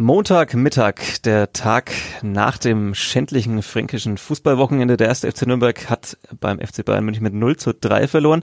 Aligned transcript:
Montagmittag, 0.00 1.20
der 1.24 1.52
Tag 1.52 1.92
nach 2.22 2.56
dem 2.56 2.94
schändlichen 2.94 3.62
fränkischen 3.62 4.16
Fußballwochenende. 4.16 4.96
Der 4.96 5.08
erste 5.08 5.30
FC 5.30 5.46
Nürnberg 5.46 5.90
hat 5.90 6.16
beim 6.40 6.58
FC 6.58 6.82
Bayern 6.86 7.04
München 7.04 7.22
mit 7.22 7.34
0 7.34 7.58
zu 7.58 7.74
3 7.74 8.08
verloren. 8.08 8.42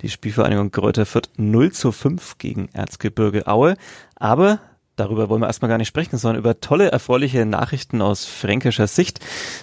Die 0.00 0.08
Spielvereinigung 0.08 0.70
Kräuter 0.70 1.04
Fürth 1.04 1.28
0 1.36 1.72
zu 1.72 1.92
5 1.92 2.38
gegen 2.38 2.70
Erzgebirge 2.72 3.46
Aue. 3.46 3.76
Aber 4.16 4.60
darüber 4.96 5.28
wollen 5.28 5.42
wir 5.42 5.46
erstmal 5.46 5.68
gar 5.68 5.76
nicht 5.76 5.88
sprechen, 5.88 6.16
sondern 6.16 6.38
über 6.38 6.60
tolle, 6.60 6.90
erfreuliche 6.90 7.44
Nachrichten 7.44 8.00
aus 8.00 8.24
fränkischer 8.24 8.86
Sicht. 8.86 9.20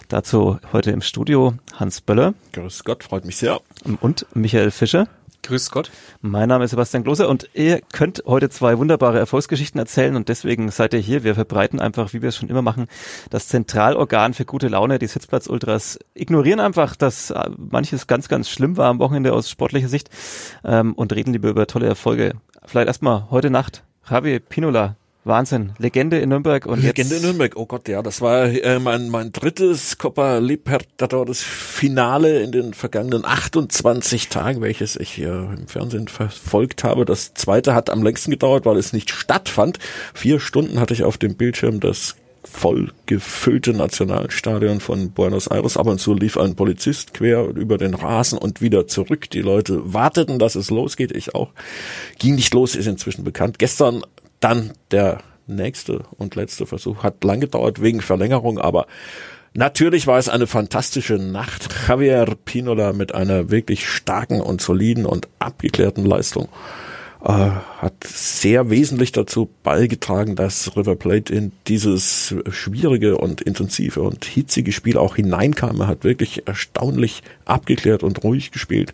Dazu 0.10 0.60
heute 0.74 0.92
im 0.92 1.02
Studio 1.02 1.56
Hans 1.74 2.02
Böller. 2.02 2.36
Grüß 2.54 2.84
Gott, 2.84 3.04
freut 3.04 3.26
mich 3.26 3.38
sehr. 3.38 3.60
Und 4.00 4.28
Michael 4.36 4.70
Fischer. 4.70 5.08
Grüß 5.44 5.72
Gott. 5.72 5.92
Mein 6.22 6.50
Name 6.50 6.66
ist 6.66 6.72
Sebastian 6.72 7.04
Klose 7.04 7.28
und 7.28 7.50
ihr 7.54 7.82
könnt 7.94 8.24
heute 8.28 8.50
zwei 8.50 8.78
wunderbare 8.78 9.18
Erfolgsgeschichten 9.18 9.80
erzählen 9.80 10.16
und 10.16 10.30
deswegen 10.30 10.70
seid 10.70 10.94
ihr 10.94 11.00
hier. 11.00 11.24
Wir 11.24 11.34
verbreiten 11.34 11.80
einfach, 11.80 12.14
wie 12.14 12.22
wir 12.22 12.30
es 12.30 12.36
schon 12.36 12.50
immer 12.50 12.62
machen, 12.62 12.88
das 13.32 13.48
Zentralorgan 13.48 14.36
für 14.36 14.46
gute 14.46 14.68
Laune, 14.68 15.00
die 15.00 15.08
Sitzplatz-Ultras. 15.08 15.98
Ignorieren 16.14 16.60
einfach, 16.60 16.96
dass 16.96 17.32
äh, 17.32 17.50
manches 17.58 18.06
ganz, 18.06 18.28
ganz 18.28 18.50
schlimm 18.50 18.78
war 18.78 18.90
am 18.90 19.00
Wochenende 19.00 19.34
aus 19.34 19.50
sportlicher 19.50 19.88
Sicht 19.88 20.10
ähm, 20.64 20.94
und 20.94 21.12
reden 21.14 21.34
lieber 21.34 21.50
über 21.50 21.66
tolle 21.66 21.88
Erfolge. 21.88 22.34
Vielleicht 22.64 22.88
erstmal 22.88 23.30
heute 23.32 23.50
Nacht. 23.50 23.84
Javi 24.10 24.40
Pinola, 24.40 24.96
Wahnsinn. 25.24 25.74
Legende 25.78 26.18
in 26.20 26.30
Nürnberg 26.30 26.66
und 26.66 26.82
Legende 26.82 27.14
jetzt 27.14 27.22
in 27.22 27.22
Nürnberg, 27.22 27.56
oh 27.56 27.68
Gott, 27.68 27.88
ja, 27.88 28.02
das 28.02 28.22
war 28.22 28.46
äh, 28.46 28.80
mein, 28.80 29.10
mein 29.10 29.32
drittes 29.32 30.00
Copa 30.00 30.40
Libertadores 30.40 31.44
Finale 31.44 32.42
in 32.42 32.52
den 32.52 32.74
vergangenen 32.74 33.24
28 33.24 34.30
Tagen, 34.30 34.62
welches 34.62 34.96
ich 34.96 35.20
äh, 35.20 35.26
im 35.26 35.68
Fernsehen 35.68 36.08
verfolgt 36.08 36.84
habe. 36.84 37.06
Das 37.06 37.36
zweite 37.36 37.76
hat 37.76 37.92
am 37.92 38.02
längsten 38.02 38.32
gedauert, 38.32 38.66
weil 38.66 38.78
es 38.78 38.94
nicht 38.94 39.12
stattfand. 39.12 39.78
Vier 40.16 40.40
Stunden 40.40 40.80
hatte 40.80 40.96
ich 40.96 41.04
auf 41.04 41.20
dem 41.20 41.36
Bildschirm 41.36 41.80
das 41.80 42.16
voll 42.44 42.92
gefüllte 43.06 43.74
Nationalstadion 43.74 44.80
von 44.80 45.12
Buenos 45.12 45.46
Aires. 45.48 45.78
Ab 45.78 45.86
und 45.86 46.00
zu 46.00 46.16
lief 46.16 46.38
ein 46.38 46.56
Polizist 46.56 47.14
quer 47.14 47.46
über 47.50 47.78
den 47.78 47.94
Rasen 47.94 48.40
und 48.40 48.62
wieder 48.62 48.88
zurück. 48.88 49.30
Die 49.30 49.42
Leute 49.42 49.94
warteten, 49.94 50.40
dass 50.40 50.56
es 50.56 50.72
losgeht. 50.72 51.16
Ich 51.16 51.36
auch. 51.36 51.52
Ging 52.18 52.36
nicht 52.36 52.54
los, 52.56 52.76
ist 52.76 52.88
inzwischen 52.88 53.24
bekannt. 53.24 53.60
Gestern 53.60 54.04
dann 54.42 54.74
der 54.92 55.20
nächste 55.48 56.04
und 56.18 56.36
letzte 56.36 56.66
Versuch 56.66 57.04
hat 57.04 57.24
lang 57.24 57.40
gedauert 57.40 57.82
wegen 57.82 58.02
Verlängerung, 58.02 58.60
aber 58.60 58.88
Natürlich 59.54 60.08
war 60.08 60.18
es 60.18 60.30
eine 60.30 60.48
fantastische 60.48 61.16
Nacht. 61.16 61.68
Javier 61.86 62.38
Pinola 62.46 62.94
mit 62.94 63.14
einer 63.14 63.52
wirklich 63.52 63.86
starken 63.86 64.40
und 64.40 64.62
soliden 64.62 65.06
und 65.06 65.28
abgeklärten 65.40 66.06
Leistung 66.06 66.48
äh, 67.22 67.28
hat 67.28 67.94
sehr 68.06 68.70
wesentlich 68.70 69.12
dazu 69.12 69.50
beigetragen, 69.64 70.38
dass 70.38 70.76
River 70.78 70.96
Plate 70.96 71.34
in 71.34 71.52
dieses 71.68 72.34
schwierige 72.50 73.18
und 73.18 73.42
intensive 73.42 74.02
und 74.02 74.24
hitzige 74.24 74.72
Spiel 74.72 74.98
auch 74.98 75.18
hineinkam. 75.18 75.82
Er 75.82 75.88
hat 75.88 76.06
wirklich 76.06 76.48
erstaunlich 76.48 77.22
abgeklärt 77.44 78.04
und 78.04 78.24
ruhig 78.24 78.52
gespielt. 78.52 78.94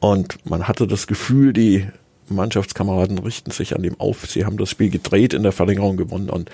Und 0.00 0.38
man 0.48 0.68
hatte 0.68 0.86
das 0.86 1.06
Gefühl, 1.06 1.52
die 1.54 1.88
Mannschaftskameraden 2.34 3.18
richten 3.18 3.50
sich 3.50 3.74
an 3.74 3.84
ihm 3.84 3.96
auf. 3.98 4.26
Sie 4.26 4.44
haben 4.44 4.56
das 4.56 4.70
Spiel 4.70 4.90
gedreht, 4.90 5.34
in 5.34 5.42
der 5.42 5.52
Verlängerung 5.52 5.96
gewonnen. 5.96 6.30
Und 6.30 6.50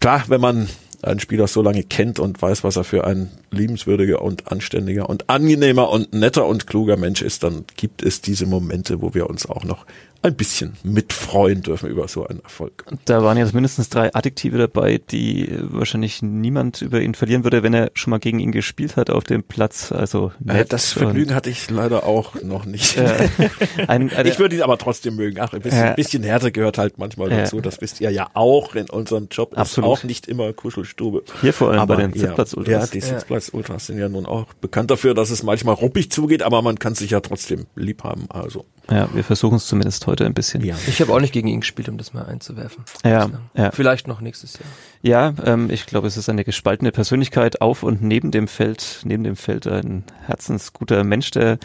klar, 0.00 0.24
wenn 0.28 0.40
man 0.40 0.68
einen 1.02 1.20
Spieler 1.20 1.46
so 1.46 1.62
lange 1.62 1.84
kennt 1.84 2.18
und 2.18 2.40
weiß, 2.42 2.64
was 2.64 2.76
er 2.76 2.84
für 2.84 3.04
ein 3.04 3.30
liebenswürdiger 3.50 4.20
und 4.20 4.50
anständiger 4.50 5.08
und 5.08 5.30
angenehmer 5.30 5.90
und 5.90 6.12
netter 6.12 6.46
und 6.46 6.66
kluger 6.66 6.96
Mensch 6.96 7.22
ist, 7.22 7.44
dann 7.44 7.64
gibt 7.76 8.02
es 8.02 8.20
diese 8.20 8.46
Momente, 8.46 9.00
wo 9.00 9.14
wir 9.14 9.30
uns 9.30 9.46
auch 9.46 9.64
noch 9.64 9.86
ein 10.22 10.34
bisschen 10.34 10.74
mitfreuen 10.82 11.62
dürfen 11.62 11.88
über 11.88 12.08
so 12.08 12.26
einen 12.26 12.40
Erfolg. 12.40 12.84
Da 13.04 13.22
waren 13.22 13.38
jetzt 13.38 13.54
mindestens 13.54 13.88
drei 13.88 14.12
Adjektive 14.14 14.58
dabei, 14.58 15.00
die 15.10 15.48
wahrscheinlich 15.60 16.22
niemand 16.22 16.82
über 16.82 17.00
ihn 17.00 17.14
verlieren 17.14 17.44
würde, 17.44 17.62
wenn 17.62 17.72
er 17.72 17.92
schon 17.94 18.10
mal 18.10 18.18
gegen 18.18 18.40
ihn 18.40 18.50
gespielt 18.50 18.96
hat 18.96 19.10
auf 19.10 19.24
dem 19.24 19.44
Platz. 19.44 19.92
Also 19.92 20.32
äh, 20.46 20.64
das 20.64 20.92
Vergnügen 20.92 21.34
hatte 21.34 21.50
ich 21.50 21.70
leider 21.70 22.04
auch 22.04 22.42
noch 22.42 22.64
nicht. 22.64 22.96
Äh, 22.96 23.28
ein, 23.86 24.10
ein, 24.12 24.26
ich 24.26 24.40
würde 24.40 24.56
ihn 24.56 24.62
aber 24.62 24.76
trotzdem 24.76 25.14
mögen. 25.14 25.38
Ach, 25.40 25.52
ein 25.52 25.60
bisschen, 25.60 25.86
äh, 25.86 25.94
bisschen 25.94 26.24
Härte 26.24 26.50
gehört 26.50 26.78
halt 26.78 26.98
manchmal 26.98 27.30
dazu. 27.30 27.60
Das 27.60 27.80
wisst 27.80 28.00
ihr 28.00 28.10
ja 28.10 28.28
auch 28.34 28.74
in 28.74 28.90
unserem 28.90 29.28
Job. 29.30 29.56
Absolut. 29.56 29.88
Ist 29.88 29.98
auch 30.00 30.04
nicht 30.04 30.26
immer 30.26 30.52
Kuschelstube. 30.52 31.22
Hier 31.40 31.52
vor 31.52 31.70
allem 31.70 31.78
aber 31.78 31.96
bei 31.96 32.02
den 32.02 32.12
Sitzplatz-Ultras. 32.12 32.72
Ja, 32.72 32.86
die 32.86 33.00
Sitzplatz-Ultras 33.00 33.86
sind 33.86 33.98
ja 33.98 34.08
nun 34.08 34.26
auch 34.26 34.52
bekannt 34.54 34.90
dafür, 34.90 35.14
dass 35.14 35.30
es 35.30 35.44
manchmal 35.44 35.76
ruppig 35.76 36.10
zugeht, 36.10 36.42
aber 36.42 36.60
man 36.62 36.78
kann 36.78 36.96
sich 36.96 37.10
ja 37.10 37.20
trotzdem 37.20 37.66
lieb 37.76 38.02
haben. 38.02 38.26
Also. 38.30 38.64
Ja, 38.90 39.08
wir 39.12 39.22
versuchen 39.22 39.56
es 39.56 39.66
zumindest 39.66 40.02
heute 40.08 40.26
ein 40.26 40.34
bisschen. 40.34 40.64
Ja. 40.64 40.76
Ich 40.86 41.00
habe 41.00 41.12
auch 41.12 41.20
nicht 41.20 41.32
gegen 41.32 41.48
ihn 41.48 41.60
gespielt, 41.60 41.88
um 41.88 41.98
das 41.98 42.12
mal 42.12 42.24
einzuwerfen. 42.24 42.84
Ja, 43.04 43.30
ja. 43.54 43.70
Vielleicht 43.70 44.08
noch 44.08 44.20
nächstes 44.20 44.54
Jahr. 44.54 44.68
Ja, 45.02 45.34
ähm, 45.44 45.70
ich 45.70 45.86
glaube, 45.86 46.06
es 46.06 46.16
ist 46.16 46.28
eine 46.28 46.44
gespaltene 46.44 46.90
Persönlichkeit 46.90 47.60
auf 47.60 47.82
und 47.82 48.02
neben 48.02 48.30
dem 48.30 48.48
Feld, 48.48 49.00
neben 49.04 49.24
dem 49.24 49.36
Feld 49.36 49.66
ein 49.66 50.04
herzensguter 50.26 51.04
Mensch. 51.04 51.30
Der 51.30 51.58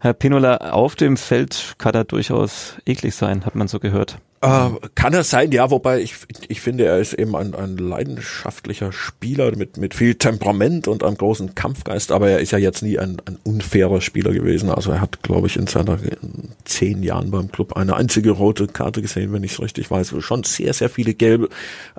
Herr 0.00 0.12
Pinola 0.12 0.56
auf 0.56 0.94
dem 0.94 1.16
Feld 1.16 1.74
kann 1.78 1.94
er 1.94 2.04
durchaus 2.04 2.74
eklig 2.86 3.14
sein, 3.14 3.44
hat 3.44 3.54
man 3.54 3.68
so 3.68 3.80
gehört. 3.80 4.18
Äh, 4.46 4.70
kann 4.94 5.12
es 5.12 5.28
sein, 5.28 5.50
ja, 5.50 5.72
wobei 5.72 6.00
ich, 6.00 6.14
ich 6.46 6.60
finde, 6.60 6.84
er 6.84 6.98
ist 6.98 7.14
eben 7.14 7.34
ein, 7.34 7.52
ein 7.56 7.76
leidenschaftlicher 7.78 8.92
Spieler 8.92 9.56
mit, 9.56 9.76
mit 9.76 9.92
viel 9.92 10.14
Temperament 10.14 10.86
und 10.86 11.02
einem 11.02 11.16
großen 11.16 11.56
Kampfgeist, 11.56 12.12
aber 12.12 12.30
er 12.30 12.38
ist 12.38 12.52
ja 12.52 12.58
jetzt 12.58 12.82
nie 12.82 12.96
ein, 12.96 13.16
ein 13.24 13.38
unfairer 13.42 14.00
Spieler 14.00 14.30
gewesen. 14.30 14.70
Also 14.70 14.92
er 14.92 15.00
hat, 15.00 15.24
glaube 15.24 15.48
ich, 15.48 15.56
in 15.56 15.66
seiner 15.66 15.94
in 16.00 16.52
zehn 16.64 17.02
Jahren 17.02 17.32
beim 17.32 17.50
Club 17.50 17.76
eine 17.76 17.96
einzige 17.96 18.30
rote 18.30 18.68
Karte 18.68 19.02
gesehen, 19.02 19.32
wenn 19.32 19.42
ich 19.42 19.54
es 19.54 19.60
richtig 19.60 19.90
weiß. 19.90 20.14
Schon 20.20 20.44
sehr, 20.44 20.72
sehr 20.72 20.90
viele 20.90 21.14
gelbe, 21.14 21.48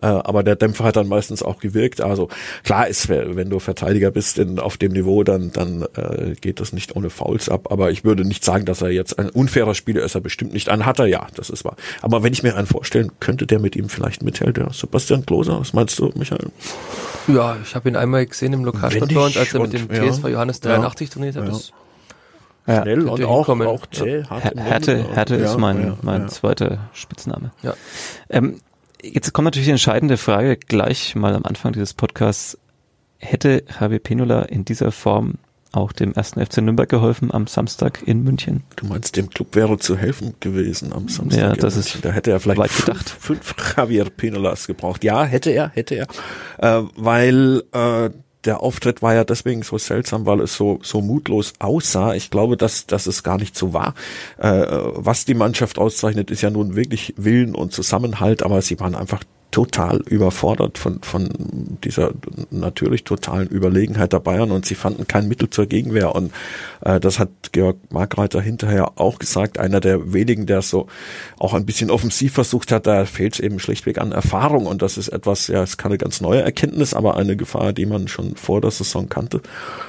äh, 0.02 0.06
aber 0.06 0.42
der 0.44 0.56
Dämpfer 0.56 0.86
hat 0.86 0.96
dann 0.96 1.10
meistens 1.10 1.44
auch 1.44 1.60
gewirkt. 1.60 2.00
Also 2.00 2.30
klar 2.64 2.88
ist, 2.88 3.10
wenn 3.10 3.50
du 3.50 3.60
Verteidiger 3.60 4.12
bist 4.12 4.40
in, 4.40 4.58
auf 4.58 4.78
dem 4.78 4.94
Niveau, 4.94 5.26
dann, 5.26 5.52
dann 5.52 5.86
äh, 5.98 6.36
geht 6.40 6.62
das 6.62 6.72
nicht 6.72 6.96
ohne 6.96 7.10
Fouls 7.10 7.50
ab. 7.50 7.74
Aber 7.74 7.92
ich 7.92 8.06
würde 8.06 8.24
nicht 8.24 8.46
sagen, 8.46 8.64
dass 8.64 8.82
er 8.82 8.92
jetzt 8.92 9.20
ein 9.20 9.30
unfairer 9.30 9.76
Spieler 9.76 10.04
ist. 10.04 10.16
Er 10.16 10.22
bestimmt 10.22 10.54
nicht. 10.54 10.70
Einen 10.70 10.86
hat 10.86 11.00
er, 11.00 11.08
ja, 11.08 11.28
das 11.36 11.50
ist 11.50 11.66
wahr. 11.66 11.76
Aber 12.02 12.24
wenn 12.24 12.37
ich 12.38 12.44
mir 12.44 12.56
einen 12.56 12.68
vorstellen 12.68 13.12
könnte, 13.20 13.46
der 13.48 13.60
mit 13.60 13.76
ihm 13.76 13.90
vielleicht 13.90 14.24
mithält, 14.24 14.58
der 14.58 14.72
Sebastian 14.72 15.26
Kloser. 15.26 15.60
Was 15.60 15.74
meinst 15.74 15.98
du, 16.00 16.12
Michael? 16.16 16.52
Ja, 17.28 17.58
ich 17.62 17.76
habe 17.76 17.90
ihn 17.90 17.96
einmal 17.96 18.26
gesehen 18.26 18.54
im 18.54 18.64
uns, 18.64 19.38
als 19.38 19.54
er 19.54 19.62
mit 19.62 19.74
dem 19.74 19.90
ja, 19.92 20.12
TSV 20.12 20.28
Johannes 20.30 20.60
83 20.62 21.08
ja, 21.08 21.14
trainiert 21.14 21.36
hat. 21.36 21.48
Ja. 21.48 21.60
Ja. 22.68 22.82
Schnell 22.82 23.08
und 23.08 23.24
auch, 23.24 23.48
auch 23.48 23.86
zäh, 23.86 24.24
Härte, 24.26 25.14
Härte 25.14 25.36
ist 25.36 25.58
mein, 25.58 25.94
mein 26.02 26.28
zweiter 26.28 26.90
Spitzname. 26.92 27.52
Ja. 27.64 27.76
Ähm, 28.30 28.60
jetzt 29.02 29.32
kommt 29.32 29.46
natürlich 29.46 29.68
die 29.68 29.72
entscheidende 29.72 30.18
Frage 30.18 30.58
gleich 30.58 31.16
mal 31.16 31.34
am 31.34 31.46
Anfang 31.46 31.72
dieses 31.72 31.94
Podcasts. 31.94 32.58
Hätte 33.20 33.64
Javier 33.80 34.00
Pinola 34.00 34.44
in 34.44 34.66
dieser 34.66 34.92
Form 34.92 35.36
auch 35.78 35.92
dem 35.92 36.14
ersten 36.14 36.46
FC 36.46 36.58
Nürnberg 36.58 36.90
geholfen 36.90 37.34
am 37.34 37.48
Samstag 37.48 38.02
in 38.06 38.24
München. 38.24 38.64
Du 38.76 38.86
meinst, 38.88 39.16
dem 39.16 39.30
Club 39.30 39.56
wäre 39.56 39.78
zu 39.78 39.98
helfen 39.98 40.34
gewesen 40.40 40.94
am 40.94 41.08
Samstag? 41.08 41.40
Ja, 41.40 41.54
das 41.54 41.78
ist 41.78 42.04
Da 42.04 42.12
hätte 42.12 42.32
er 42.32 42.40
vielleicht 42.40 42.60
weit 42.60 42.76
gedacht. 42.76 43.10
Fünf, 43.10 43.44
fünf 43.44 43.78
Javier 43.78 44.06
Pinolas 44.06 44.68
gebraucht. 44.68 45.04
Ja, 45.04 45.24
hätte 45.24 45.52
er, 45.52 45.70
hätte 45.70 45.96
er. 45.96 46.08
Äh, 46.58 46.84
weil 46.96 47.64
äh, 47.72 48.10
der 48.48 48.62
Auftritt 48.62 49.02
war 49.02 49.14
ja 49.14 49.24
deswegen 49.24 49.62
so 49.62 49.78
seltsam, 49.78 50.26
weil 50.26 50.40
es 50.40 50.56
so, 50.56 50.80
so 50.82 51.02
mutlos 51.02 51.54
aussah. 51.60 52.14
Ich 52.16 52.30
glaube, 52.30 52.58
dass, 52.58 52.88
dass 52.88 53.06
es 53.06 53.24
gar 53.24 53.38
nicht 53.38 53.58
so 53.58 53.74
war. 53.74 53.94
Äh, 54.38 54.66
was 54.94 55.26
die 55.26 55.34
Mannschaft 55.34 55.78
auszeichnet, 55.78 56.32
ist 56.32 56.42
ja 56.42 56.50
nun 56.50 56.76
wirklich 56.76 57.14
Willen 57.18 57.56
und 57.56 57.74
Zusammenhalt, 57.74 58.44
aber 58.44 58.62
sie 58.62 58.80
waren 58.80 58.96
einfach 58.96 59.24
total 59.52 60.02
überfordert 60.02 60.78
von, 60.78 61.02
von 61.02 61.30
dieser 61.84 62.12
natürlich 62.52 63.04
totalen 63.04 63.48
Überlegenheit 63.48 64.12
der 64.14 64.20
Bayern 64.20 64.52
und 64.52 64.66
sie 64.66 64.76
fanden 64.76 65.08
kein 65.08 65.28
Mittel 65.28 65.50
zur 65.50 65.66
Gegenwehr. 65.66 66.14
Und 66.14 66.34
äh, 66.82 67.00
das 67.00 67.18
hat 67.18 67.30
Georg 67.54 67.78
Markreiter 67.90 68.42
hinterher 68.42 68.92
auch 69.00 69.20
gesagt, 69.20 69.58
einer 69.58 69.80
der 69.80 70.14
wenigen, 70.14 70.46
der 70.46 70.62
so 70.62 70.88
auch 71.40 71.54
ein 71.54 71.66
bisschen 71.66 71.90
offensiv 71.90 72.34
versucht 72.34 72.72
hat, 72.72 72.88
da 72.88 73.06
fehlt 73.06 73.36
es 73.36 73.40
eben 73.40 73.60
schlichtweg 73.60 74.00
an 74.00 74.12
Erfahrung 74.12 74.66
und 74.66 74.82
das 74.82 74.98
ist 74.98 75.08
etwas, 75.08 75.48
ja, 75.48 75.64
ist 75.64 75.78
keine 75.78 75.98
ganz 75.98 76.20
neue 76.20 76.42
Erkenntnis, 76.42 76.94
aber 76.94 77.16
eine 77.16 77.38
Gefahr, 77.38 77.72
die 77.72 77.86
man 77.86 78.08
schon 78.08 78.36
vor 78.36 78.60
der 78.60 78.72
Saison 78.72 79.08
kannte. 79.08 79.42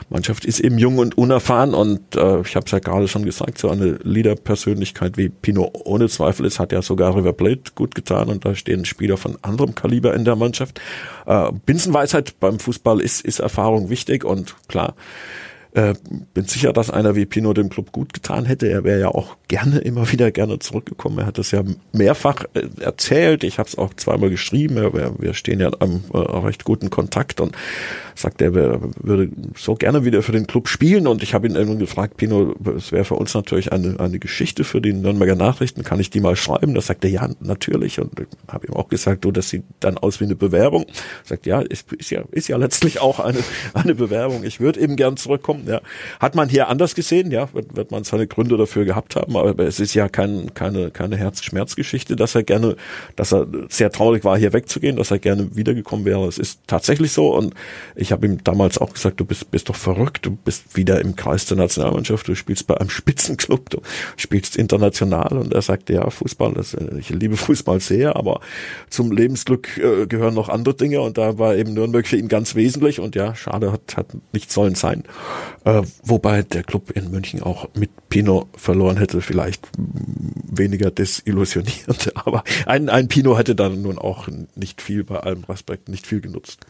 Mannschaft 0.09 0.45
ist 0.45 0.61
eben 0.61 0.79
jung 0.79 0.99
und 0.99 1.19
unerfahren 1.19 1.75
und 1.75 2.15
äh, 2.15 2.41
ich 2.41 2.55
habe 2.55 2.65
es 2.65 2.71
ja 2.71 2.79
gerade 2.79 3.09
schon 3.09 3.25
gesagt, 3.25 3.59
so 3.59 3.69
eine 3.69 3.99
Leader-Persönlichkeit 4.03 5.17
wie 5.17 5.29
Pino 5.29 5.71
ohne 5.85 6.09
Zweifel 6.09 6.47
ist, 6.47 6.61
hat 6.61 6.73
ja 6.73 6.81
sogar 6.81 7.17
River 7.17 7.33
Plate 7.33 7.73
gut 7.75 7.95
getan 7.95 8.29
und 8.29 8.45
da 8.45 8.55
stehen 8.55 8.85
Spieler 8.85 9.17
von 9.17 9.37
anderem 9.49 9.75
Kaliber 9.75 10.15
in 10.15 10.25
der 10.25 10.37
Mannschaft. 10.37 10.81
Äh, 11.27 11.53
Binsenweisheit 11.67 12.39
beim 12.41 12.59
Fußball 12.59 13.01
ist, 13.01 13.23
ist 13.23 13.41
Erfahrung 13.41 13.91
wichtig 13.91 14.25
und 14.25 14.55
klar, 14.69 14.95
äh, 15.75 15.95
bin 16.35 16.45
sicher, 16.47 16.73
dass 16.73 16.91
einer 16.91 17.15
wie 17.15 17.27
Pino 17.27 17.53
dem 17.53 17.69
Club 17.69 17.93
gut 17.93 18.15
getan 18.15 18.47
hätte. 18.47 18.69
Er 18.69 18.85
wäre 18.85 19.01
ja 19.01 19.09
auch 19.09 19.37
gerne, 19.49 19.79
immer 19.79 20.11
wieder 20.11 20.31
gerne 20.31 20.59
zurückgekommen. 20.59 21.19
Er 21.19 21.27
hat 21.27 21.39
das 21.39 21.51
ja 21.51 21.63
mehrfach 21.93 22.45
äh, 22.55 22.69
erzählt. 22.81 23.45
Ich 23.45 23.59
habe 23.59 23.69
es 23.69 23.77
auch 23.77 23.93
zweimal 23.95 24.31
geschrieben. 24.31 24.77
Wir, 24.77 25.15
wir 25.19 25.35
stehen 25.35 25.61
ja 25.61 25.71
am 25.79 26.05
äh, 26.13 26.19
recht 26.19 26.65
guten 26.65 26.91
Kontakt 26.91 27.41
und 27.41 27.55
sagt, 28.15 28.43
er 28.43 28.55
würde 28.55 29.31
so 29.57 29.75
gerne 29.75 30.05
wieder 30.05 30.23
für 30.23 30.33
den 30.33 30.47
Club 30.47 30.69
spielen. 30.69 31.07
Und 31.07 31.23
ich 31.23 31.35
habe 31.35 31.47
ihn 31.47 31.55
irgendwann 31.55 31.79
gefragt, 31.79 32.17
Pino, 32.17 32.55
es 32.77 32.93
wäre 32.93 33.05
für 33.05 33.15
uns 33.15 33.35
natürlich 33.35 33.73
eine, 33.73 34.01
eine 34.01 34.19
Geschichte 34.19 34.65
für 34.65 34.81
die 34.81 34.93
Nürnberger 34.93 35.37
Nachrichten. 35.37 35.85
Kann 35.85 36.01
ich 36.01 36.11
die 36.11 36.21
mal 36.21 36.37
schreiben? 36.37 36.75
Da 36.75 36.81
sagt 36.81 37.05
er, 37.05 37.11
ja, 37.11 37.29
natürlich. 37.41 38.01
Und 38.01 38.13
habe 38.49 38.67
ihm 38.67 38.75
auch 38.75 38.89
gesagt, 38.89 39.25
du, 39.25 39.33
das 39.33 39.49
sieht 39.51 39.65
dann 39.81 39.99
aus 39.99 40.21
wie 40.21 40.25
eine 40.25 40.35
Bewerbung. 40.35 40.87
Sagt, 41.25 41.47
ja, 41.47 41.61
ist, 41.61 41.93
ist 41.93 42.11
ja, 42.11 42.25
ist 42.33 42.49
ja 42.49 42.57
letztlich 42.57 43.01
auch 43.01 43.21
eine, 43.21 43.39
eine 43.75 43.95
Bewerbung. 43.95 44.45
Ich 44.45 44.61
würde 44.61 44.81
eben 44.81 44.97
gern 44.97 45.17
zurückkommen. 45.17 45.58
Ja. 45.67 45.81
Hat 46.21 46.35
man 46.35 46.49
hier 46.49 46.69
anders 46.69 46.95
gesehen, 46.95 47.31
ja, 47.31 47.53
wird, 47.53 47.77
wird 47.77 47.91
man 47.91 48.05
seine 48.05 48.27
Gründe 48.27 48.57
dafür 48.57 48.85
gehabt 48.85 49.17
haben. 49.17 49.37
Aber 49.37 49.59
es 49.61 49.81
ist 49.81 49.95
ja 49.95 50.09
kein, 50.09 50.55
keine, 50.55 50.91
keine 50.91 51.17
Herzschmerzgeschichte, 51.17 52.17
dass 52.17 52.35
er 52.35 52.43
gerne, 52.43 52.77
dass 53.17 53.33
er 53.33 53.47
sehr 53.69 53.91
traurig 53.91 54.25
war, 54.25 54.39
hier 54.39 54.53
wegzugehen, 54.53 54.97
dass 54.97 55.11
er 55.11 55.19
gerne 55.19 55.55
wiedergekommen 55.57 56.05
wäre. 56.05 56.27
Es 56.27 56.39
ist 56.39 56.61
tatsächlich 56.67 57.13
so. 57.13 57.35
Und 57.35 57.55
ich 57.97 58.13
habe 58.13 58.27
ihm 58.27 58.43
damals 58.45 58.79
auch 58.79 58.93
gesagt, 58.93 59.21
du 59.21 59.25
bist, 59.25 59.51
bist 59.51 59.69
doch 59.69 59.77
verrückt, 59.77 60.27
du 60.27 60.31
bist 60.31 60.77
wieder 60.77 61.01
im 61.01 61.17
Kreis 61.17 61.47
der 61.47 61.57
Nationalmannschaft, 61.57 62.29
du 62.29 62.35
spielst 62.35 62.67
bei 62.67 62.77
einem 62.77 62.91
Spitzenclub, 62.99 63.71
du 63.71 63.81
spielst 64.17 64.57
international. 64.57 65.39
Und 65.39 65.53
er 65.53 65.63
sagte, 65.63 65.95
ja, 65.95 66.09
Fußball, 66.09 66.55
das, 66.55 66.77
ich 66.99 67.11
liebe 67.11 67.37
Fußball 67.37 67.81
sehr, 67.81 68.17
aber 68.17 68.41
zum 68.91 69.13
Lebensglück 69.13 69.79
äh, 69.79 70.07
gehören 70.07 70.35
noch 70.35 70.49
andere 70.49 70.75
Dinge. 70.75 71.01
Und 71.01 71.19
da 71.19 71.39
war 71.39 71.57
eben 71.57 71.75
Nürnberg 71.75 72.07
für 72.07 72.17
ihn 72.17 72.29
ganz 72.29 72.55
wesentlich. 72.55 73.01
Und 73.01 73.15
ja, 73.15 73.35
schade, 73.35 73.73
hat, 73.73 73.97
hat 73.97 74.07
nicht 74.33 74.51
sollen 74.51 74.75
sein. 74.75 75.05
Äh, 75.65 75.83
wobei 76.03 76.43
der 76.43 76.63
Club 76.63 76.91
in 76.93 77.11
München 77.11 77.43
auch 77.43 77.69
mit 77.75 77.91
Pino 78.09 78.49
verloren 78.57 78.97
hätte, 78.97 79.21
vielleicht 79.21 79.69
weniger 79.77 80.91
desillusionierend. 80.91 82.13
Aber 82.27 82.45
ein, 82.67 82.89
ein 82.89 83.09
Pino 83.09 83.37
hätte 83.37 83.55
dann 83.55 83.83
nun 83.83 83.99
auch 83.99 84.29
nicht 84.55 84.81
viel, 84.83 85.05
bei 85.05 85.21
allem 85.21 85.45
Respekt, 85.45 85.89
nicht 85.89 86.07
viel 86.07 86.21
genutzt. 86.21 86.67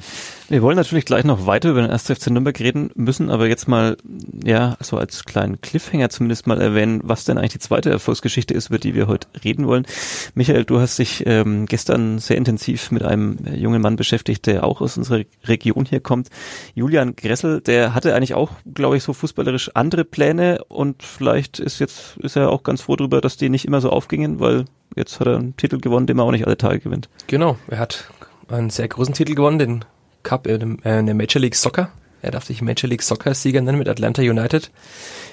Wir 0.48 0.62
wollen 0.62 0.76
natürlich 0.76 1.04
gleich 1.04 1.24
noch 1.24 1.46
weiter 1.46 1.70
über 1.70 1.82
den 1.82 1.90
1. 1.90 2.04
FC 2.04 2.30
Nürnberg 2.30 2.58
reden, 2.58 2.90
müssen 2.94 3.30
aber 3.30 3.48
jetzt 3.48 3.68
mal, 3.68 3.96
ja, 4.44 4.76
so 4.80 4.96
als 4.96 5.24
kleinen 5.24 5.60
Cliffhanger 5.60 6.10
zumindest 6.10 6.46
mal 6.46 6.60
erwähnen, 6.60 7.00
was 7.04 7.24
denn 7.24 7.38
eigentlich 7.38 7.52
die 7.52 7.58
zweite 7.58 7.90
Erfolgsgeschichte 7.90 8.54
ist, 8.54 8.68
über 8.68 8.78
die 8.78 8.94
wir 8.94 9.06
heute 9.06 9.28
reden 9.44 9.66
wollen. 9.66 9.86
Michael, 10.34 10.64
du 10.64 10.80
hast 10.80 10.98
dich 10.98 11.24
ähm, 11.26 11.66
gestern 11.66 12.18
sehr 12.18 12.36
intensiv 12.36 12.90
mit 12.90 13.02
einem 13.02 13.38
jungen 13.54 13.82
Mann 13.82 13.96
beschäftigt, 13.96 14.46
der 14.46 14.64
auch 14.64 14.80
aus 14.80 14.96
unserer 14.96 15.22
Region 15.44 15.84
hier 15.84 16.00
kommt. 16.00 16.28
Julian 16.74 17.14
Gressel, 17.16 17.60
der 17.60 17.94
hatte 17.94 18.14
eigentlich 18.14 18.34
auch, 18.34 18.52
glaube 18.78 18.96
ich, 18.96 19.02
so 19.02 19.12
fußballerisch 19.12 19.72
andere 19.74 20.04
Pläne 20.04 20.64
und 20.68 21.02
vielleicht 21.02 21.58
ist 21.58 21.78
jetzt, 21.78 22.16
ist 22.18 22.36
er 22.36 22.50
auch 22.50 22.62
ganz 22.62 22.82
froh 22.82 22.96
darüber, 22.96 23.20
dass 23.20 23.36
die 23.36 23.50
nicht 23.50 23.66
immer 23.66 23.80
so 23.80 23.90
aufgingen, 23.90 24.40
weil 24.40 24.64
jetzt 24.96 25.20
hat 25.20 25.26
er 25.26 25.36
einen 25.36 25.56
Titel 25.56 25.78
gewonnen, 25.78 26.06
den 26.06 26.16
man 26.16 26.26
auch 26.26 26.32
nicht 26.32 26.46
alle 26.46 26.56
Tage 26.56 26.80
gewinnt. 26.80 27.08
Genau, 27.26 27.58
er 27.68 27.78
hat 27.78 28.10
einen 28.48 28.70
sehr 28.70 28.88
großen 28.88 29.14
Titel 29.14 29.34
gewonnen, 29.34 29.58
den 29.58 29.84
Cup 30.22 30.46
in 30.46 30.78
der 30.82 31.14
Major 31.14 31.40
League 31.40 31.54
Soccer. 31.54 31.90
Er 32.22 32.30
darf 32.30 32.44
sich 32.44 32.62
Major 32.62 32.88
League 32.88 33.02
Soccer 33.02 33.34
Sieger 33.34 33.60
nennen 33.60 33.78
mit 33.78 33.88
Atlanta 33.88 34.22
United. 34.22 34.70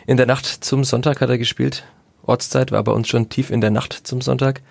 In 0.06 0.18
der 0.18 0.25
Nacht 0.25 0.45
zum 0.45 0.83
Sonntag 0.83 1.21
hat 1.21 1.30
er 1.30 1.38
gespielt. 1.38 1.83
Ortszeit 2.24 2.71
war 2.71 2.83
bei 2.83 2.92
uns 2.92 3.07
schon 3.07 3.30
tief 3.30 3.50
in 3.50 3.62
der 3.62 3.71
Nacht 3.71 3.94
zum 3.94 4.21
Sonntag. 4.21 4.62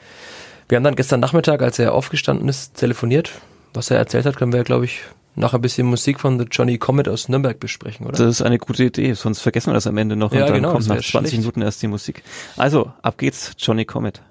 Wir 0.69 0.77
haben 0.77 0.85
dann 0.85 0.97
gestern 0.97 1.21
Nachmittag, 1.21 1.63
als 1.63 1.79
er 1.79 1.93
aufgestanden 1.93 2.49
ist, 2.49 2.75
telefoniert. 2.75 3.33
Was 3.75 3.91
er 3.91 3.99
erzählt 3.99 4.27
hat, 4.27 4.37
können 4.37 4.53
wir, 4.53 4.63
glaube 4.63 4.85
ich, 4.85 5.01
nach 5.37 5.55
ein 5.55 5.61
bisschen 5.61 5.87
Musik 5.87 6.21
von 6.21 6.39
The 6.39 6.47
Johnny 6.51 6.79
Comet 6.79 7.09
aus 7.09 7.29
Nürnberg 7.29 7.59
besprechen, 7.59 8.07
oder? 8.07 8.17
Das 8.17 8.29
ist 8.29 8.43
eine 8.43 8.59
gute 8.59 8.85
Idee, 8.85 9.15
sonst 9.15 9.41
vergessen 9.41 9.71
wir 9.71 9.75
das 9.75 9.87
am 9.87 9.97
Ende 9.97 10.17
noch 10.17 10.33
ja, 10.33 10.41
und 10.43 10.49
dann 10.49 10.57
genau, 10.57 10.73
kommt 10.73 10.87
nach 10.87 10.97
20 10.97 11.07
schlecht. 11.07 11.33
Minuten 11.39 11.63
erst 11.63 11.83
die 11.83 11.89
Musik. 11.89 12.23
Also, 12.57 12.93
ab 13.03 13.19
geht's, 13.19 13.53
Johnny 13.59 13.85
Comet. 13.85 14.23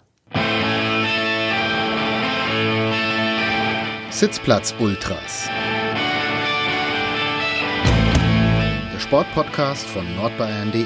Sitzplatz 4.10 4.76
Ultras. 4.80 5.50
Der 8.94 9.00
Sportpodcast 9.00 9.86
von 9.88 10.06
nordbayern.de. 10.16 10.86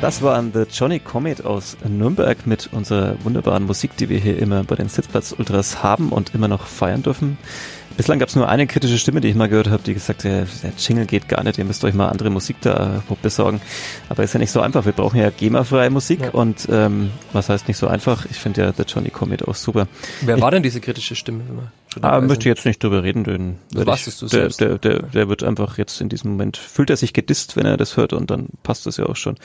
Das 0.00 0.22
waren 0.22 0.52
The 0.52 0.62
Johnny 0.72 1.00
Comet 1.00 1.44
aus 1.44 1.76
Nürnberg 1.86 2.46
mit 2.46 2.68
unserer 2.72 3.16
wunderbaren 3.24 3.64
Musik, 3.66 3.96
die 3.96 4.08
wir 4.08 4.18
hier 4.18 4.38
immer 4.38 4.62
bei 4.62 4.76
den 4.76 4.88
Sitzplatz 4.88 5.34
Ultras 5.36 5.82
haben 5.82 6.10
und 6.10 6.34
immer 6.34 6.46
noch 6.46 6.66
feiern 6.66 7.02
dürfen. 7.02 7.36
Bislang 7.96 8.20
gab 8.20 8.28
es 8.28 8.36
nur 8.36 8.48
eine 8.48 8.68
kritische 8.68 8.96
Stimme, 8.96 9.20
die 9.20 9.26
ich 9.26 9.34
mal 9.34 9.48
gehört 9.48 9.70
habe, 9.70 9.82
die 9.82 9.92
gesagt 9.94 10.22
hat, 10.24 10.30
der 10.30 10.46
Jingle 10.78 11.04
geht 11.06 11.28
gar 11.28 11.42
nicht, 11.42 11.58
ihr 11.58 11.64
müsst 11.64 11.82
euch 11.82 11.94
mal 11.94 12.08
andere 12.10 12.30
Musik 12.30 12.58
da 12.60 13.02
besorgen. 13.22 13.60
Aber 14.08 14.22
ist 14.22 14.34
ja 14.34 14.38
nicht 14.38 14.52
so 14.52 14.60
einfach, 14.60 14.84
wir 14.84 14.92
brauchen 14.92 15.18
ja 15.18 15.30
GEMA-freie 15.30 15.90
Musik 15.90 16.20
Ja. 16.22 16.30
und 16.30 16.68
ähm, 16.70 17.10
was 17.32 17.48
heißt 17.48 17.66
nicht 17.66 17.76
so 17.76 17.88
einfach? 17.88 18.24
Ich 18.30 18.36
finde 18.38 18.60
ja 18.62 18.72
The 18.72 18.84
Johnny 18.86 19.10
Comet 19.10 19.48
auch 19.48 19.56
super. 19.56 19.88
Wer 20.20 20.40
war 20.40 20.52
denn 20.52 20.62
diese 20.62 20.80
kritische 20.80 21.16
Stimme? 21.16 21.40
Schon 21.48 21.58
Ah, 22.02 22.20
möchte 22.20 22.42
ich 22.48 22.54
jetzt 22.54 22.64
nicht 22.66 22.82
drüber 22.84 23.02
reden, 23.02 23.24
den 23.24 23.58
Das 23.70 23.78
werde 23.78 23.86
warst 23.90 24.06
ich- 24.22 24.30
der, 24.30 24.48
der, 24.50 24.78
der, 24.78 25.02
der 25.02 25.28
wird 25.28 25.42
einfach 25.42 25.78
jetzt 25.78 26.00
in 26.00 26.08
diesem 26.08 26.32
Moment, 26.32 26.56
fühlt 26.56 26.90
er 26.90 26.96
sich 26.96 27.12
gedisst, 27.12 27.56
wenn 27.56 27.66
er 27.66 27.76
das 27.76 27.96
hört 27.96 28.12
und 28.12 28.30
dann 28.30 28.48
passt 28.62 28.86
das 28.86 28.98
ja 28.98 29.06
auch 29.06 29.16
schon. 29.16 29.36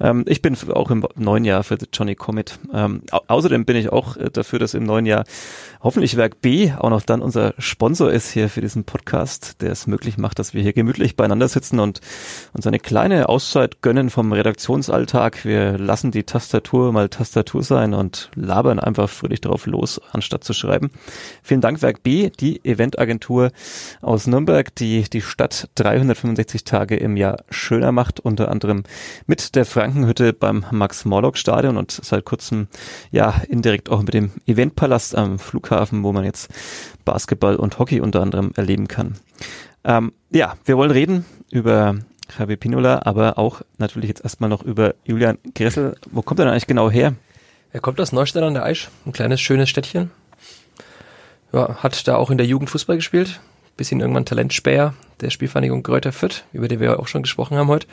Ähm, 0.00 0.24
ich 0.26 0.40
bin 0.40 0.56
auch 0.72 0.90
im 0.90 1.04
neuen 1.16 1.44
Jahr 1.44 1.64
für 1.64 1.76
The 1.78 1.86
Johnny 1.92 2.14
Comet. 2.14 2.58
Ähm, 2.72 3.02
au 3.10 3.20
außerdem 3.26 3.64
bin 3.64 3.76
ich 3.76 3.90
auch 3.90 4.16
äh, 4.16 4.30
dafür, 4.32 4.58
dass 4.58 4.74
im 4.74 4.84
neuen 4.84 5.04
Jahr 5.04 5.24
hoffentlich 5.82 6.16
Werk 6.16 6.40
B 6.40 6.72
auch 6.78 6.90
noch 6.90 7.02
dann 7.02 7.20
unser 7.22 7.54
Sponsor 7.58 8.10
ist 8.12 8.30
hier 8.30 8.48
für 8.48 8.60
diesen 8.60 8.84
Podcast, 8.84 9.60
der 9.60 9.72
es 9.72 9.86
möglich 9.86 10.16
macht, 10.16 10.38
dass 10.38 10.54
wir 10.54 10.62
hier 10.62 10.72
gemütlich 10.72 11.16
beieinander 11.16 11.48
sitzen 11.48 11.80
und 11.80 12.00
uns 12.52 12.66
eine 12.66 12.78
kleine 12.78 13.28
Auszeit 13.28 13.82
gönnen 13.82 14.10
vom 14.10 14.32
Redaktionsalltag. 14.32 15.44
Wir 15.44 15.76
lassen 15.76 16.12
die 16.12 16.22
Tastatur 16.24 16.92
mal 16.92 17.08
Tastatur 17.08 17.62
sein 17.62 17.94
und 17.94 18.30
labern 18.36 18.78
einfach 18.78 19.08
fröhlich 19.10 19.40
drauf 19.40 19.66
los, 19.66 20.00
anstatt 20.12 20.44
zu 20.44 20.52
schreiben. 20.52 20.90
Vielen 21.42 21.60
Dank, 21.60 21.79
Werk 21.82 22.02
B, 22.02 22.30
die 22.30 22.64
Eventagentur 22.64 23.50
aus 24.00 24.26
Nürnberg, 24.26 24.74
die 24.74 25.02
die 25.08 25.20
Stadt 25.20 25.68
365 25.74 26.64
Tage 26.64 26.96
im 26.96 27.16
Jahr 27.16 27.38
schöner 27.50 27.92
macht, 27.92 28.20
unter 28.20 28.50
anderem 28.50 28.84
mit 29.26 29.54
der 29.54 29.64
Frankenhütte 29.64 30.32
beim 30.32 30.64
Max-Morlock-Stadion 30.70 31.76
und 31.76 31.90
seit 31.90 32.24
kurzem 32.24 32.68
ja 33.10 33.42
indirekt 33.48 33.90
auch 33.90 34.02
mit 34.02 34.14
dem 34.14 34.30
Eventpalast 34.46 35.16
am 35.16 35.38
Flughafen, 35.38 36.02
wo 36.02 36.12
man 36.12 36.24
jetzt 36.24 36.50
Basketball 37.04 37.56
und 37.56 37.78
Hockey 37.78 38.00
unter 38.00 38.22
anderem 38.22 38.52
erleben 38.56 38.88
kann. 38.88 39.16
Ähm, 39.84 40.12
ja, 40.30 40.54
wir 40.64 40.76
wollen 40.76 40.90
reden 40.90 41.24
über 41.50 41.96
Javi 42.38 42.56
Pinola, 42.56 43.02
aber 43.04 43.38
auch 43.38 43.62
natürlich 43.78 44.08
jetzt 44.08 44.22
erstmal 44.22 44.50
noch 44.50 44.62
über 44.62 44.94
Julian 45.04 45.38
Gressel. 45.54 45.96
Wo 46.10 46.22
kommt 46.22 46.40
er 46.40 46.44
denn 46.44 46.52
eigentlich 46.52 46.66
genau 46.66 46.90
her? 46.90 47.14
Er 47.72 47.80
kommt 47.80 48.00
aus 48.00 48.12
Neustadt 48.12 48.42
an 48.42 48.54
der 48.54 48.64
Aisch, 48.64 48.90
ein 49.06 49.12
kleines, 49.12 49.40
schönes 49.40 49.68
Städtchen. 49.68 50.10
Ja, 51.52 51.76
hat 51.82 52.06
da 52.06 52.16
auch 52.16 52.30
in 52.30 52.38
der 52.38 52.46
Jugend 52.46 52.70
Fußball 52.70 52.96
gespielt. 52.96 53.40
Bisschen 53.76 54.00
irgendwann 54.00 54.24
Talentspäher 54.26 54.94
der 55.20 55.30
Spielvereinigung 55.30 55.82
Kräuter 55.82 56.12
Fürth, 56.12 56.44
über 56.52 56.68
die 56.68 56.80
wir 56.80 56.98
auch 57.00 57.08
schon 57.08 57.22
gesprochen 57.22 57.56
haben 57.56 57.68
heute, 57.68 57.86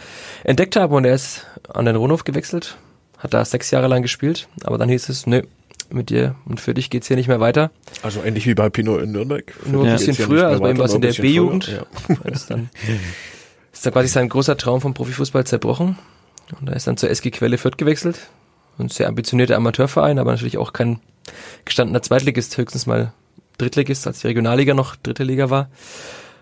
entdeckt 0.43 0.75
haben 0.75 0.93
und 0.93 1.05
er 1.05 1.15
ist 1.15 1.45
an 1.73 1.85
den 1.85 1.95
Rohnhof 1.95 2.23
gewechselt, 2.23 2.77
hat 3.17 3.33
da 3.33 3.43
sechs 3.45 3.71
Jahre 3.71 3.87
lang 3.87 4.01
gespielt, 4.01 4.47
aber 4.63 4.77
dann 4.77 4.89
hieß 4.89 5.09
es, 5.09 5.27
nö, 5.27 5.41
mit 5.89 6.09
dir 6.09 6.35
und 6.45 6.59
für 6.59 6.73
dich 6.73 6.89
geht's 6.89 7.07
hier 7.07 7.15
nicht 7.17 7.27
mehr 7.27 7.39
weiter. 7.39 7.71
Also 8.03 8.21
ähnlich 8.23 8.45
wie 8.47 8.53
bei 8.53 8.69
Pino 8.69 8.97
in 8.97 9.11
Nürnberg. 9.13 9.53
Nur 9.65 9.83
ein 9.83 9.89
Ja. 9.89 9.95
bisschen 9.97 10.15
früher, 10.15 10.47
also 10.47 10.61
bei 10.61 10.71
ihm 10.71 10.77
war 10.77 10.85
es 10.85 10.93
in 10.93 11.01
der 11.01 11.13
B-Jugend. 11.13 11.67
Ja. 11.67 12.15
ist 12.31 12.49
dann, 12.49 12.69
ist 13.71 13.85
dann 13.85 13.93
quasi 13.93 14.07
sein 14.09 14.27
großer 14.29 14.57
Traum 14.57 14.81
vom 14.81 14.93
Profifußball 14.93 15.45
zerbrochen. 15.45 15.97
Und 16.59 16.69
er 16.69 16.75
ist 16.75 16.87
dann 16.87 16.97
zur 16.97 17.09
SG 17.09 17.31
Quelle 17.31 17.57
Fürth 17.57 17.77
gewechselt. 17.77 18.19
Ein 18.77 18.89
sehr 18.89 19.07
ambitionierter 19.07 19.55
Amateurverein, 19.55 20.19
aber 20.19 20.31
natürlich 20.31 20.57
auch 20.57 20.71
kein 20.73 20.99
gestandener 21.65 22.01
Zweitligist, 22.01 22.57
höchstens 22.57 22.85
mal 22.85 23.11
Drittligist, 23.57 24.07
als 24.07 24.19
die 24.19 24.27
Regionalliga 24.27 24.73
noch 24.73 24.95
dritte 24.95 25.23
Liga 25.23 25.49
war. 25.49 25.69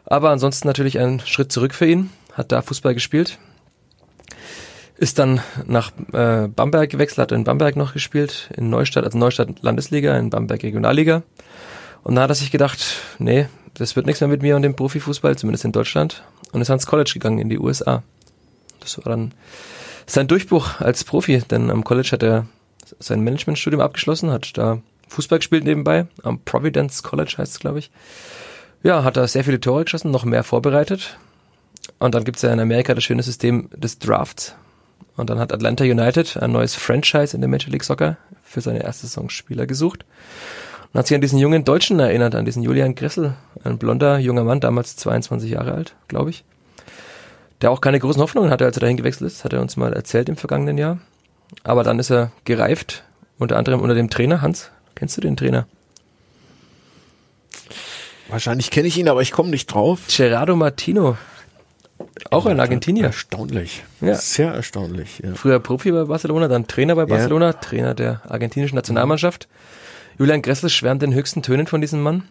Aber 0.05 0.29
ansonsten 0.29 0.67
natürlich 0.67 0.99
ein 0.99 1.19
Schritt 1.25 1.51
zurück 1.51 1.73
für 1.73 1.87
ihn, 1.87 2.11
hat 2.33 2.51
da 2.51 2.61
Fußball 2.61 2.93
gespielt. 2.93 3.39
Ist 4.97 5.19
dann 5.19 5.41
nach 5.65 5.91
äh, 6.13 6.47
Bamberg 6.47 6.89
gewechselt, 6.89 7.19
hat 7.19 7.31
in 7.31 7.43
Bamberg 7.43 7.75
noch 7.75 7.93
gespielt, 7.93 8.49
in 8.55 8.69
Neustadt, 8.69 9.03
also 9.03 9.17
Neustadt 9.17 9.61
Landesliga, 9.61 10.17
in 10.17 10.29
Bamberg 10.29 10.63
Regionalliga. 10.63 11.23
Und 12.03 12.15
dann 12.15 12.23
hat 12.23 12.31
er 12.31 12.35
sich 12.35 12.51
gedacht, 12.51 12.79
nee, 13.19 13.47
das 13.73 13.95
wird 13.95 14.05
nichts 14.05 14.21
mehr 14.21 14.29
mit 14.29 14.41
mir 14.41 14.55
und 14.55 14.61
dem 14.61 14.75
Profifußball, 14.75 15.37
zumindest 15.37 15.65
in 15.65 15.71
Deutschland. 15.71 16.23
Und 16.51 16.61
ist 16.61 16.69
ans 16.69 16.85
College 16.85 17.11
gegangen 17.13 17.39
in 17.39 17.49
die 17.49 17.59
USA. 17.59 18.03
Das 18.79 18.97
war 18.99 19.11
dann 19.11 19.33
sein 20.05 20.27
Durchbruch 20.27 20.79
als 20.79 21.03
Profi, 21.03 21.39
denn 21.39 21.71
am 21.71 21.83
College 21.83 22.09
hat 22.11 22.23
er 22.23 22.45
sein 22.99 23.23
Managementstudium 23.23 23.81
abgeschlossen, 23.81 24.31
hat 24.31 24.57
da 24.57 24.81
Fußball 25.07 25.39
gespielt 25.39 25.63
nebenbei, 25.63 26.07
am 26.23 26.39
Providence 26.39 27.03
College 27.03 27.35
heißt 27.37 27.53
es, 27.53 27.59
glaube 27.59 27.79
ich. 27.79 27.91
Ja, 28.83 29.03
hat 29.03 29.17
da 29.17 29.27
sehr 29.27 29.43
viele 29.43 29.59
Tore 29.59 29.83
geschossen, 29.83 30.11
noch 30.11 30.25
mehr 30.25 30.43
vorbereitet. 30.43 31.17
Und 31.99 32.15
dann 32.15 32.23
gibt's 32.23 32.41
ja 32.41 32.51
in 32.51 32.59
Amerika 32.59 32.93
das 32.93 33.03
schöne 33.03 33.23
System 33.23 33.69
des 33.75 33.99
Drafts. 33.99 34.55
Und 35.17 35.29
dann 35.29 35.39
hat 35.39 35.53
Atlanta 35.53 35.83
United 35.83 36.37
ein 36.37 36.51
neues 36.51 36.75
Franchise 36.75 37.35
in 37.35 37.41
der 37.41 37.49
Major 37.49 37.71
League 37.71 37.83
Soccer 37.83 38.17
für 38.43 38.61
seine 38.61 38.83
erste 38.83 39.07
Saison 39.07 39.29
Spieler 39.29 39.65
gesucht. 39.65 40.05
Und 40.91 40.99
hat 40.99 41.07
sich 41.07 41.15
an 41.15 41.21
diesen 41.21 41.39
jungen 41.39 41.63
Deutschen 41.63 41.99
erinnert, 41.99 42.35
an 42.35 42.45
diesen 42.45 42.63
Julian 42.63 42.95
Gressel, 42.95 43.33
ein 43.63 43.77
blonder 43.77 44.19
junger 44.19 44.43
Mann, 44.43 44.59
damals 44.59 44.95
22 44.97 45.51
Jahre 45.51 45.73
alt, 45.73 45.95
glaube 46.07 46.29
ich. 46.29 46.43
Der 47.61 47.71
auch 47.71 47.81
keine 47.81 47.99
großen 47.99 48.21
Hoffnungen 48.21 48.49
hatte, 48.49 48.65
als 48.65 48.77
er 48.77 48.81
dahin 48.81 48.97
gewechselt 48.97 49.31
ist, 49.31 49.43
hat 49.43 49.53
er 49.53 49.61
uns 49.61 49.77
mal 49.77 49.93
erzählt 49.93 50.29
im 50.29 50.37
vergangenen 50.37 50.77
Jahr. 50.77 50.99
Aber 51.63 51.83
dann 51.83 51.99
ist 51.99 52.11
er 52.11 52.31
gereift, 52.43 53.03
unter 53.37 53.57
anderem 53.57 53.81
unter 53.81 53.95
dem 53.95 54.09
Trainer. 54.09 54.41
Hans, 54.41 54.71
kennst 54.95 55.17
du 55.17 55.21
den 55.21 55.37
Trainer? 55.37 55.67
Wahrscheinlich 58.27 58.71
kenne 58.71 58.87
ich 58.87 58.97
ihn, 58.97 59.07
aber 59.07 59.21
ich 59.21 59.31
komme 59.31 59.49
nicht 59.49 59.67
drauf. 59.67 60.01
Gerardo 60.15 60.55
Martino. 60.55 61.17
Auch 62.31 62.45
ein 62.45 62.59
Argentinier. 62.59 63.05
Erstaunlich. 63.05 63.83
Ja. 64.01 64.15
Sehr 64.15 64.51
erstaunlich. 64.51 65.21
Ja. 65.23 65.35
Früher 65.35 65.59
Profi 65.59 65.91
bei 65.91 66.05
Barcelona, 66.05 66.47
dann 66.47 66.67
Trainer 66.67 66.95
bei 66.95 67.05
Barcelona, 67.05 67.53
Trainer 67.53 67.93
der 67.93 68.21
argentinischen 68.27 68.75
Nationalmannschaft. 68.75 69.47
Julian 70.17 70.41
Gressel 70.41 70.69
schwärmt 70.69 71.03
in 71.03 71.13
höchsten 71.13 71.43
Tönen 71.43 71.67
von 71.67 71.81
diesem 71.81 72.01
Mann. 72.01 72.23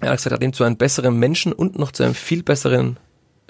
Er 0.00 0.10
hat 0.10 0.18
gesagt, 0.18 0.32
er 0.32 0.36
hat 0.36 0.42
ihn 0.42 0.52
zu 0.52 0.64
einem 0.64 0.76
besseren 0.76 1.18
Menschen 1.18 1.52
und 1.52 1.78
noch 1.78 1.92
zu 1.92 2.02
einem 2.02 2.14
viel 2.14 2.42
besseren 2.42 2.98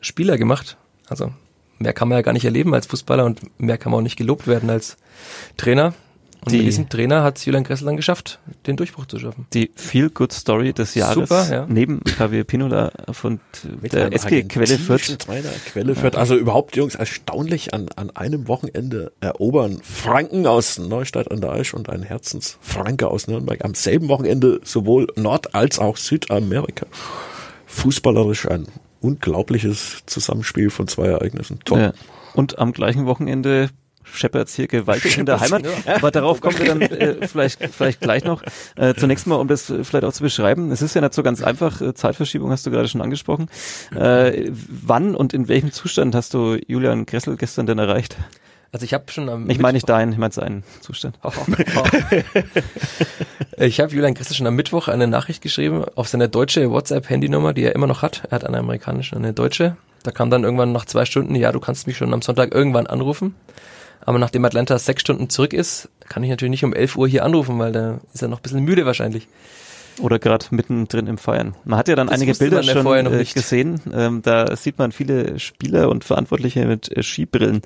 Spieler 0.01 0.39
gemacht. 0.39 0.77
Also 1.09 1.33
mehr 1.79 1.93
kann 1.93 2.09
man 2.09 2.19
ja 2.19 2.23
gar 2.23 2.33
nicht 2.33 2.45
erleben 2.45 2.75
als 2.75 2.87
Fußballer 2.87 3.25
und 3.25 3.61
mehr 3.61 3.79
kann 3.79 3.93
man 3.93 4.01
auch 4.01 4.03
nicht 4.03 4.17
gelobt 4.17 4.47
werden 4.47 4.71
als 4.71 4.97
Trainer. 5.57 5.95
Und 6.47 6.53
Die- 6.53 6.59
mit 6.59 6.67
diesem 6.69 6.89
Trainer 6.89 7.25
hat 7.25 7.45
Julian 7.45 7.65
Gressel 7.65 7.87
dann 7.87 7.97
geschafft, 7.97 8.39
den 8.69 8.77
Durchbruch 8.77 9.07
zu 9.07 9.19
schaffen. 9.19 9.47
Die 9.53 9.73
Feel-Good-Story 9.75 10.73
des 10.73 10.95
Jahres 10.95 11.15
Super, 11.29 11.49
ja. 11.51 11.67
neben 11.69 12.01
Javier 12.19 12.45
Pinola 12.45 12.93
von 13.11 13.41
Mit 13.83 13.93
der 13.93 14.13
SG 14.13 14.45
Quelle 14.45 14.79
Fürth. 14.79 15.19
Trainer, 15.19 15.49
Quelle 15.73 15.97
Fürth. 15.97 16.15
Also 16.17 16.37
überhaupt, 16.37 16.77
Jungs, 16.77 16.95
erstaunlich 16.95 17.75
an, 17.75 17.89
an 17.97 18.11
einem 18.15 18.47
Wochenende 18.47 19.11
erobern 19.21 19.81
Franken 19.83 20.47
aus 20.47 20.79
Neustadt 20.79 21.33
an 21.33 21.41
der 21.41 21.51
Aisch 21.51 21.75
und 21.75 21.89
ein 21.91 22.05
Herzensfranke 22.05 23.09
aus 23.09 23.27
Nürnberg 23.27 23.65
am 23.65 23.75
selben 23.75 24.09
Wochenende 24.09 24.61
sowohl 24.63 25.09
Nord- 25.17 25.53
als 25.55 25.81
auch 25.81 25.97
Südamerika. 25.97 26.87
Fußballerisch 27.67 28.49
ein 28.49 28.67
unglaubliches 29.01 30.03
Zusammenspiel 30.07 30.71
von 30.71 30.87
zwei 30.89 31.07
Ereignissen. 31.09 31.59
Toll. 31.65 31.81
Ja. 31.81 31.93
Und 32.35 32.59
am 32.59 32.73
gleichen 32.73 33.07
Wochenende 33.07 33.71
scheppert's 34.13 34.55
hier 34.55 34.67
gewaltig 34.67 35.19
in 35.19 35.27
der 35.27 35.41
Heimat. 35.41 35.65
Aber 35.87 36.11
darauf 36.11 36.41
kommen 36.41 36.59
wir 36.59 36.67
dann 36.67 36.81
äh, 36.81 37.27
vielleicht, 37.27 37.63
vielleicht 37.65 38.01
gleich 38.01 38.25
noch. 38.25 38.43
Äh, 38.77 38.95
zunächst 38.95 39.27
mal, 39.27 39.37
um 39.37 39.49
das 39.49 39.73
vielleicht 39.83 40.05
auch 40.05 40.13
zu 40.13 40.23
beschreiben. 40.23 40.71
Es 40.71 40.83
ist 40.83 40.95
ja 40.95 41.01
nicht 41.01 41.15
so 41.15 41.23
ganz 41.23 41.43
einfach. 41.43 41.81
Äh, 41.81 41.95
Zeitverschiebung 41.95 42.51
hast 42.51 42.67
du 42.67 42.71
gerade 42.71 42.89
schon 42.89 43.01
angesprochen. 43.03 43.49
Äh, 43.95 44.51
wann 44.51 45.15
und 45.15 45.35
in 45.35 45.49
welchem 45.49 45.73
Zustand 45.73 46.15
hast 46.15 46.35
du 46.35 46.59
Julian 46.67 47.07
Gressel 47.07 47.37
gestern 47.37 47.67
denn 47.67 47.79
erreicht? 47.79 48.17
Also 48.73 48.85
ich 48.85 48.93
habe 48.95 49.11
schon 49.11 49.29
am 49.29 49.49
Ich 49.49 49.59
meine 49.59 49.75
nicht 49.75 49.89
deinen, 49.89 50.13
ich 50.13 50.19
meine 50.19 50.33
seinen 50.33 50.65
Zustand. 50.81 51.19
Ich 53.59 53.81
habe 53.81 53.91
Julian 53.91 54.13
Gressel 54.13 54.37
schon 54.37 54.47
am 54.47 54.55
Mittwoch 54.55 54.89
eine 54.89 55.07
Nachricht 55.07 55.41
geschrieben 55.41 55.83
auf 55.95 56.09
seine 56.09 56.29
deutsche 56.29 56.71
WhatsApp-Handynummer, 56.71 57.55
die 57.55 57.63
er 57.63 57.75
immer 57.75 57.87
noch 57.87 58.03
hat. 58.03 58.25
Er 58.29 58.33
hat 58.33 58.45
eine 58.45 58.59
amerikanische, 58.59 59.17
eine 59.17 59.33
deutsche. 59.33 59.79
Da 60.03 60.11
kam 60.11 60.29
dann 60.29 60.45
irgendwann 60.45 60.73
nach 60.73 60.85
zwei 60.85 61.07
Stunden, 61.07 61.35
ja, 61.35 61.53
du 61.53 61.59
kannst 61.59 61.87
mich 61.87 61.97
schon 61.97 62.13
am 62.13 62.21
Sonntag 62.21 62.55
irgendwann 62.55 62.87
anrufen. 62.87 63.35
Aber 64.07 64.19
nachdem 64.21 64.45
Atlanta 64.45 64.79
sechs 64.79 65.01
Stunden 65.03 65.29
zurück 65.29 65.53
ist, 65.53 65.89
kann 66.09 66.23
ich 66.23 66.31
natürlich 66.31 66.51
nicht 66.51 66.65
um 66.65 66.73
11 66.73 66.97
Uhr 66.97 67.09
hier 67.09 67.25
anrufen, 67.25 67.59
weil 67.59 67.73
da 67.73 68.01
ist 68.15 68.23
er 68.23 68.29
noch 68.29 68.39
ein 68.39 68.43
bisschen 68.43 68.63
müde 68.63 68.87
wahrscheinlich. 68.87 69.27
Oder 69.99 70.19
gerade 70.19 70.47
mittendrin 70.51 71.07
im 71.07 71.19
Feiern. 71.19 71.57
Man 71.65 71.79
hat 71.79 71.89
ja 71.89 71.97
dann 71.97 72.07
Das 72.07 72.15
einige 72.17 72.35
Bilder 72.35 72.63
schon 72.63 72.87
äh, 72.87 73.03
nicht. 73.19 73.35
gesehen. 73.35 73.81
Ähm, 73.93 74.23
da 74.23 74.55
sieht 74.55 74.79
man 74.79 74.93
viele 74.93 75.39
Spieler 75.41 75.89
und 75.89 76.05
Verantwortliche 76.05 76.67
mit 76.67 76.95
äh, 76.95 77.03
Skibrillen 77.03 77.63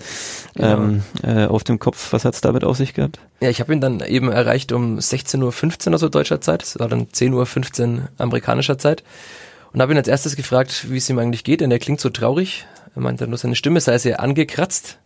ähm, 0.56 1.02
äh, 1.22 1.46
auf 1.46 1.64
dem 1.64 1.78
Kopf. 1.78 2.12
Was 2.12 2.24
hat's 2.24 2.40
damit 2.40 2.64
auf 2.64 2.76
sich 2.76 2.94
gehabt? 2.94 3.18
Ja, 3.40 3.50
ich 3.50 3.60
habe 3.60 3.72
ihn 3.72 3.80
dann 3.80 4.00
eben 4.00 4.30
erreicht 4.30 4.72
um 4.72 4.98
16.15 4.98 5.88
Uhr, 5.88 5.92
also 5.92 6.08
deutscher 6.08 6.40
Zeit. 6.40 6.62
Das 6.62 6.78
war 6.78 6.88
dann 6.88 7.08
10.15 7.08 7.96
Uhr 7.96 8.08
amerikanischer 8.16 8.78
Zeit. 8.78 9.02
Und 9.72 9.82
habe 9.82 9.92
ihn 9.92 9.98
als 9.98 10.08
erstes 10.08 10.36
gefragt, 10.36 10.86
wie 10.88 10.96
es 10.96 11.10
ihm 11.10 11.18
eigentlich 11.18 11.44
geht, 11.44 11.60
denn 11.60 11.70
er 11.70 11.78
klingt 11.80 12.00
so 12.00 12.08
traurig. 12.08 12.66
Er 12.94 13.02
meinte 13.02 13.26
nur, 13.26 13.38
seine 13.38 13.56
Stimme 13.56 13.80
sei 13.80 13.98
sehr 13.98 14.20
angekratzt. 14.20 14.99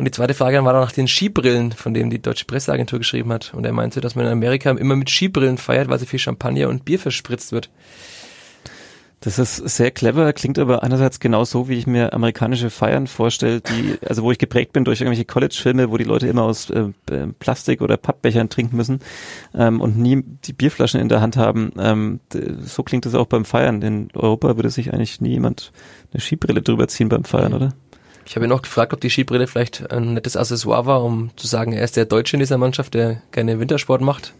Und 0.00 0.06
die 0.06 0.12
zweite 0.12 0.32
Frage 0.32 0.64
war 0.64 0.72
dann 0.72 0.80
nach 0.80 0.92
den 0.92 1.06
Skibrillen, 1.06 1.72
von 1.72 1.92
denen 1.92 2.08
die 2.08 2.22
deutsche 2.22 2.46
Presseagentur 2.46 2.98
geschrieben 2.98 3.30
hat. 3.34 3.52
Und 3.52 3.66
er 3.66 3.74
meinte, 3.74 4.00
dass 4.00 4.14
man 4.14 4.24
in 4.24 4.32
Amerika 4.32 4.70
immer 4.70 4.96
mit 4.96 5.10
Skibrillen 5.10 5.58
feiert, 5.58 5.90
weil 5.90 5.98
so 5.98 6.06
viel 6.06 6.18
Champagner 6.18 6.70
und 6.70 6.86
Bier 6.86 6.98
verspritzt 6.98 7.52
wird. 7.52 7.68
Das 9.20 9.38
ist 9.38 9.56
sehr 9.56 9.90
clever, 9.90 10.32
klingt 10.32 10.58
aber 10.58 10.82
einerseits 10.82 11.20
genau 11.20 11.44
so, 11.44 11.68
wie 11.68 11.74
ich 11.74 11.86
mir 11.86 12.14
amerikanische 12.14 12.70
Feiern 12.70 13.08
vorstelle, 13.08 13.60
die, 13.60 13.98
also 14.08 14.22
wo 14.22 14.32
ich 14.32 14.38
geprägt 14.38 14.72
bin 14.72 14.86
durch 14.86 15.02
irgendwelche 15.02 15.26
College-Filme, 15.26 15.90
wo 15.90 15.98
die 15.98 16.04
Leute 16.04 16.28
immer 16.28 16.44
aus 16.44 16.70
äh, 16.70 16.86
äh, 17.10 17.26
Plastik 17.38 17.82
oder 17.82 17.98
Pappbechern 17.98 18.48
trinken 18.48 18.76
müssen 18.78 19.00
ähm, 19.54 19.82
und 19.82 19.98
nie 19.98 20.24
die 20.44 20.54
Bierflaschen 20.54 20.98
in 20.98 21.10
der 21.10 21.20
Hand 21.20 21.36
haben. 21.36 21.72
Ähm, 21.78 22.20
so 22.64 22.82
klingt 22.84 23.04
es 23.04 23.14
auch 23.14 23.26
beim 23.26 23.44
Feiern. 23.44 23.82
In 23.82 24.08
Europa 24.14 24.56
würde 24.56 24.70
sich 24.70 24.94
eigentlich 24.94 25.20
nie 25.20 25.32
jemand 25.32 25.72
eine 26.14 26.22
Skibrille 26.22 26.62
drüber 26.62 26.88
ziehen 26.88 27.10
beim 27.10 27.24
Feiern, 27.24 27.52
oder? 27.52 27.74
Ich 28.26 28.36
habe 28.36 28.46
ihn 28.46 28.52
auch 28.52 28.62
gefragt, 28.62 28.92
ob 28.92 29.00
die 29.00 29.10
Skibrille 29.10 29.46
vielleicht 29.46 29.90
ein 29.90 30.14
nettes 30.14 30.36
Accessoire 30.36 30.86
war, 30.86 31.02
um 31.02 31.30
zu 31.36 31.46
sagen, 31.46 31.72
er 31.72 31.82
ist 31.82 31.96
der 31.96 32.04
Deutsche 32.04 32.36
in 32.36 32.40
dieser 32.40 32.58
Mannschaft, 32.58 32.94
der 32.94 33.22
gerne 33.32 33.58
Wintersport 33.58 34.00
macht. 34.00 34.34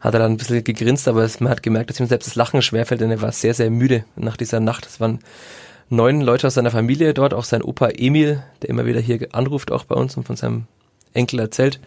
Hat 0.00 0.12
er 0.12 0.20
dann 0.20 0.32
ein 0.32 0.36
bisschen 0.36 0.62
gegrinst, 0.62 1.08
aber 1.08 1.26
man 1.38 1.48
hat 1.48 1.62
gemerkt, 1.62 1.88
dass 1.88 2.00
ihm 2.00 2.06
selbst 2.06 2.26
das 2.26 2.34
Lachen 2.34 2.60
schwerfällt, 2.60 3.00
denn 3.00 3.10
er 3.10 3.22
war 3.22 3.32
sehr, 3.32 3.54
sehr 3.54 3.70
müde 3.70 4.04
nach 4.16 4.36
dieser 4.36 4.60
Nacht. 4.60 4.84
Es 4.84 5.00
waren 5.00 5.20
neun 5.88 6.20
Leute 6.20 6.46
aus 6.46 6.54
seiner 6.54 6.70
Familie 6.70 7.14
dort, 7.14 7.32
auch 7.32 7.44
sein 7.44 7.62
Opa 7.62 7.88
Emil, 7.88 8.42
der 8.60 8.70
immer 8.70 8.84
wieder 8.84 9.00
hier 9.00 9.26
anruft, 9.32 9.72
auch 9.72 9.84
bei 9.84 9.94
uns 9.94 10.16
und 10.16 10.26
von 10.26 10.36
seinem 10.36 10.66
Enkel 11.14 11.40
erzählt. 11.40 11.80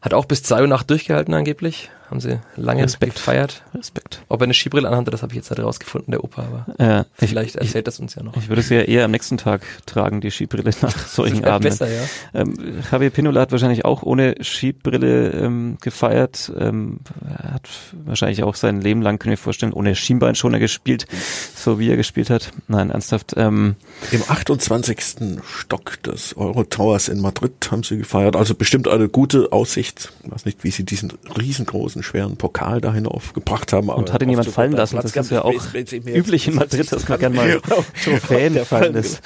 Hat 0.00 0.14
auch 0.14 0.26
bis 0.26 0.42
zwei 0.42 0.60
Uhr 0.60 0.68
Nacht 0.68 0.90
durchgehalten 0.90 1.34
angeblich. 1.34 1.90
Haben 2.10 2.20
sie 2.20 2.38
lange 2.56 2.84
Respekt. 2.84 3.16
gefeiert. 3.16 3.62
Respekt. 3.74 4.22
Ob 4.28 4.40
er 4.40 4.44
eine 4.44 4.54
Skibrille 4.54 4.88
anhatte, 4.88 5.10
das 5.10 5.22
habe 5.22 5.32
ich 5.32 5.36
jetzt 5.36 5.50
nicht 5.50 5.60
rausgefunden, 5.62 6.10
der 6.12 6.24
Opa, 6.24 6.42
aber 6.42 6.66
Ja, 6.78 7.00
ich, 7.20 7.28
vielleicht 7.28 7.54
ich, 7.56 7.60
erzählt 7.60 7.86
das 7.86 8.00
uns 8.00 8.14
ja 8.14 8.22
noch. 8.22 8.34
ich 8.36 8.48
würde 8.48 8.60
es 8.60 8.68
ja 8.70 8.80
eher 8.80 9.04
am 9.04 9.10
nächsten 9.10 9.36
Tag 9.36 9.60
tragen, 9.86 10.20
die 10.22 10.30
Skibrille 10.30 10.70
nach 10.80 11.06
solchen 11.06 11.44
Abenden. 11.44 11.70
besser, 11.70 11.88
ja. 11.92 12.02
Ähm, 12.34 12.54
Javier 12.90 13.10
Pinola 13.10 13.42
hat 13.42 13.52
wahrscheinlich 13.52 13.84
auch 13.84 14.02
ohne 14.02 14.36
Skibrille 14.40 15.30
ähm, 15.32 15.76
gefeiert. 15.82 16.50
Ähm, 16.58 17.00
er 17.28 17.52
hat 17.54 17.68
wahrscheinlich 18.04 18.42
auch 18.42 18.54
sein 18.54 18.80
Leben 18.80 19.02
lang, 19.02 19.18
können 19.18 19.30
wir 19.32 19.38
vorstellen, 19.38 19.72
ohne 19.72 19.94
Schienbeinschoner 19.94 20.58
gespielt, 20.58 21.06
so 21.54 21.78
wie 21.78 21.90
er 21.90 21.96
gespielt 21.96 22.30
hat. 22.30 22.52
Nein, 22.68 22.90
ernsthaft. 22.90 23.34
Ähm, 23.36 23.76
Im 24.12 24.22
28. 24.26 24.98
Stock 25.44 26.02
des 26.02 26.36
Euro 26.36 26.64
Towers 26.64 27.08
in 27.08 27.20
Madrid 27.20 27.52
haben 27.70 27.82
sie 27.82 27.98
gefeiert. 27.98 28.34
Also 28.36 28.54
bestimmt 28.54 28.88
eine 28.88 29.08
gute 29.08 29.52
Aussicht. 29.52 30.12
Ich 30.24 30.30
weiß 30.30 30.44
nicht, 30.44 30.64
wie 30.64 30.70
sie 30.70 30.84
diesen 30.84 31.12
riesengroßen, 31.38 31.97
schweren 32.02 32.36
Pokal 32.36 32.80
da 32.80 32.92
hinauf 32.92 33.32
gebracht 33.32 33.72
haben. 33.72 33.88
und 33.88 34.12
hat 34.12 34.22
ihn 34.22 34.30
jemand 34.30 34.48
fallen 34.48 34.72
lassen. 34.72 34.96
Das 34.96 35.14
ist 35.14 35.30
ja 35.30 35.44
auch 35.44 35.54
üblich 35.74 36.48
in 36.48 36.54
Madrid, 36.54 36.90
dass 36.92 37.08
man 37.08 37.18
gerne 37.18 37.36
mal 37.36 37.60
Trophäen 38.04 38.64
fallen 38.64 38.94
lässt. 38.94 39.20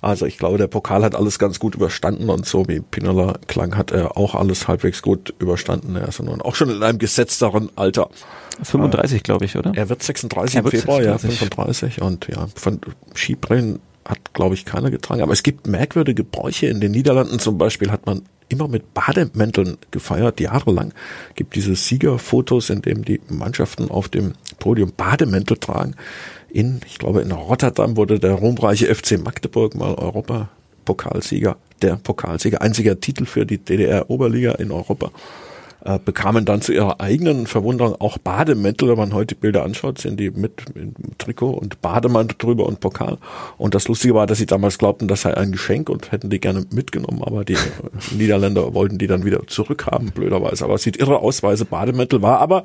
Also 0.00 0.26
ich 0.26 0.36
glaube, 0.36 0.58
der 0.58 0.66
Pokal 0.66 1.02
hat 1.02 1.14
alles 1.14 1.38
ganz 1.38 1.58
gut 1.58 1.74
überstanden 1.74 2.28
und 2.28 2.44
so 2.44 2.68
wie 2.68 2.80
Pinola 2.80 3.38
klang, 3.46 3.76
hat 3.76 3.90
er 3.90 4.16
auch 4.18 4.34
alles 4.34 4.68
halbwegs 4.68 5.00
gut 5.00 5.34
überstanden. 5.38 5.96
Er 5.96 6.08
ist 6.08 6.22
nun 6.22 6.42
auch 6.42 6.54
schon 6.54 6.68
in 6.70 6.82
einem 6.82 6.98
gesetzteren 6.98 7.70
Alter. 7.76 8.10
35, 8.62 9.22
glaube 9.22 9.46
ich, 9.46 9.56
oder? 9.56 9.72
Er 9.74 9.88
wird 9.88 10.02
36 10.02 10.54
Er 10.54 10.58
im 10.60 10.64
wird 10.64 10.74
Februar, 10.76 10.98
36. 10.98 11.40
ja, 11.40 11.46
35 11.48 12.02
und 12.02 12.28
ja, 12.28 12.46
von 12.54 12.80
Skibrillen 13.14 13.80
hat, 14.04 14.34
glaube 14.34 14.54
ich, 14.54 14.64
keiner 14.64 14.90
getragen. 14.90 15.22
Aber 15.22 15.32
es 15.32 15.42
gibt 15.42 15.66
merkwürdige 15.66 16.24
Bräuche. 16.24 16.66
In 16.66 16.80
den 16.80 16.92
Niederlanden 16.92 17.38
zum 17.38 17.58
Beispiel 17.58 17.90
hat 17.90 18.06
man 18.06 18.22
immer 18.48 18.68
mit 18.68 18.94
Bademänteln 18.94 19.78
gefeiert, 19.90 20.40
jahrelang. 20.40 20.92
Gibt 21.34 21.54
diese 21.54 21.74
Siegerfotos, 21.74 22.70
in 22.70 22.82
dem 22.82 23.04
die 23.04 23.20
Mannschaften 23.28 23.90
auf 23.90 24.08
dem 24.08 24.34
Podium 24.58 24.92
Bademäntel 24.96 25.56
tragen. 25.56 25.94
In, 26.50 26.80
ich 26.86 26.98
glaube, 26.98 27.22
in 27.22 27.32
Rotterdam 27.32 27.96
wurde 27.96 28.20
der 28.20 28.34
ruhmreiche 28.34 28.94
FC 28.94 29.18
Magdeburg 29.18 29.74
mal 29.74 29.94
Europapokalsieger, 29.94 31.56
der 31.82 31.96
Pokalsieger, 31.96 32.62
einziger 32.62 33.00
Titel 33.00 33.24
für 33.24 33.44
die 33.44 33.58
DDR-Oberliga 33.58 34.52
in 34.52 34.70
Europa 34.70 35.10
äh, 35.84 35.98
bekamen 35.98 36.44
dann 36.44 36.62
zu 36.62 36.72
ihrer 36.72 37.00
eigenen 37.00 37.46
Verwunderung 37.46 37.94
auch 38.00 38.18
Bademäntel. 38.18 38.88
Wenn 38.88 38.98
man 38.98 39.12
heute 39.12 39.34
die 39.34 39.40
Bilder 39.40 39.64
anschaut, 39.64 39.98
sind 39.98 40.18
die 40.18 40.30
mit, 40.30 40.74
mit 40.74 41.18
Trikot 41.18 41.50
und 41.50 41.82
Bademantel 41.82 42.36
drüber 42.38 42.66
und 42.66 42.80
Pokal. 42.80 43.18
Und 43.58 43.74
das 43.74 43.86
Lustige 43.86 44.14
war, 44.14 44.26
dass 44.26 44.38
sie 44.38 44.46
damals 44.46 44.78
glaubten, 44.78 45.08
das 45.08 45.22
sei 45.22 45.36
ein 45.36 45.52
Geschenk 45.52 45.90
und 45.90 46.10
hätten 46.10 46.30
die 46.30 46.40
gerne 46.40 46.64
mitgenommen, 46.70 47.22
aber 47.22 47.44
die 47.44 47.56
Niederländer 48.16 48.74
wollten 48.74 48.98
die 48.98 49.06
dann 49.06 49.24
wieder 49.24 49.46
zurückhaben, 49.46 50.10
blöderweise. 50.10 50.64
Aber 50.64 50.74
es 50.74 50.82
sieht 50.82 50.96
irre 50.96 51.18
aus, 51.20 51.42
Bademäntel 51.42 52.22
war 52.22 52.38
aber, 52.40 52.64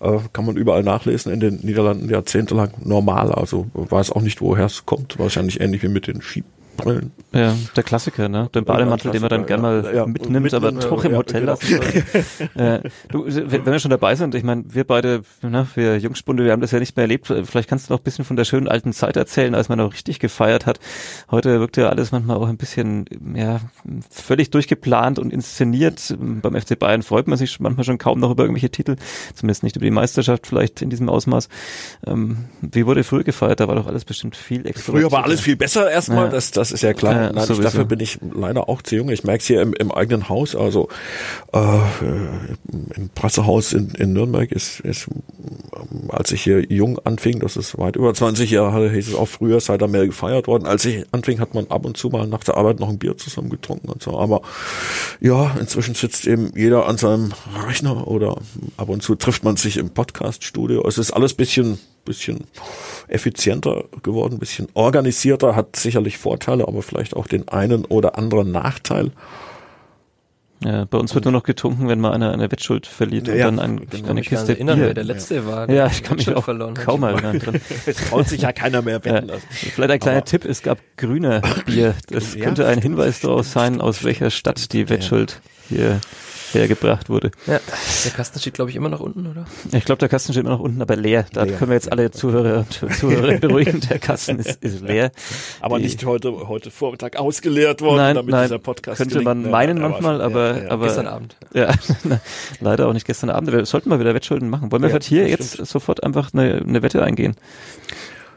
äh, 0.00 0.18
kann 0.32 0.46
man 0.46 0.56
überall 0.56 0.82
nachlesen, 0.82 1.32
in 1.32 1.40
den 1.40 1.56
Niederlanden 1.62 2.08
jahrzehntelang 2.08 2.70
normal. 2.84 3.32
Also 3.32 3.66
weiß 3.74 4.12
auch 4.12 4.22
nicht, 4.22 4.40
woher 4.40 4.66
es 4.66 4.86
kommt. 4.86 5.18
Wahrscheinlich 5.18 5.60
ähnlich 5.60 5.82
wie 5.82 5.88
mit 5.88 6.06
den 6.06 6.22
Ski 6.22 6.44
Brillen. 6.76 7.12
Ja, 7.32 7.54
der 7.76 7.82
Klassiker, 7.82 8.28
ne? 8.28 8.48
Den 8.54 8.64
Bademantel, 8.64 9.10
den 9.12 9.20
man 9.20 9.30
dann 9.30 9.46
gern 9.46 9.60
mal 9.60 9.90
Ja, 9.94 10.06
mitnimmt, 10.06 10.52
aber 10.54 10.72
mitnimmt, 10.72 10.92
doch 10.92 11.04
im 11.04 11.12
ja, 11.12 11.18
Hotel 11.18 11.40
genau. 11.40 11.52
lassen 11.52 11.66
soll. 11.66 12.62
äh, 12.62 12.80
du, 13.08 13.24
wenn 13.26 13.64
wir 13.66 13.78
schon 13.78 13.90
dabei 13.90 14.14
sind, 14.16 14.34
ich 14.34 14.42
meine, 14.42 14.64
wir 14.68 14.84
beide, 14.84 15.22
ne, 15.42 15.66
wir 15.74 15.98
Jungspunde, 15.98 16.44
wir 16.44 16.52
haben 16.52 16.60
das 16.60 16.70
ja 16.70 16.78
nicht 16.78 16.96
mehr 16.96 17.04
erlebt. 17.04 17.26
Vielleicht 17.26 17.68
kannst 17.68 17.88
du 17.88 17.92
noch 17.94 18.00
ein 18.00 18.04
bisschen 18.04 18.24
von 18.24 18.36
der 18.36 18.44
schönen 18.44 18.68
alten 18.68 18.92
Zeit 18.92 19.16
erzählen, 19.16 19.54
als 19.54 19.68
man 19.68 19.78
noch 19.78 19.92
richtig 19.92 20.18
gefeiert 20.18 20.66
hat. 20.66 20.80
Heute 21.30 21.60
wirkt 21.60 21.76
ja 21.76 21.88
alles 21.88 22.12
manchmal 22.12 22.36
auch 22.36 22.48
ein 22.48 22.56
bisschen, 22.56 23.04
ja, 23.34 23.60
völlig 24.10 24.50
durchgeplant 24.50 25.18
und 25.18 25.32
inszeniert. 25.32 26.14
Beim 26.18 26.60
FC 26.60 26.78
Bayern 26.78 27.02
freut 27.02 27.28
man 27.28 27.38
sich 27.38 27.60
manchmal 27.60 27.84
schon 27.84 27.98
kaum 27.98 28.18
noch 28.18 28.30
über 28.30 28.44
irgendwelche 28.44 28.70
Titel, 28.70 28.96
zumindest 29.34 29.62
nicht 29.62 29.76
über 29.76 29.84
die 29.84 29.90
Meisterschaft 29.90 30.46
vielleicht 30.46 30.82
in 30.82 30.90
diesem 30.90 31.08
Ausmaß. 31.08 31.48
Ähm, 32.06 32.46
wie 32.60 32.86
wurde 32.86 33.04
früher 33.04 33.24
gefeiert? 33.24 33.60
Da 33.60 33.68
war 33.68 33.74
doch 33.74 33.86
alles 33.86 34.04
bestimmt 34.04 34.36
viel 34.36 34.62
Früher 34.74 35.10
war 35.10 35.24
alles 35.24 35.40
viel 35.40 35.56
besser 35.56 35.90
erstmal, 35.90 36.26
Ja. 36.26 36.30
das, 36.30 36.50
das 36.50 36.61
ist 36.70 36.82
ja 36.82 36.92
klar. 36.92 37.14
Ja, 37.14 37.32
Nein, 37.32 37.46
ich, 37.50 37.58
dafür 37.58 37.84
bin 37.84 38.00
ich 38.00 38.18
leider 38.34 38.68
auch 38.68 38.82
zu 38.82 38.96
jung. 38.96 39.10
Ich 39.10 39.24
merke 39.24 39.40
es 39.40 39.46
hier 39.46 39.60
im, 39.60 39.72
im 39.74 39.90
eigenen 39.90 40.28
Haus, 40.28 40.54
also 40.54 40.88
äh, 41.52 41.58
äh, 41.58 41.80
im 42.94 43.08
Pressehaus 43.14 43.72
in, 43.72 43.90
in 43.90 44.12
Nürnberg 44.12 44.52
ist, 44.52 44.80
ist, 44.80 45.08
ähm, 45.08 46.10
als 46.10 46.30
ich 46.32 46.42
hier 46.42 46.64
jung 46.72 46.98
anfing, 47.00 47.40
das 47.40 47.56
ist 47.56 47.78
weit 47.78 47.96
über 47.96 48.14
20 48.14 48.50
Jahre, 48.50 48.90
hieß 48.90 49.08
es 49.08 49.14
auch 49.14 49.28
früher, 49.28 49.60
sei 49.60 49.78
da 49.78 49.86
mehr 49.86 50.06
gefeiert 50.06 50.46
worden. 50.46 50.66
Als 50.66 50.84
ich 50.84 51.04
anfing, 51.12 51.40
hat 51.40 51.54
man 51.54 51.66
ab 51.68 51.84
und 51.84 51.96
zu 51.96 52.08
mal 52.08 52.26
nach 52.26 52.44
der 52.44 52.56
Arbeit 52.56 52.78
noch 52.78 52.88
ein 52.88 52.98
Bier 52.98 53.16
zusammen 53.16 53.50
getrunken 53.50 53.88
und 53.88 54.02
so. 54.02 54.18
Aber 54.18 54.42
ja, 55.20 55.56
inzwischen 55.58 55.94
sitzt 55.94 56.26
eben 56.26 56.52
jeder 56.54 56.86
an 56.86 56.98
seinem 56.98 57.32
Rechner 57.66 58.06
oder 58.06 58.36
ab 58.76 58.88
und 58.88 59.02
zu 59.02 59.14
trifft 59.14 59.44
man 59.44 59.56
sich 59.56 59.76
im 59.78 59.90
Podcaststudio. 59.90 60.86
Es 60.86 60.98
ist 60.98 61.10
alles 61.10 61.34
bisschen 61.34 61.78
bisschen 62.04 62.46
effizienter 63.08 63.84
geworden, 64.02 64.38
bisschen 64.38 64.68
organisierter, 64.74 65.54
hat 65.56 65.76
sicherlich 65.76 66.18
Vorteile, 66.18 66.66
aber 66.68 66.82
vielleicht 66.82 67.14
auch 67.16 67.26
den 67.26 67.48
einen 67.48 67.84
oder 67.84 68.18
anderen 68.18 68.50
Nachteil. 68.52 69.10
Ja, 70.64 70.84
bei 70.84 70.96
uns 70.96 71.12
wird 71.12 71.24
nur 71.24 71.32
noch 71.32 71.42
getrunken, 71.42 71.88
wenn 71.88 71.98
mal 71.98 72.12
einer 72.12 72.32
eine 72.32 72.52
Wettschuld 72.52 72.86
verliert 72.86 73.26
Ja, 73.26 73.48
und 73.48 73.56
dann 73.56 73.58
ein, 73.58 73.76
genau. 73.90 73.90
eine 73.92 74.02
kann 74.06 74.14
mich 74.14 74.28
daran 74.28 74.38
Kiste 74.46 74.52
erinnern, 74.52 74.78
Bier. 74.78 74.86
wer 74.86 74.94
der 74.94 75.02
letzte 75.04 75.44
war. 75.44 75.68
Ja, 75.68 75.88
ich 75.88 76.04
kann 76.04 76.16
mich 76.18 76.32
auch 76.32 76.44
verloren 76.44 76.74
kaum 76.74 77.02
erinnern. 77.02 77.60
Es 77.86 77.96
traut 77.96 78.28
sich 78.28 78.42
ja 78.42 78.52
keiner 78.52 78.80
mehr 78.80 79.04
wetten. 79.04 79.28
Ja. 79.28 79.34
lassen. 79.34 79.46
Vielleicht 79.50 79.90
ein 79.90 79.98
kleiner 79.98 80.18
Aber- 80.18 80.24
Tipp, 80.26 80.44
es 80.44 80.62
gab 80.62 80.78
grüne 80.96 81.42
Bier. 81.66 81.96
Das 82.10 82.34
Ja, 82.36 82.44
könnte 82.44 82.64
ein 82.68 82.80
Hinweis 82.80 83.20
darauf 83.20 83.44
sein, 83.44 83.80
aus 83.80 84.04
welcher 84.04 84.30
Stadt 84.30 84.72
die 84.72 84.88
Wettschuld 84.88 85.40
hier 85.68 86.00
hergebracht 86.54 87.08
wurde. 87.08 87.30
Ja, 87.46 87.60
der 88.04 88.10
Kasten 88.12 88.38
steht, 88.40 88.54
glaube 88.54 88.70
ich, 88.70 88.76
immer 88.76 88.88
noch 88.88 89.00
unten, 89.00 89.26
oder? 89.26 89.44
Ich 89.72 89.84
glaube, 89.84 89.98
der 89.98 90.08
Kasten 90.08 90.32
steht 90.32 90.42
immer 90.44 90.52
noch 90.54 90.60
unten, 90.60 90.80
aber 90.82 90.96
leer. 90.96 91.26
Da 91.32 91.44
Leer. 91.44 91.56
können 91.56 91.70
wir 91.70 91.74
jetzt 91.74 91.90
alle 91.90 92.10
Zuhörer 92.10 92.58
und 92.80 92.92
Zuhörerinnen 92.94 93.40
beruhigen. 93.40 93.80
Der 93.88 93.98
Kasten 93.98 94.38
ist, 94.38 94.62
ist 94.62 94.80
leer. 94.82 95.10
Aber 95.60 95.78
Die- 95.78 95.84
nicht 95.84 96.04
heute, 96.04 96.48
heute 96.48 96.70
Vormittag 96.70 97.16
ausgeleert 97.16 97.80
worden, 97.80 97.96
Nein, 97.96 98.14
damit 98.16 98.30
nein, 98.32 98.44
dieser 98.44 98.58
Podcast 98.58 98.98
könnte 98.98 99.14
gelingt. 99.18 99.24
man 99.26 99.44
Ja, 99.44 99.50
meinen 99.50 99.78
ja, 99.80 99.88
manchmal, 99.88 100.18
ja, 100.18 100.24
aber, 100.24 100.62
ja. 100.64 100.70
aber 100.70 100.86
Gestern 100.86 101.06
Abend. 101.06 101.36
Ja, 101.54 101.72
leider 102.60 102.88
auch 102.88 102.92
nicht 102.92 103.06
gestern 103.06 103.30
Abend. 103.30 103.52
Wir 103.52 103.64
sollten 103.66 103.88
mal 103.88 104.00
wieder 104.00 104.14
Wettschulden 104.14 104.48
machen. 104.50 104.70
Wollen 104.72 104.82
wir 104.82 104.88
Ja, 104.88 104.94
vielleicht 104.94 105.08
hier 105.08 105.28
jetzt 105.28 105.54
stimmt. 105.54 105.68
sofort 105.68 106.02
einfach 106.04 106.32
eine, 106.32 106.62
eine 106.66 106.82
Wette 106.82 107.02
eingehen? 107.02 107.34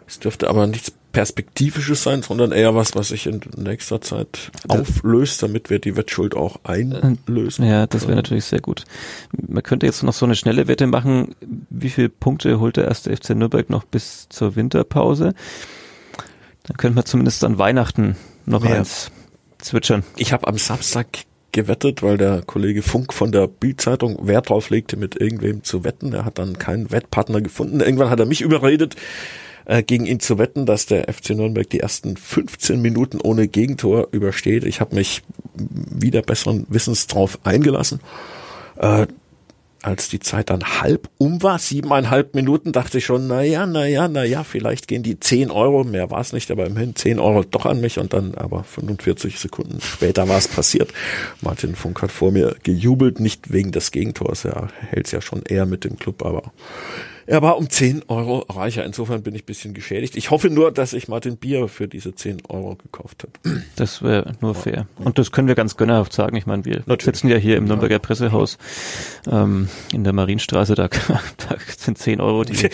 Es 0.08 0.20
dürfte 0.20 0.50
aber 0.50 0.68
nichts 0.68 0.92
Perspektivisches 1.16 2.04
sein, 2.04 2.22
sondern 2.24 2.52
eher 2.52 2.76
was, 2.76 2.94
was 2.94 3.08
sich 3.08 3.26
in 3.26 3.40
nächster 3.56 4.02
Zeit 4.02 4.52
auflöst, 4.68 5.42
damit 5.42 5.70
wir 5.70 5.80
die 5.80 5.96
Wettschuld 5.96 6.36
auch 6.36 6.60
einlösen. 6.66 7.66
Ja, 7.66 7.88
das 7.88 8.06
wäre 8.06 8.18
natürlich 8.18 8.44
sehr 8.44 8.60
gut. 8.60 8.84
Man 9.48 9.64
könnte 9.64 9.86
jetzt 9.86 10.04
noch 10.04 10.14
so 10.14 10.26
eine 10.26 10.36
schnelle 10.36 10.68
Wette 10.68 10.88
machen. 10.88 11.34
Wie 11.70 11.90
viele 11.90 12.10
Punkte 12.10 12.60
holt 12.60 12.76
der 12.76 12.86
erste 12.86 13.16
FC 13.16 13.30
Nürnberg 13.30 13.70
noch 13.70 13.86
bis 13.86 14.28
zur 14.28 14.58
Winterpause? 14.58 15.34
Dann 16.64 16.76
könnte 16.76 16.96
man 16.96 17.06
zumindest 17.06 17.46
an 17.46 17.58
Weihnachten 17.58 18.18
noch 18.46 18.66
Ja. 18.66 18.76
eins 18.76 19.10
zwitschern. 19.60 20.04
Ich 20.18 20.34
habe 20.34 20.48
am 20.48 20.58
Samstag 20.58 21.08
gewettet, 21.54 22.04
weil 22.04 22.18
der 22.18 22.42
Kollege 22.42 22.82
Funk 22.82 23.14
von 23.14 23.32
der 23.32 23.48
Bild-Zeitung 23.48 24.28
Wert 24.28 24.50
drauf 24.50 24.70
legte, 24.70 24.98
mit 24.98 25.16
irgendwem 25.22 25.64
zu 25.64 25.86
wetten. 25.86 26.12
Er 26.12 26.26
hat 26.26 26.40
dann 26.40 26.60
keinen 26.60 26.92
Wettpartner 26.92 27.40
gefunden. 27.40 27.80
Irgendwann 27.80 28.10
hat 28.10 28.20
er 28.20 28.26
mich 28.26 28.42
überredet, 28.42 28.98
äh, 29.66 29.84
gegen 29.84 30.06
ihn 30.06 30.20
zu 30.20 30.38
wetten, 30.38 30.66
dass 30.66 30.86
der 30.86 31.12
FC 31.12 31.32
Nürnberg 31.32 31.70
die 31.70 31.80
ersten 31.80 32.18
15 32.18 32.82
Minuten 32.82 33.20
ohne 33.22 33.48
Gegentor 33.48 34.08
übersteht. 34.12 34.64
Ich 34.66 34.80
habe 34.82 34.96
mich 34.96 35.24
wieder 35.54 36.22
besseren 36.22 36.66
Wissens 36.70 37.08
drauf 37.08 37.40
eingelassen. 37.44 38.00
Äh, 38.78 39.08
als 39.86 40.10
die 40.10 40.20
Zeit 40.20 40.50
dann 40.50 40.82
halb 40.82 41.10
um 41.20 41.44
war, 41.44 41.60
siebeneinhalb 41.60 42.34
Minuten, 42.34 42.72
dachte 42.72 42.98
ich 42.98 43.06
schon, 43.06 43.28
na 43.28 43.44
ja, 43.44 43.68
na 43.68 43.86
ja, 43.86 44.08
na 44.08 44.24
ja, 44.24 44.44
vielleicht 44.44 44.88
gehen 44.88 45.04
die 45.04 45.20
10 45.20 45.52
Euro, 45.52 45.84
mehr 45.84 46.10
war 46.10 46.22
es 46.22 46.34
nicht, 46.34 46.50
aber 46.50 46.66
immerhin 46.66 46.96
10 46.96 47.20
Euro 47.20 47.44
doch 47.44 47.68
an 47.68 47.82
mich 47.82 48.00
und 48.00 48.14
dann 48.14 48.34
aber 48.34 48.64
45 48.64 49.40
Sekunden 49.40 49.80
später 49.82 50.28
war 50.28 50.40
es 50.40 50.48
passiert. 50.48 50.92
Martin 51.42 51.76
Funk 51.76 52.02
hat 52.02 52.12
vor 52.12 52.32
mir 52.32 52.56
gejubelt, 52.64 53.20
nicht 53.20 53.52
wegen 53.54 53.72
des 53.72 53.92
Gegentors, 53.92 54.46
er 54.46 54.70
hält 54.90 55.06
es 55.06 55.12
ja 55.12 55.22
schon 55.22 55.44
eher 55.44 55.68
mit 55.68 55.84
dem 55.84 55.98
Club, 56.00 56.26
aber 56.26 56.52
er 57.28 57.42
war 57.42 57.58
um 57.58 57.70
10 57.70 58.04
Euro 58.08 58.40
reicher. 58.50 58.86
Insofern 58.86 59.24
bin 59.24 59.34
ich 59.36 59.44
ein 59.44 59.46
bisschen 59.46 59.74
geschädigt. 59.74 60.16
Ich 60.16 60.32
hoffe 60.32 60.50
nur, 60.50 60.72
dass 60.72 60.94
ich 60.94 61.08
Martin 61.08 61.38
Bier 61.38 61.68
für 61.68 61.88
diese 61.88 62.14
10 62.14 62.44
Euro 62.50 62.76
gekauft 62.76 63.24
habe. 63.24 63.62
Das 63.76 64.02
wäre 64.04 64.34
nur 64.42 64.54
fair. 64.54 64.88
Und 64.98 65.18
das 65.18 65.32
können 65.32 65.48
wir 65.48 65.56
ganz 65.56 65.78
gönnerhaft 65.78 66.14
sagen. 66.14 66.36
Ich 66.36 66.46
meine, 66.46 66.66
wir 66.66 66.84
Natürlich. 66.86 67.04
sitzen 67.06 67.30
ja 67.30 67.38
hier 67.38 67.58
im 67.58 67.66
Nürnberger 67.66 68.00
Pressehaus 68.00 68.58
ähm, 69.30 69.70
in 69.92 70.04
der 70.04 70.14
Marienstraße. 70.14 70.76
Da, 70.76 70.88
da 71.50 71.56
sind 71.78 71.98
10 71.98 72.22
Euro, 72.22 72.44
die, 72.44 72.54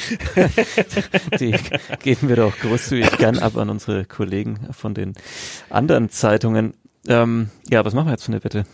die 1.40 1.56
geben 2.04 2.30
wir 2.30 2.36
doch 2.36 2.58
großzügig 2.60 3.18
gern 3.18 3.40
ab 3.40 3.58
an 3.58 3.70
unsere 3.70 4.06
Kollegen 4.06 4.60
von 4.72 4.94
den 4.94 5.14
anderen 5.70 6.10
Zeitungen. 6.10 6.74
Ähm, 7.08 7.50
ja, 7.70 7.86
was 7.86 7.94
machen 7.94 8.08
wir 8.08 8.12
jetzt 8.12 8.26
für 8.26 8.32
eine 8.32 8.44
Wette? 8.44 8.66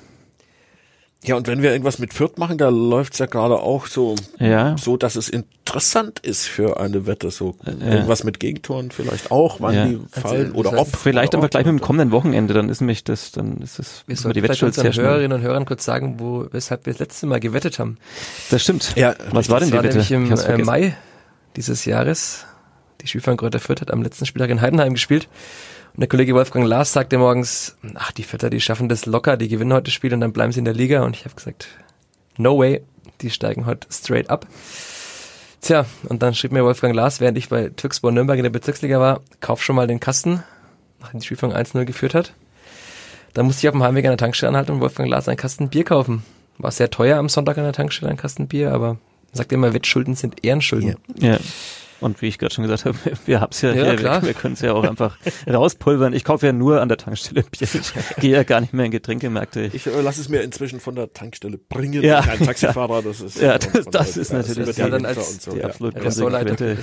Ja, 1.23 1.35
und 1.35 1.47
wenn 1.47 1.63
wir 1.63 1.71
irgendwas 1.71 1.97
mit 1.97 2.13
Fürth 2.13 2.37
machen, 2.37 2.57
da 2.59 2.69
läuft's 2.69 3.17
ja 3.17 3.25
gerade 3.25 3.55
auch 3.59 3.87
so, 3.87 4.15
Ja. 4.39 4.75
so, 4.77 4.97
dass 4.97 5.15
es 5.15 5.29
interessant 5.29 6.19
ist 6.19 6.45
für 6.47 6.79
eine 6.79 7.07
Wette. 7.07 7.31
So 7.31 7.55
Ja. 7.65 7.73
irgendwas 7.93 8.23
mit 8.23 8.39
Gegentoren 8.39 8.91
vielleicht 8.91 9.31
auch, 9.31 9.59
wann 9.59 9.73
Ja. 9.75 9.85
die 9.87 9.99
fallen 10.11 10.47
Also, 10.47 10.53
oder 10.59 10.71
das 10.71 10.79
ob. 10.79 10.95
Vielleicht 10.95 11.33
oder 11.33 11.43
ob. 11.43 11.49
gleich 11.51 11.65
mit 11.65 11.71
dem 11.73 11.81
kommenden 11.81 12.11
Wochenende, 12.11 12.53
dann 12.53 12.69
ist 12.69 12.81
nämlich 12.81 13.03
das, 13.03 13.31
dann 13.31 13.57
ist 13.57 13.79
es 13.79 14.03
Wir 14.05 14.13
über 14.13 14.21
sollten 14.21 14.33
die 14.35 14.41
vielleicht 14.41 14.61
Wettschuld 14.61 14.77
unseren. 14.87 15.05
Hörerinnen 15.05 15.37
und 15.39 15.43
Hörern 15.43 15.65
kurz 15.65 15.83
sagen, 15.85 16.19
wo, 16.19 16.45
weshalb 16.51 16.85
wir 16.85 16.93
das 16.93 16.99
letzte 16.99 17.25
Mal 17.25 17.39
gewettet 17.39 17.79
haben. 17.79 17.97
Das 18.51 18.61
stimmt. 18.61 18.93
Ja, 18.95 19.15
was 19.31 19.49
war 19.49 19.59
denn 19.59 19.69
Das 19.71 19.71
die 19.71 19.73
war 19.75 19.83
Wette? 19.83 20.13
nämlich 20.13 20.47
im 20.47 20.59
äh. 20.61 20.63
Mai 20.63 20.97
dieses 21.55 21.83
Jahres. 21.85 22.45
Die 23.01 23.07
Spielverein 23.07 23.37
Kräuter 23.37 23.59
Fürth 23.59 23.81
hat 23.81 23.91
am 23.91 24.03
letzten 24.03 24.25
Spieltag 24.27 24.51
in 24.51 24.61
Heidenheim 24.61 24.93
gespielt. 24.93 25.27
Und 25.97 26.01
der 26.01 26.09
Kollege 26.09 26.35
Wolfgang 26.35 26.67
Lars 26.67 26.93
sagte 26.93 27.17
morgens, 27.17 27.75
ach, 27.95 28.11
die 28.11 28.21
Vierter, 28.21 28.51
die 28.51 28.61
schaffen 28.61 28.87
das 28.87 29.07
locker, 29.07 29.35
die 29.35 29.47
gewinnen 29.47 29.73
heute 29.73 29.85
das 29.85 29.95
Spiel 29.95 30.13
und 30.13 30.21
dann 30.21 30.31
bleiben 30.31 30.51
sie 30.51 30.59
in 30.59 30.65
der 30.65 30.75
Liga. 30.75 31.01
Und 31.01 31.15
ich 31.15 31.25
habe 31.25 31.33
gesagt, 31.33 31.69
no 32.37 32.59
way, 32.59 32.83
die 33.21 33.31
steigen 33.31 33.65
heute 33.65 33.87
straight 33.91 34.29
up. 34.29 34.45
Tja, 35.59 35.87
und 36.07 36.21
dann 36.21 36.35
schrieb 36.35 36.51
mir 36.51 36.63
Wolfgang 36.63 36.93
Lars, 36.93 37.19
während 37.19 37.35
ich 37.35 37.49
bei 37.49 37.69
Türkspor 37.69 38.11
Nürnberg 38.11 38.37
in 38.37 38.43
der 38.43 38.51
Bezirksliga 38.51 38.99
war, 38.99 39.21
kauf 39.39 39.63
schon 39.63 39.75
mal 39.75 39.87
den 39.87 39.99
Kasten, 39.99 40.43
nachdem 40.99 41.19
die 41.19 41.25
Spielverein 41.25 41.65
1-0 41.65 41.85
geführt 41.85 42.13
hat. 42.13 42.33
Dann 43.33 43.47
musste 43.47 43.65
ich 43.65 43.69
auf 43.69 43.73
dem 43.73 43.81
Heimweg 43.81 44.05
an 44.05 44.11
der 44.11 44.17
Tankstelle 44.17 44.49
anhalten 44.49 44.73
und 44.73 44.81
Wolfgang 44.81 45.09
Lars 45.09 45.27
einen 45.27 45.37
Kasten 45.37 45.69
Bier 45.69 45.83
kaufen. 45.83 46.23
War 46.59 46.69
sehr 46.69 46.91
teuer 46.91 47.17
am 47.17 47.27
Sonntag 47.27 47.57
an 47.57 47.63
der 47.63 47.73
Tankstelle, 47.73 48.11
ein 48.11 48.17
Kasten 48.17 48.47
Bier, 48.47 48.71
aber 48.71 48.97
sagt 49.33 49.51
immer, 49.51 49.73
Wettschulden 49.73 50.13
sind 50.13 50.45
Ehrenschulden. 50.45 50.97
Ja. 51.19 51.39
Und 51.99 52.21
wie 52.21 52.27
ich 52.27 52.37
gerade 52.37 52.53
schon 52.53 52.63
gesagt 52.63 52.85
habe, 52.85 52.97
wir 53.25 53.41
haben's 53.41 53.61
ja, 53.61 53.69
Ja, 53.73 53.83
hier, 53.85 53.95
klar. 53.95 54.21
wir, 54.21 54.27
wir 54.29 54.33
können 54.33 54.53
es 54.53 54.61
ja 54.61 54.73
auch 54.73 54.83
einfach 54.83 55.17
rauspulvern. 55.47 56.13
Ich 56.13 56.23
kaufe 56.23 56.45
ja 56.45 56.53
nur 56.53 56.81
an 56.81 56.89
der 56.89 56.97
Tankstelle 56.97 57.43
Bier. 57.43 57.67
Ich 57.77 58.15
gehe 58.21 58.31
ja 58.31 58.43
gar 58.43 58.61
nicht 58.61 58.73
mehr 58.73 58.85
in 58.85 58.91
Getränkemärkte. 58.91 59.61
Ich, 59.63 59.73
Ich 59.73 59.87
äh, 59.87 60.01
lasse 60.01 60.21
es 60.21 60.29
mir 60.29 60.41
inzwischen 60.41 60.79
von 60.79 60.95
der 60.95 61.11
Tankstelle 61.13 61.57
bringen. 61.57 62.03
Ja. 62.03 62.21
Kein 62.21 62.39
Taxifahrer, 62.39 63.01
das 63.01 63.21
ist. 63.21 63.39
Ja, 63.41 63.55
äh, 63.55 63.59
das- 63.59 63.85
das 63.85 64.17
ist 64.17 64.31
ja, 64.31 64.37
natürlich 64.39 64.75
die- 64.75 64.81
ja 64.81 64.89
dann 64.89 65.05
als 65.05 65.43
so, 65.43 65.51
die 65.51 65.59
ja. 65.59 65.65
absolut 65.65 65.95
Ressortleitung 65.95 66.57
konsequente, 66.57 66.77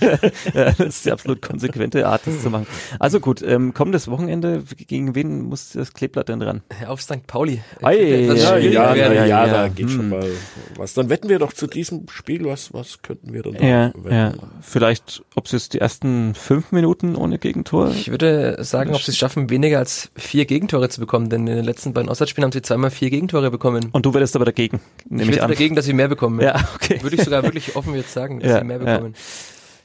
dann- 0.00 0.30
ja, 0.54 0.64
das 0.72 0.78
ist 0.88 1.04
die 1.04 1.12
absolut 1.12 1.42
konsequente 1.42 2.06
Art, 2.06 2.22
das 2.26 2.42
zu 2.42 2.50
machen. 2.50 2.66
Also 2.98 3.20
gut, 3.20 3.42
ähm, 3.42 3.74
kommendes 3.74 4.08
Wochenende, 4.08 4.62
gegen 4.86 5.14
wen 5.14 5.42
muss 5.42 5.70
das 5.72 5.92
Kleeblatt 5.92 6.28
denn 6.28 6.42
ran? 6.42 6.62
Auf 6.86 7.02
St. 7.02 7.26
Pauli. 7.26 7.60
Ei, 7.82 7.96
Etwas 8.24 8.42
Ja, 8.42 8.56
ja, 8.58 8.94
ja, 8.94 9.12
ja, 9.12 9.24
ja. 9.26 9.46
da 9.46 9.68
geht 9.68 9.86
Hm. 9.88 9.96
schon 9.96 10.08
mal 10.08 10.30
was. 10.76 10.94
Dann 10.94 11.08
wetten 11.10 11.28
wir 11.28 11.38
doch 11.38 11.52
zu 11.52 11.66
diesem 11.66 12.06
Spiel, 12.08 12.44
was, 12.44 12.72
was 12.72 13.02
könnten 13.02 13.32
wir 13.32 13.42
denn 13.42 13.54
da 13.54 13.64
Ja, 13.64 13.92
wetten? 13.96 14.38
Ja. 14.52 14.60
Vielleicht, 14.62 15.22
ob 15.34 15.46
es 15.46 15.52
jetzt 15.52 15.74
die 15.74 15.78
ersten 15.80 16.34
fünf 16.34 16.72
Minuten 16.72 17.16
ohne 17.16 17.38
Gegentor? 17.38 17.90
Ich 17.90 18.10
würde 18.10 18.56
sagen, 18.64 18.94
ob 18.94 19.02
sie 19.02 19.10
es 19.10 19.16
schaffen, 19.18 19.50
weniger 19.50 19.78
als 19.78 20.10
vier 20.16 20.44
Gegentore 20.44 20.88
zu 20.88 21.00
bekommen, 21.00 21.28
denn 21.30 21.46
in 21.46 21.56
den 21.56 21.64
letzten 21.64 21.92
beiden 21.92 22.08
Auswärtsspielen 22.08 22.44
haben 22.44 22.52
sie 22.52 22.62
zweimal 22.62 22.90
vier 22.90 23.10
Gegentore 23.10 23.50
bekommen. 23.50 23.88
Und 23.92 24.06
du 24.06 24.14
werdest 24.14 24.36
aber 24.36 24.44
dagegen, 24.44 24.80
ich 25.04 25.10
nehme 25.10 25.32
ich, 25.32 25.42
an. 25.42 25.48
dagegen, 25.48 25.74
dass 25.76 25.84
sie 25.84 25.92
mehr 25.92 26.08
bekommen. 26.08 26.40
Ja, 26.40 26.56
okay. 26.74 27.02
Würde 27.02 27.16
ich 27.16 27.22
sogar 27.22 27.42
wirklich 27.42 27.76
offen 27.76 27.94
jetzt 27.94 28.12
sagen, 28.12 28.40
dass 28.40 28.50
Ja, 28.50 28.58
sie 28.58 28.64
mehr 28.64 28.78
ja. 28.82 28.94
bekommen. 28.96 29.14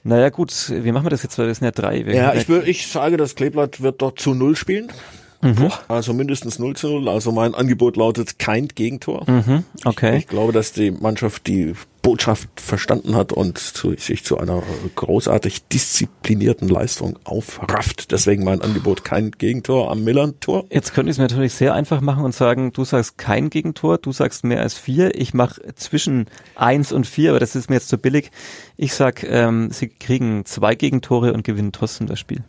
Naja 0.03 0.29
gut, 0.29 0.53
wie 0.69 0.91
machen 0.91 1.05
wir 1.05 1.09
das 1.09 1.23
jetzt, 1.23 1.37
weil 1.37 1.47
wir 1.47 1.55
sind 1.55 1.65
ja 1.65 1.71
drei. 1.71 2.05
Wir 2.05 2.15
Ja, 2.15 2.33
ich, 2.33 2.47
will, 2.47 2.63
ich 2.65 2.87
sage, 2.87 3.17
das 3.17 3.35
Kleeblatt 3.35 3.81
wird 3.81 4.01
dort 4.01 4.19
zu 4.19 4.33
Null 4.33 4.55
spielen. 4.55 4.91
Also 5.87 6.13
mindestens 6.13 6.59
0 6.59 6.75
zu 6.75 6.87
0. 6.87 7.09
Also 7.09 7.31
mein 7.31 7.53
Angebot 7.53 7.95
lautet 7.95 8.39
kein 8.39 8.67
Gegentor. 8.67 9.29
Mhm, 9.29 9.63
okay. 9.85 10.17
Ich 10.17 10.27
glaube, 10.27 10.51
dass 10.51 10.71
die 10.71 10.91
Mannschaft 10.91 11.47
die 11.47 11.73
Botschaft 12.01 12.47
verstanden 12.61 13.15
hat 13.15 13.33
und 13.33 13.57
zu, 13.57 13.93
sich 13.97 14.23
zu 14.23 14.37
einer 14.37 14.63
großartig 14.95 15.67
disziplinierten 15.67 16.69
Leistung 16.69 17.19
aufrafft. 17.25 18.11
Deswegen 18.13 18.45
mein 18.45 18.61
Angebot 18.61 19.03
kein 19.03 19.31
Gegentor 19.31 19.91
am 19.91 20.05
Millern-Tor. 20.05 20.65
Jetzt 20.69 20.93
könnte 20.93 21.09
ich 21.09 21.15
es 21.15 21.17
mir 21.17 21.25
natürlich 21.25 21.53
sehr 21.53 21.73
einfach 21.73 21.99
machen 21.99 22.23
und 22.23 22.33
sagen, 22.33 22.71
du 22.71 22.85
sagst 22.85 23.17
kein 23.17 23.49
Gegentor, 23.49 23.97
du 23.97 24.13
sagst 24.13 24.45
mehr 24.45 24.61
als 24.61 24.75
vier, 24.75 25.15
ich 25.15 25.33
mache 25.33 25.61
zwischen 25.75 26.27
eins 26.55 26.93
und 26.93 27.05
vier, 27.05 27.31
aber 27.31 27.41
das 27.41 27.57
ist 27.57 27.69
mir 27.69 27.75
jetzt 27.75 27.89
zu 27.89 27.97
billig. 27.97 28.31
Ich 28.77 28.93
sag, 28.93 29.23
ähm, 29.23 29.69
sie 29.71 29.89
kriegen 29.89 30.45
zwei 30.45 30.75
Gegentore 30.75 31.33
und 31.33 31.43
gewinnen 31.43 31.73
trotzdem 31.73 32.07
das 32.07 32.19
Spiel. 32.19 32.41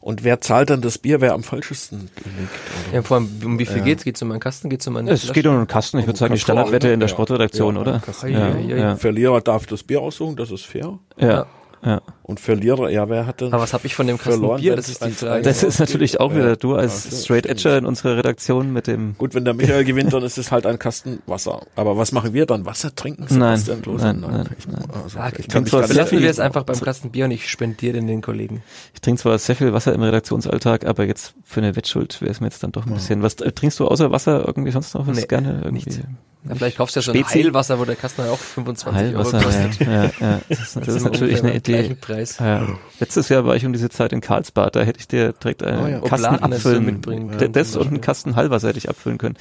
Und 0.00 0.24
wer 0.24 0.40
zahlt 0.40 0.70
dann 0.70 0.80
das 0.80 0.96
Bier, 0.96 1.20
wer 1.20 1.34
am 1.34 1.42
falschesten 1.42 2.08
liegt? 2.38 2.92
Ja, 2.94 3.02
vor 3.02 3.18
allem, 3.18 3.28
um 3.44 3.58
wie 3.58 3.66
viel 3.66 3.82
geht's? 3.82 4.02
Geht's 4.02 4.22
um 4.22 4.30
einen 4.30 4.40
Kasten? 4.40 4.70
Geht's 4.70 4.86
um 4.86 4.96
eine 4.96 5.10
Es 5.10 5.30
geht 5.32 5.46
um 5.46 5.54
einen 5.56 5.66
Kasten, 5.66 5.98
ich 5.98 6.06
würde 6.06 6.18
sagen, 6.18 6.32
die 6.32 6.40
Standardwette 6.40 6.88
in 6.88 7.00
der 7.00 7.08
Ja. 7.08 7.14
Sportredaktion, 7.14 7.74
Ja, 7.74 7.80
oder? 7.82 8.00
Kasten. 8.00 8.28
Ja, 8.32 8.48
Ja, 8.48 8.56
ja, 8.58 8.76
ja, 8.76 8.96
Verlierer 8.96 9.40
darf 9.42 9.66
das 9.66 9.82
Bier 9.82 10.00
aussuchen, 10.00 10.36
das 10.36 10.50
ist 10.50 10.64
fair. 10.64 10.98
ja, 11.18 11.46
ja. 11.84 12.00
Und 12.22 12.38
Verlierer, 12.40 12.90
ja, 12.90 13.08
wer 13.08 13.26
hat 13.26 13.40
denn 13.40 13.52
Aber 13.52 13.62
was 13.62 13.72
habe 13.72 13.86
ich 13.86 13.94
von 13.94 14.06
dem 14.06 14.16
Kasten 14.18 14.32
verloren? 14.40 14.60
Bier? 14.60 14.76
Das 14.76 14.88
ist 14.88 15.02
die 15.04 15.08
1-1 15.08 15.14
Frage. 15.14 15.42
Das 15.42 15.62
ist 15.62 15.80
natürlich 15.80 16.20
auch 16.20 16.32
wieder 16.34 16.56
du 16.56 16.74
als 16.76 17.10
Ja, 17.10 17.16
Straight. 17.16 17.46
Edger 17.46 17.76
in 17.78 17.86
unserer 17.86 18.16
Redaktion 18.16 18.72
mit 18.72 18.86
dem 18.86 19.16
Gut, 19.18 19.34
wenn 19.34 19.44
der 19.44 19.54
Michael 19.54 19.84
gewinnt, 19.86 20.12
dann 20.12 20.22
ist 20.22 20.38
es 20.38 20.52
halt 20.52 20.66
ein 20.66 20.78
Kasten 20.78 21.20
Wasser. 21.26 21.62
Aber 21.76 21.96
was 21.96 22.12
machen 22.12 22.32
wir 22.34 22.46
dann? 22.46 22.66
Wasser 22.66 22.94
trinken? 22.94 23.26
Nein, 23.36 23.56
Sebastian 23.58 23.96
nein, 23.96 24.20
nein, 24.20 24.48
ich, 24.58 24.66
nein. 24.68 24.84
Also, 25.02 25.18
Ah, 25.18 25.28
ich 25.36 25.46
trinke 25.48 25.60
mich 25.62 25.70
zwar 25.70 25.86
sehr 25.88 26.06
viel- 26.06 26.20
wir 26.22 26.30
es 26.30 26.38
einfach 26.38 26.62
beim 26.64 26.80
Kasten 26.80 27.10
Bier 27.10 27.24
und 27.24 27.30
ich 27.32 27.48
spendiere 27.50 27.94
den 27.94 28.06
den 28.06 28.20
Kollegen. 28.22 28.62
Ich 28.94 29.00
trinke 29.00 29.20
zwar 29.20 29.38
sehr 29.38 29.56
viel 29.56 29.72
Wasser 29.72 29.92
im 29.94 30.02
Redaktionsalltag, 30.02 30.84
aber 30.86 31.04
jetzt 31.06 31.34
für 31.44 31.60
eine 31.60 31.74
Wettschuld 31.76 32.20
wäre 32.20 32.30
es 32.30 32.40
mir 32.40 32.46
jetzt 32.46 32.62
dann 32.62 32.72
doch 32.72 32.86
ein 32.86 32.94
bisschen. 32.94 33.22
Was 33.22 33.34
äh, 33.36 33.50
trinkst 33.52 33.80
du 33.80 33.86
außer 33.88 34.10
Wasser 34.12 34.44
irgendwie 34.46 34.70
sonst 34.70 34.94
noch 34.94 35.06
was 35.06 35.16
Nee, 35.16 35.26
gerne 35.26 35.62
irgendwie? 35.64 35.88
nichts. 35.88 36.00
Ja, 36.48 36.54
vielleicht 36.54 36.78
kaufst 36.78 36.96
du 36.96 37.00
ja 37.00 37.02
so 37.04 37.12
ein 37.12 37.18
Spezi? 37.18 37.42
Heilwasser, 37.44 37.78
wo 37.78 37.84
der 37.84 37.96
Kasten 37.96 38.22
halt 38.22 38.32
auch 38.32 38.38
25 38.38 38.98
Heilwasser, 38.98 39.36
Euro 39.38 39.44
kostet. 39.46 39.80
ja, 39.86 39.92
ja, 40.04 40.10
ja. 40.20 40.40
Das, 40.48 40.58
ist- 40.60 40.76
das 40.76 40.88
ist 40.94 41.04
natürlich 41.04 41.40
eine 41.42 41.54
Idee. 41.54 41.94
Preis. 42.00 42.38
Ja. 42.38 42.66
Letztes 42.98 43.28
Jahr 43.28 43.44
war 43.44 43.56
ich 43.56 43.66
um 43.66 43.74
diese 43.74 43.90
Zeit 43.90 44.12
in 44.14 44.22
Karlsbad, 44.22 44.74
da 44.74 44.80
hätte 44.82 44.98
ich 45.00 45.06
dir 45.08 45.32
direkt 45.34 45.62
einen 45.62 45.84
Oh 45.84 45.86
ja. 45.86 46.00
Kasten 46.00 46.26
abfüllen 46.36 46.84
mitbringen 46.86 47.30
können, 47.36 47.52
Das 47.52 47.76
und 47.76 47.88
einen. 47.88 48.00
Kasten 48.00 48.36
Heilwasser 48.36 48.68
hätte 48.68 48.78
ich 48.78 48.88
abfüllen 48.88 49.18
können. 49.18 49.36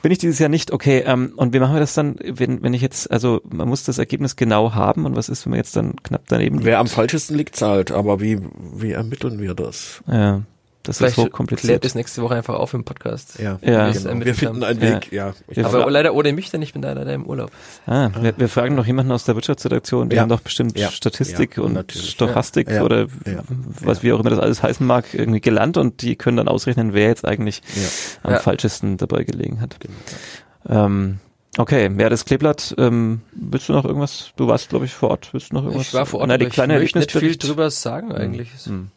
Bin 0.00 0.12
ich 0.12 0.18
dieses 0.18 0.38
Jahr 0.38 0.48
nicht, 0.48 0.70
okay, 0.72 1.02
ähm, 1.06 1.32
und 1.36 1.52
wie 1.52 1.58
machen 1.60 1.74
wir 1.74 1.80
das 1.80 1.92
dann, 1.92 2.16
wenn, 2.24 2.62
wenn 2.62 2.72
ich 2.72 2.80
jetzt, 2.80 3.10
also 3.10 3.42
man 3.44 3.68
muss 3.68 3.84
das 3.84 3.98
Ergebnis 3.98 4.36
genau 4.36 4.74
haben 4.74 5.04
und 5.04 5.16
was 5.16 5.28
ist, 5.28 5.44
wenn 5.44 5.50
man 5.50 5.58
jetzt 5.58 5.76
dann 5.76 5.96
knapp 6.02 6.22
daneben 6.28 6.56
liegt? 6.56 6.64
Wer 6.66 6.78
am 6.78 6.86
falschesten 6.86 7.36
liegt, 7.36 7.54
zahlt. 7.56 7.90
Aber 7.90 8.20
wie, 8.20 8.38
wie 8.74 8.92
ermitteln 8.92 9.40
wir 9.40 9.52
das? 9.54 10.00
Ja, 10.10 10.40
das 10.82 10.96
Vielleicht 10.96 11.10
ist 11.10 11.14
klärt 11.16 11.28
hochkompliziert. 11.32 11.84
das 11.84 11.94
nächste 11.94 12.22
Woche 12.22 12.36
einfach 12.36 12.54
auf 12.54 12.72
im 12.72 12.84
Podcast. 12.84 13.38
Ja, 13.38 13.58
wir 13.60 13.92
genau. 13.92 14.24
Wir 14.24 14.34
finden 14.34 14.54
haben. 14.56 14.64
einen 14.64 14.80
Weg, 14.80 15.12
ja. 15.12 15.34
Hab- 15.56 15.64
Aber 15.74 15.90
leider 15.90 16.14
ohne 16.14 16.32
mich, 16.32 16.50
denn 16.50 16.62
ich 16.62 16.72
bin 16.72 16.80
da 16.80 16.92
leider 16.92 17.12
im 17.12 17.26
Urlaub. 17.26 17.50
Ah, 17.86 18.10
wir, 18.20 18.32
wir 18.38 18.48
fragen 18.48 18.76
noch 18.76 18.86
jemanden 18.86 19.12
aus 19.12 19.24
der 19.24 19.34
Wirtschaftsredaktion, 19.34 20.08
die 20.08 20.16
Ja. 20.16 20.22
haben 20.22 20.30
doch 20.30 20.40
bestimmt 20.40 20.78
Ja. 20.78 20.90
Statistik 20.90 21.58
Ja, 21.58 21.64
und 21.64 21.74
natürlich. 21.74 22.10
Stochastik 22.10 22.70
Ja. 22.70 22.82
oder 22.82 23.02
Ja. 23.26 23.42
was 23.80 24.02
wie 24.02 24.12
auch 24.12 24.20
immer 24.20 24.30
das 24.30 24.38
alles 24.38 24.62
heißen 24.62 24.86
mag, 24.86 25.04
irgendwie 25.12 25.40
gelernt 25.42 25.76
und 25.76 26.00
die 26.00 26.16
können 26.16 26.38
dann 26.38 26.48
ausrechnen, 26.48 26.94
wer 26.94 27.08
jetzt 27.08 27.26
eigentlich 27.26 27.60
Ja. 27.74 27.88
am 28.22 28.32
Ja. 28.32 28.38
falschesten 28.38 28.96
dabei 28.96 29.24
gelegen 29.24 29.60
hat. 29.60 29.76
Ähm, 30.68 31.18
okay, 31.58 31.90
ja, 31.98 32.08
das 32.08 32.24
Kleeblatt, 32.24 32.74
ähm, 32.78 33.20
willst 33.32 33.68
du 33.68 33.72
noch 33.72 33.84
irgendwas? 33.84 34.30
Du 34.36 34.46
warst, 34.46 34.68
glaube 34.70 34.84
ich, 34.86 34.92
vor 34.92 35.10
Ort. 35.10 35.28
Willst 35.32 35.50
du 35.50 35.56
noch 35.56 35.64
irgendwas? 35.64 35.88
Ich 35.88 35.94
war 35.94 36.06
vor 36.06 36.20
Ort, 36.20 36.28
Na, 36.28 36.38
die 36.38 36.46
aber 36.46 36.52
kleine 36.54 36.82
ich 36.82 36.94
möchte 36.94 37.18
nicht 37.18 37.26
viel 37.26 37.36
drüber 37.36 37.70
sagen 37.70 38.12
eigentlich. 38.12 38.48
Hm. 38.64 38.88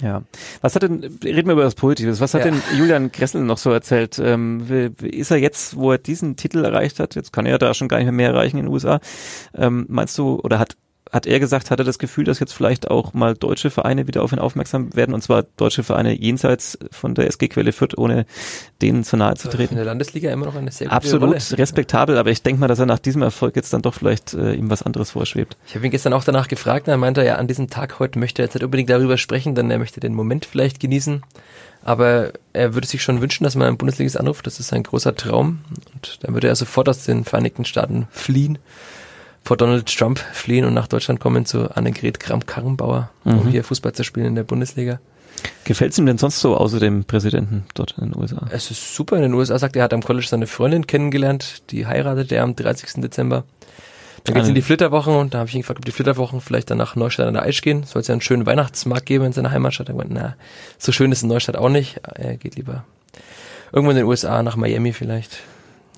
Ja. 0.00 0.22
Was 0.62 0.74
hat 0.74 0.82
denn, 0.82 1.18
reden 1.22 1.46
wir 1.48 1.52
über 1.52 1.62
das 1.64 1.74
Positives, 1.74 2.20
was 2.20 2.34
hat 2.34 2.44
Ja. 2.44 2.50
denn 2.50 2.62
Julian 2.76 3.12
Gressel 3.12 3.42
noch 3.42 3.58
so 3.58 3.70
erzählt? 3.70 4.18
Ähm, 4.18 4.66
ist 5.02 5.30
er 5.30 5.36
jetzt, 5.36 5.76
wo 5.76 5.92
er 5.92 5.98
diesen 5.98 6.36
Titel 6.36 6.64
erreicht 6.64 6.98
hat, 6.98 7.14
jetzt 7.14 7.32
kann 7.32 7.46
er 7.46 7.52
ja 7.52 7.58
da 7.58 7.74
schon 7.74 7.88
gar 7.88 7.98
nicht 7.98 8.06
mehr 8.06 8.12
mehr 8.12 8.30
erreichen 8.30 8.56
in 8.58 8.64
den 8.64 8.72
USA, 8.72 9.00
ähm, 9.54 9.84
meinst 9.88 10.16
du, 10.18 10.40
oder 10.42 10.58
hat 10.58 10.76
hat 11.12 11.26
er 11.26 11.38
gesagt, 11.38 11.70
hat 11.70 11.78
er 11.78 11.84
das 11.84 11.98
Gefühl, 11.98 12.24
dass 12.24 12.40
jetzt 12.40 12.52
vielleicht 12.54 12.90
auch 12.90 13.12
mal 13.12 13.34
deutsche 13.34 13.70
Vereine 13.70 14.06
wieder 14.06 14.22
auf 14.22 14.32
ihn 14.32 14.38
aufmerksam 14.38 14.94
werden, 14.96 15.14
und 15.14 15.22
zwar 15.22 15.42
deutsche 15.58 15.82
Vereine 15.82 16.12
jenseits 16.18 16.78
von 16.90 17.14
der 17.14 17.26
SG 17.26 17.48
Quelle 17.48 17.72
Fürth, 17.72 17.96
ohne 17.98 18.24
denen 18.80 19.04
zu 19.04 19.16
nahe 19.18 19.34
zu 19.34 19.48
In 19.48 19.54
treten? 19.54 19.74
der 19.76 19.84
Landesliga 19.84 20.32
immer 20.32 20.46
noch 20.46 20.56
eine 20.56 20.70
sehr 20.72 20.86
gute 20.86 20.96
Absolut 20.96 21.28
Rolle. 21.28 21.58
respektabel, 21.58 22.16
aber 22.16 22.30
ich 22.30 22.42
denke 22.42 22.60
mal, 22.60 22.66
dass 22.68 22.78
er 22.78 22.86
nach 22.86 22.98
diesem 22.98 23.20
Erfolg 23.22 23.56
jetzt 23.56 23.72
dann 23.74 23.82
doch 23.82 23.92
vielleicht 23.94 24.32
äh, 24.32 24.54
ihm 24.54 24.70
was 24.70 24.82
anderes 24.82 25.10
vorschwebt. 25.10 25.56
Ich 25.66 25.74
habe 25.74 25.84
ihn 25.84 25.90
gestern 25.90 26.14
auch 26.14 26.24
danach 26.24 26.48
gefragt 26.48 26.86
und 26.86 26.92
er 26.92 26.96
meinte, 26.96 27.22
ja, 27.24 27.36
an 27.36 27.46
diesem 27.46 27.68
Tag 27.68 27.98
heute 27.98 28.18
möchte 28.18 28.40
er 28.40 28.46
jetzt 28.46 28.54
nicht 28.54 28.64
unbedingt 28.64 28.88
darüber 28.88 29.18
sprechen, 29.18 29.54
denn 29.54 29.70
er 29.70 29.78
möchte 29.78 30.00
den 30.00 30.14
Moment 30.14 30.46
vielleicht 30.46 30.80
genießen. 30.80 31.22
Aber 31.84 32.32
er 32.52 32.74
würde 32.74 32.86
sich 32.86 33.02
schon 33.02 33.20
wünschen, 33.20 33.44
dass 33.44 33.56
man 33.56 33.66
einen 33.66 33.76
Bundesligist 33.76 34.18
anruft. 34.18 34.46
Das 34.46 34.60
ist 34.60 34.68
sein 34.68 34.84
großer 34.84 35.16
Traum. 35.16 35.58
Und 35.92 36.18
dann 36.22 36.32
würde 36.32 36.46
er 36.48 36.54
sofort 36.56 36.88
aus 36.88 37.04
den 37.04 37.24
Vereinigten 37.24 37.64
Staaten 37.64 38.06
fliehen, 38.12 38.58
vor 39.44 39.56
Donald 39.56 39.86
Trump 39.96 40.18
fliehen 40.32 40.64
und 40.64 40.74
nach 40.74 40.86
Deutschland 40.86 41.20
kommen 41.20 41.46
zu 41.46 41.74
Annegret 41.76 42.20
Kramp-Karrenbauer, 42.20 43.10
um 43.24 43.44
Mhm. 43.46 43.48
hier 43.50 43.64
Fußball 43.64 43.92
zu 43.92 44.04
spielen 44.04 44.26
in 44.26 44.34
der 44.34 44.44
Bundesliga. 44.44 45.00
Gefällt 45.64 45.92
es 45.92 45.98
ihm 45.98 46.06
denn 46.06 46.18
sonst 46.18 46.38
so, 46.40 46.56
außer 46.56 46.78
dem 46.78 47.04
Präsidenten 47.04 47.64
dort 47.74 47.96
in 47.98 48.10
den 48.12 48.16
USA? 48.20 48.46
Es 48.50 48.70
ist 48.70 48.94
super 48.94 49.16
in 49.16 49.22
den 49.22 49.34
USA, 49.34 49.58
sagt 49.58 49.74
er, 49.76 49.80
er 49.82 49.84
hat 49.84 49.94
am 49.94 50.02
College 50.02 50.26
seine 50.28 50.46
Freundin 50.46 50.86
kennengelernt, 50.86 51.62
die 51.70 51.86
heiratet 51.86 52.30
er 52.30 52.44
am 52.44 52.54
30. 52.54 53.00
Dezember. 53.02 53.44
Dann 54.24 54.36
geht's 54.36 54.48
in 54.48 54.54
die 54.54 54.62
Flitterwochen 54.62 55.16
und 55.16 55.34
da 55.34 55.38
habe 55.38 55.48
ich 55.48 55.54
ihn 55.56 55.62
gefragt, 55.62 55.80
ob 55.80 55.84
die 55.84 55.90
Flitterwochen 55.90 56.40
vielleicht 56.40 56.70
dann 56.70 56.78
nach 56.78 56.94
Neustadt 56.94 57.26
an 57.26 57.34
der 57.34 57.42
Aisch 57.42 57.60
gehen. 57.60 57.82
Soll 57.82 58.02
es 58.02 58.08
ja 58.08 58.12
einen 58.12 58.20
schönen 58.20 58.46
Weihnachtsmarkt 58.46 59.04
geben 59.06 59.24
in 59.24 59.32
seiner 59.32 59.50
Heimatstadt. 59.50 59.88
Er 59.88 59.94
gemeint, 59.94 60.12
na, 60.12 60.36
so 60.78 60.92
schön 60.92 61.10
ist 61.10 61.22
in 61.24 61.28
Neustadt 61.28 61.56
auch 61.56 61.68
nicht. 61.70 61.98
Er 62.14 62.36
geht 62.36 62.54
lieber 62.54 62.84
irgendwo 63.72 63.90
in 63.90 63.96
den 63.96 64.06
USA, 64.06 64.44
nach 64.44 64.54
Miami 64.54 64.92
vielleicht. 64.92 65.38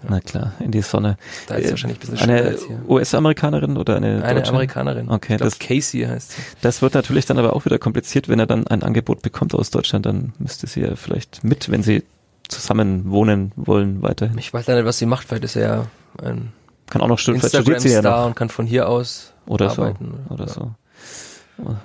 Na 0.08 0.20
klar, 0.20 0.52
in 0.60 0.70
die 0.70 0.82
Sonne. 0.82 1.16
Da 1.48 1.54
ist 1.56 1.66
Äh, 1.66 1.70
wahrscheinlich 1.70 1.98
ein 1.98 2.00
bisschen 2.00 2.16
schneller 2.18 2.40
Eine 2.42 2.48
als 2.50 2.66
hier. 2.66 2.80
US-Amerikanerin 2.88 3.76
oder 3.76 3.96
eine, 3.96 4.22
Eine 4.24 4.34
Deutsche? 4.40 4.50
Amerikanerin. 4.52 5.08
Okay, 5.10 5.36
glaub, 5.36 5.48
das- 5.50 5.58
Casey 5.58 6.02
heißt 6.02 6.32
sie. 6.32 6.42
Das 6.62 6.82
wird 6.82 6.94
natürlich 6.94 7.26
dann 7.26 7.38
aber 7.38 7.54
auch 7.54 7.64
wieder 7.64 7.78
kompliziert, 7.78 8.28
wenn 8.28 8.38
er 8.38 8.46
dann 8.46 8.66
ein 8.66 8.82
Angebot 8.82 9.22
bekommt 9.22 9.54
aus 9.54 9.70
Deutschland, 9.70 10.06
dann 10.06 10.32
müsste 10.38 10.66
sie 10.66 10.80
ja 10.82 10.96
vielleicht 10.96 11.44
mit, 11.44 11.70
wenn 11.70 11.82
sie 11.82 12.02
zusammen 12.48 13.10
wohnen 13.10 13.52
wollen, 13.56 14.02
weiterhin. 14.02 14.36
Ich 14.38 14.52
weiß 14.52 14.66
leider 14.66 14.80
nicht, 14.80 14.88
was 14.88 14.98
sie 14.98 15.06
macht, 15.06 15.26
vielleicht 15.28 15.44
ist 15.44 15.56
er 15.56 15.62
ja 15.62 15.86
ein 16.22 16.52
Kann 16.90 17.00
auch 17.00 17.08
noch 17.08 17.18
stimmen, 17.18 17.40
vielleicht 17.40 17.54
studiert 17.56 17.80
sie 17.80 17.90
ja 17.90 18.02
noch. 18.02 18.26
und 18.26 18.36
kann 18.36 18.50
von 18.50 18.66
hier 18.66 18.88
aus 18.88 19.32
Oder 19.46 19.70
arbeiten. 19.70 20.14
so. 20.28 20.34
Oder 20.34 20.48
so. 20.48 20.70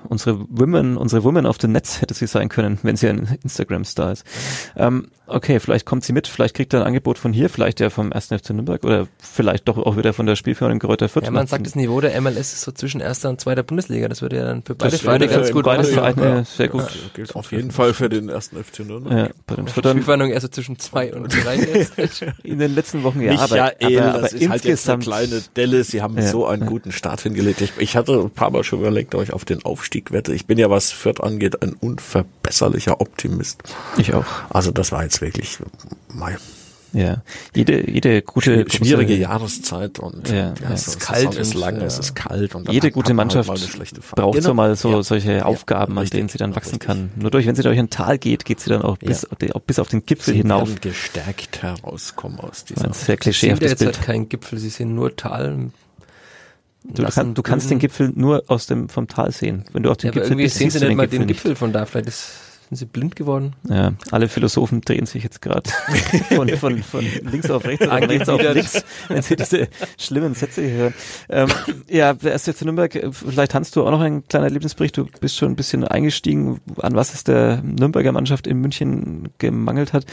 Unsere 0.07 0.39
Women, 0.49 0.97
unsere 0.97 1.23
Women 1.23 1.45
auf 1.45 1.57
dem 1.59 1.71
Netz 1.71 2.01
hätte 2.01 2.13
sie 2.15 2.25
sein 2.27 2.49
können, 2.49 2.79
wenn 2.81 2.95
sie 2.95 3.07
ein 3.07 3.37
Instagram-Star 3.43 4.11
ist. 4.13 4.23
Ähm, 4.75 5.09
okay, 5.27 5.59
vielleicht 5.59 5.85
kommt 5.85 6.03
sie 6.03 6.11
mit, 6.11 6.27
vielleicht 6.27 6.55
kriegt 6.55 6.73
er 6.73 6.81
ein 6.81 6.87
Angebot 6.87 7.19
von 7.19 7.33
hier, 7.33 7.49
vielleicht 7.49 7.79
ja 7.79 7.91
vom 7.91 8.11
1. 8.11 8.27
FC 8.27 8.49
Nürnberg 8.49 8.83
oder 8.83 9.07
vielleicht 9.19 9.67
doch 9.67 9.77
auch 9.77 9.95
wieder 9.95 10.13
von 10.13 10.25
der 10.25 10.35
Spielführerin 10.35 10.79
Kräuter 10.79 11.07
Fürth. 11.07 11.25
Ja, 11.25 11.31
man 11.31 11.45
sagt, 11.45 11.67
das 11.67 11.75
Niveau 11.75 12.01
der 12.01 12.19
MLS 12.19 12.53
ist 12.53 12.61
so 12.61 12.71
zwischen 12.71 12.99
erster 12.99 13.29
und 13.29 13.39
zweiter 13.39 13.61
Bundesliga. 13.61 14.07
Das 14.07 14.23
würde 14.23 14.37
ja 14.37 14.45
dann 14.45 14.63
für 14.63 14.73
beide 14.73 14.97
Vereine 14.97 15.27
ganz 15.27 15.47
für 15.49 15.53
gut 15.53 15.65
beide. 15.65 15.83
Vereine 15.83 16.21
Ja. 16.23 16.43
sehr 16.45 16.67
gut. 16.67 16.81
Ja, 16.81 16.87
gilt 17.13 17.35
auf 17.35 17.51
jeden 17.51 17.69
Fall 17.69 17.93
für 17.93 18.09
den 18.09 18.27
ersten 18.29 18.57
FC 18.63 18.79
Nürnberg. 18.79 19.13
Ja, 19.17 19.29
bei 19.45 19.55
den 19.55 19.65
Die 19.67 19.71
Fürthern 19.71 19.91
Spielverhandlung 19.97 20.31
eher 20.31 20.41
so 20.41 20.47
zwischen 20.47 20.79
zwei 20.79 21.13
und 21.13 21.31
drei 21.43 21.55
jetzt. 21.97 22.25
in 22.43 22.57
den 22.57 22.73
letzten 22.73 23.03
Wochen 23.03 23.21
ja, 23.21 23.33
Michael, 23.33 23.59
aber, 23.59 23.73
aber, 23.85 24.09
aber 24.09 24.21
das 24.21 24.33
ist 24.33 24.49
halt 24.49 24.65
jetzt 24.65 24.89
eine 24.89 24.95
insgesamt 24.95 25.03
kleine 25.03 25.41
Delle. 25.55 25.83
Sie 25.83 26.01
haben 26.01 26.17
Ja. 26.17 26.23
so 26.27 26.47
einen 26.47 26.65
guten 26.65 26.91
Start 26.91 27.21
hingelegt. 27.21 27.61
Ich, 27.61 27.73
ich 27.77 27.95
hatte 27.95 28.13
ein 28.13 28.31
paar 28.31 28.49
Mal 28.49 28.63
schon 28.63 28.79
überlegt, 28.79 29.13
ich 29.13 29.31
auf 29.31 29.45
den 29.45 29.58
Aufstieg 29.63 30.11
wette. 30.11 30.33
Ich 30.33 30.45
bin 30.45 30.57
ja, 30.57 30.69
was 30.69 30.91
Fürth 30.91 31.21
angeht, 31.21 31.61
ein 31.61 31.73
unverbesserlicher 31.73 33.01
Optimist. 33.01 33.63
ich 33.97 34.13
auch. 34.13 34.25
Also 34.49 34.71
das 34.71 34.91
war 34.91 35.03
jetzt 35.03 35.21
wirklich 35.21 35.57
mei, 36.13 36.37
Ja, 36.91 37.21
jede 37.55 37.89
jede 37.89 38.21
gute 38.23 38.65
schwierige 38.69 39.13
große- 39.13 39.17
Jahreszeit 39.17 39.99
und 39.99 40.27
Ja, 40.29 40.35
ja, 40.35 40.53
ja. 40.61 40.71
es 40.73 40.87
ist 40.87 40.99
kalt, 40.99 41.35
es 41.35 41.49
ist 41.49 41.53
lang, 41.53 41.77
ja. 41.77 41.83
es 41.85 41.99
ist 41.99 42.15
kalt 42.15 42.55
und 42.55 42.67
Jede 42.71 42.89
gute 42.91 43.09
halt 43.09 43.15
Mannschaft 43.17 43.47
Phase. 43.47 43.67
braucht 44.15 44.35
so 44.41 44.49
Genau. 44.49 44.53
mal 44.55 44.75
so 44.75 44.89
Ja. 44.91 45.03
solche 45.03 45.33
Ja, 45.33 45.45
Aufgaben, 45.45 45.97
an 45.99 46.07
denen 46.07 46.29
sie 46.29 46.39
dann 46.39 46.55
wachsen 46.55 46.71
Richtig. 46.79 46.87
kann. 46.87 47.11
Nur 47.15 47.29
durch, 47.29 47.45
wenn 47.45 47.55
sie 47.55 47.61
durch 47.61 47.77
ein 47.77 47.91
Tal 47.91 48.17
geht, 48.17 48.43
geht 48.43 48.59
sie 48.59 48.71
dann 48.71 48.81
auch 48.81 48.97
bis, 48.97 49.23
auch 49.25 49.61
bis 49.61 49.77
auf 49.77 49.87
den 49.89 50.03
Gipfel 50.03 50.33
Sie 50.33 50.39
hinauf. 50.41 50.67
werden 50.67 50.81
gestärkt 50.81 51.61
herauskommen 51.61 52.39
aus 52.39 52.65
dieser 52.65 52.85
Ein 52.85 52.93
sehr 52.93 52.99
Sie 52.99 53.03
sehen 53.03 53.09
ja 53.11 53.15
klischeehaftes 53.17 53.69
jetzt 53.71 53.79
Bild. 53.79 53.97
halt 53.97 54.05
keinen 54.07 54.29
Gipfel, 54.29 54.57
sie 54.57 54.69
sehen 54.69 54.95
nur 54.95 55.15
Tal. 55.15 55.69
Du, 56.83 57.03
kann, 57.03 57.33
du 57.33 57.41
kannst 57.41 57.69
den 57.69 57.79
Gipfel 57.79 58.11
nur 58.15 58.43
aus 58.47 58.65
dem 58.67 58.87
vom 58.87 59.07
Tal 59.07 59.31
sehen. 59.31 59.65
Wenn 59.73 59.83
du 59.83 59.91
auf 59.91 59.97
den 59.97 60.07
Ja, 60.07 60.11
aber 60.11 60.21
Gipfel 60.21 60.31
irgendwie 60.31 60.43
bist, 60.45 60.55
sehen 60.57 60.69
sie 60.69 60.79
du 60.79 60.87
nicht 60.87 60.95
mal 60.95 61.07
den 61.07 61.27
Gipfel 61.27 61.55
von 61.55 61.73
da. 61.73 61.85
Vielleicht 61.85 62.07
ist, 62.07 62.31
sind 62.69 62.77
sie 62.77 62.85
blind 62.85 63.15
geworden. 63.15 63.55
Ja, 63.67 63.93
alle 64.11 64.29
Philosophen 64.29 64.81
drehen 64.81 65.07
sich 65.07 65.23
jetzt 65.23 65.41
gerade 65.41 65.69
von, 66.29 66.49
von, 66.49 66.83
von 66.83 67.05
links 67.23 67.49
auf 67.49 67.65
rechts 67.65 67.87
oder 67.87 68.07
rechts 68.09 68.29
auf 68.29 68.41
links, 68.41 68.83
wenn 69.07 69.21
sie 69.23 69.35
diese 69.35 69.67
schlimmen 69.97 70.35
Sätze 70.35 70.61
hier 70.61 70.71
hören. 70.71 70.93
Ähm, 71.29 71.49
ja, 71.89 72.15
wer 72.21 72.33
ist 72.33 72.45
jetzt 72.45 72.61
in 72.61 72.65
Nürnberg? 72.65 72.93
Äh, 72.95 73.11
Vielleicht 73.11 73.55
hast 73.55 73.75
du 73.75 73.85
auch 73.85 73.91
noch 73.91 74.01
einen 74.01 74.27
kleinen 74.27 74.45
Erlebnisbericht. 74.45 74.97
Du 74.97 75.07
bist 75.19 75.37
schon 75.37 75.51
ein 75.51 75.55
bisschen 75.55 75.83
eingestiegen, 75.83 76.61
an 76.77 76.95
was 76.95 77.13
es 77.13 77.23
der 77.23 77.61
Nürnberger 77.63 78.11
Mannschaft 78.11 78.45
in 78.45 78.57
München 78.61 79.29
gemangelt 79.39 79.93
hat, 79.93 80.05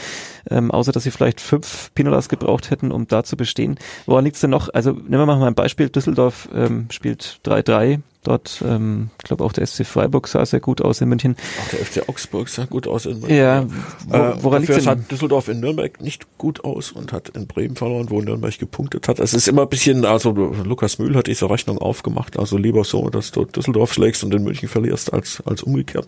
ähm, 0.49 0.71
außer 0.71 0.91
dass 0.91 1.03
sie 1.03 1.11
vielleicht 1.11 1.41
fünf 1.41 1.91
Pinolas 1.93 2.27
gebraucht 2.27 2.71
hätten, 2.71 2.91
um 2.91 3.07
da 3.07 3.23
zu 3.23 3.37
bestehen. 3.37 3.77
Woran 4.07 4.25
liegt's 4.25 4.41
denn 4.41 4.49
noch? 4.49 4.69
Also 4.73 4.91
nehmen 4.93 5.09
wir 5.09 5.25
mal 5.27 5.43
ein 5.43 5.55
Beispiel. 5.55 5.89
Düsseldorf 5.89 6.49
ähm, 6.53 6.87
spielt 6.89 7.39
3-3. 7.45 7.99
Dort. 8.27 8.63
Ähm, 8.65 9.09
ich 9.17 9.23
glaube 9.23 9.43
auch 9.43 9.53
der 9.53 9.65
SC 9.65 9.85
Freiburg 9.85 10.27
sah 10.27 10.45
sehr 10.45 10.59
gut 10.59 10.81
aus 10.81 11.01
in 11.01 11.09
München. 11.09 11.35
Auch 11.65 11.69
der 11.69 11.85
FC 11.85 12.09
Augsburg 12.09 12.49
sah 12.49 12.65
gut 12.65 12.87
aus 12.87 13.05
in 13.05 13.19
München. 13.19 13.37
Ja, 13.37 13.65
wo, 14.07 14.15
Äh, 14.15 14.43
woran 14.43 14.61
liegt 14.61 14.81
sah? 14.81 14.95
Düsseldorf 14.95 15.47
in 15.47 15.59
Nürnberg 15.59 16.01
nicht 16.01 16.37
gut 16.37 16.63
aus 16.63 16.91
und 16.91 17.11
hat 17.13 17.29
in 17.29 17.47
Bremen 17.47 17.75
verloren, 17.75 18.09
wo 18.09 18.21
Nürnberg 18.21 18.57
gepunktet 18.57 19.07
hat. 19.07 19.19
Es 19.19 19.33
ist 19.33 19.47
immer 19.47 19.63
ein 19.63 19.69
bisschen, 19.69 20.05
also 20.05 20.31
Lukas 20.31 20.99
Mühl 20.99 21.15
hat 21.15 21.27
diese 21.27 21.49
Rechnung 21.49 21.77
aufgemacht, 21.77 22.37
also 22.37 22.57
lieber 22.57 22.83
so, 22.83 23.09
dass 23.09 23.31
du 23.31 23.45
Düsseldorf 23.45 23.93
schlägst 23.93 24.23
und 24.23 24.33
in 24.33 24.43
München 24.43 24.67
verlierst, 24.69 25.13
als, 25.13 25.41
als 25.45 25.63
umgekehrt. 25.63 26.07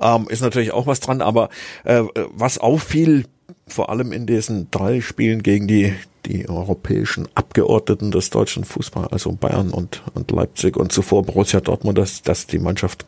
Ähm, 0.00 0.26
ist 0.28 0.40
natürlich 0.42 0.72
auch 0.72 0.86
was 0.86 1.00
dran, 1.00 1.20
aber 1.22 1.48
äh, 1.84 2.02
was 2.34 2.58
auffiel, 2.58 3.24
vor 3.66 3.90
allem 3.90 4.12
in 4.12 4.26
diesen 4.26 4.70
drei 4.70 5.00
Spielen 5.00 5.42
gegen 5.42 5.66
die 5.68 5.94
die 6.26 6.48
europäischen 6.48 7.26
Abgeordneten 7.34 8.10
des 8.10 8.30
deutschen 8.30 8.64
Fußball, 8.64 9.08
also 9.08 9.32
Bayern 9.32 9.70
und, 9.70 10.02
und 10.14 10.30
Leipzig 10.30 10.76
und 10.76 10.92
zuvor 10.92 11.22
Borussia 11.22 11.60
Dortmund, 11.60 11.96
dass, 11.96 12.22
dass 12.22 12.46
die 12.46 12.58
Mannschaft 12.58 13.06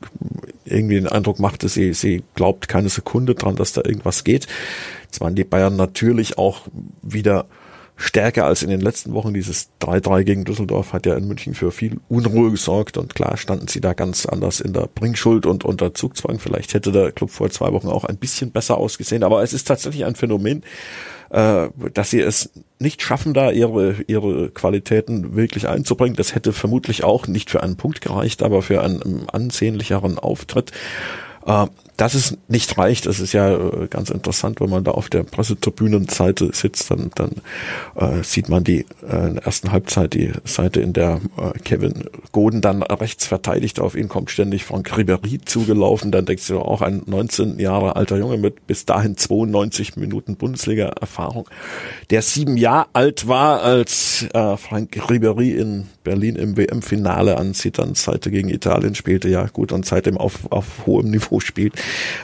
irgendwie 0.64 0.94
den 0.94 1.06
Eindruck 1.06 1.38
machte, 1.38 1.68
sie, 1.68 1.92
sie 1.92 2.22
glaubt 2.34 2.68
keine 2.68 2.88
Sekunde 2.88 3.34
dran, 3.34 3.56
dass 3.56 3.72
da 3.72 3.82
irgendwas 3.84 4.24
geht. 4.24 4.46
Jetzt 5.04 5.20
waren 5.20 5.34
die 5.34 5.44
Bayern 5.44 5.76
natürlich 5.76 6.38
auch 6.38 6.62
wieder 7.02 7.46
stärker 8.00 8.46
als 8.46 8.62
in 8.62 8.70
den 8.70 8.80
letzten 8.80 9.12
Wochen. 9.12 9.34
Dieses 9.34 9.68
3-3 9.82 10.24
gegen 10.24 10.44
Düsseldorf 10.44 10.92
hat 10.92 11.04
ja 11.06 11.14
in 11.14 11.28
München 11.28 11.54
für 11.54 11.70
viel 11.70 12.00
Unruhe 12.08 12.50
gesorgt 12.50 12.96
und 12.96 13.14
klar 13.14 13.36
standen 13.36 13.68
sie 13.68 13.80
da 13.80 13.92
ganz 13.92 14.26
anders 14.26 14.60
in 14.60 14.72
der 14.72 14.88
Bringschuld 14.92 15.44
und 15.44 15.64
unter 15.64 15.92
Zugzwang. 15.92 16.38
Vielleicht 16.38 16.72
hätte 16.72 16.92
der 16.92 17.12
Club 17.12 17.30
vor 17.30 17.50
zwei 17.50 17.72
Wochen 17.72 17.88
auch 17.88 18.04
ein 18.04 18.16
bisschen 18.16 18.52
besser 18.52 18.78
ausgesehen, 18.78 19.22
aber 19.22 19.42
es 19.42 19.52
ist 19.52 19.68
tatsächlich 19.68 20.06
ein 20.06 20.16
Phänomen, 20.16 20.64
äh, 21.28 21.68
dass 21.92 22.10
sie 22.10 22.20
es 22.20 22.50
nicht 22.78 23.02
schaffen, 23.02 23.34
da 23.34 23.50
ihre, 23.50 23.96
ihre 24.06 24.50
Qualitäten 24.50 25.36
wirklich 25.36 25.68
einzubringen. 25.68 26.16
Das 26.16 26.34
hätte 26.34 26.54
vermutlich 26.54 27.04
auch 27.04 27.26
nicht 27.26 27.50
für 27.50 27.62
einen 27.62 27.76
Punkt 27.76 28.00
gereicht, 28.00 28.42
aber 28.42 28.62
für 28.62 28.82
einen 28.82 29.28
ansehnlicheren 29.28 30.18
Auftritt. 30.18 30.72
Äh, 31.46 31.66
dass 32.00 32.14
es 32.14 32.38
nicht 32.48 32.78
reicht, 32.78 33.04
das 33.04 33.20
ist 33.20 33.34
ja 33.34 33.54
äh, 33.54 33.86
ganz 33.88 34.08
interessant, 34.08 34.60
wenn 34.62 34.70
man 34.70 34.84
da 34.84 34.92
auf 34.92 35.10
der 35.10 35.22
Pressetribünenseite 35.22 36.50
sitzt, 36.54 36.90
dann, 36.90 37.10
dann 37.14 37.32
äh, 37.94 38.22
sieht 38.22 38.48
man 38.48 38.64
die 38.64 38.86
äh, 39.06 39.28
in 39.28 39.34
der 39.34 39.44
ersten 39.44 39.70
Halbzeit 39.70 40.14
die 40.14 40.32
Seite, 40.44 40.80
in 40.80 40.94
der 40.94 41.20
äh, 41.36 41.58
Kevin 41.58 42.08
Goden 42.32 42.62
dann 42.62 42.82
rechts 42.82 43.26
verteidigt, 43.26 43.80
auf 43.80 43.94
ihn 43.94 44.08
kommt 44.08 44.30
ständig 44.30 44.64
Frank 44.64 44.90
Ribéry 44.90 45.44
zugelaufen, 45.44 46.10
dann 46.10 46.24
denkst 46.24 46.46
du 46.48 46.60
auch 46.60 46.80
ein 46.80 47.02
19 47.04 47.58
Jahre 47.58 47.96
alter 47.96 48.16
Junge 48.16 48.38
mit 48.38 48.66
bis 48.66 48.86
dahin 48.86 49.18
92 49.18 49.96
Minuten 49.96 50.36
Bundesliga-Erfahrung, 50.36 51.50
der 52.08 52.22
sieben 52.22 52.56
Jahre 52.56 52.86
alt 52.94 53.28
war, 53.28 53.60
als 53.60 54.26
äh, 54.32 54.56
Frank 54.56 54.96
Ribéry 54.96 55.54
in 55.54 55.86
Berlin 56.10 56.34
im 56.34 56.56
WM-Finale 56.56 57.36
an 57.38 57.54
Zitterns 57.54 58.02
Seite 58.02 58.32
gegen 58.32 58.48
Italien 58.48 58.96
spielte, 58.96 59.28
ja 59.28 59.46
gut, 59.46 59.70
und 59.70 59.86
seitdem 59.86 60.18
auf, 60.18 60.50
auf 60.50 60.84
hohem 60.84 61.08
Niveau 61.08 61.38
spielt. 61.38 61.74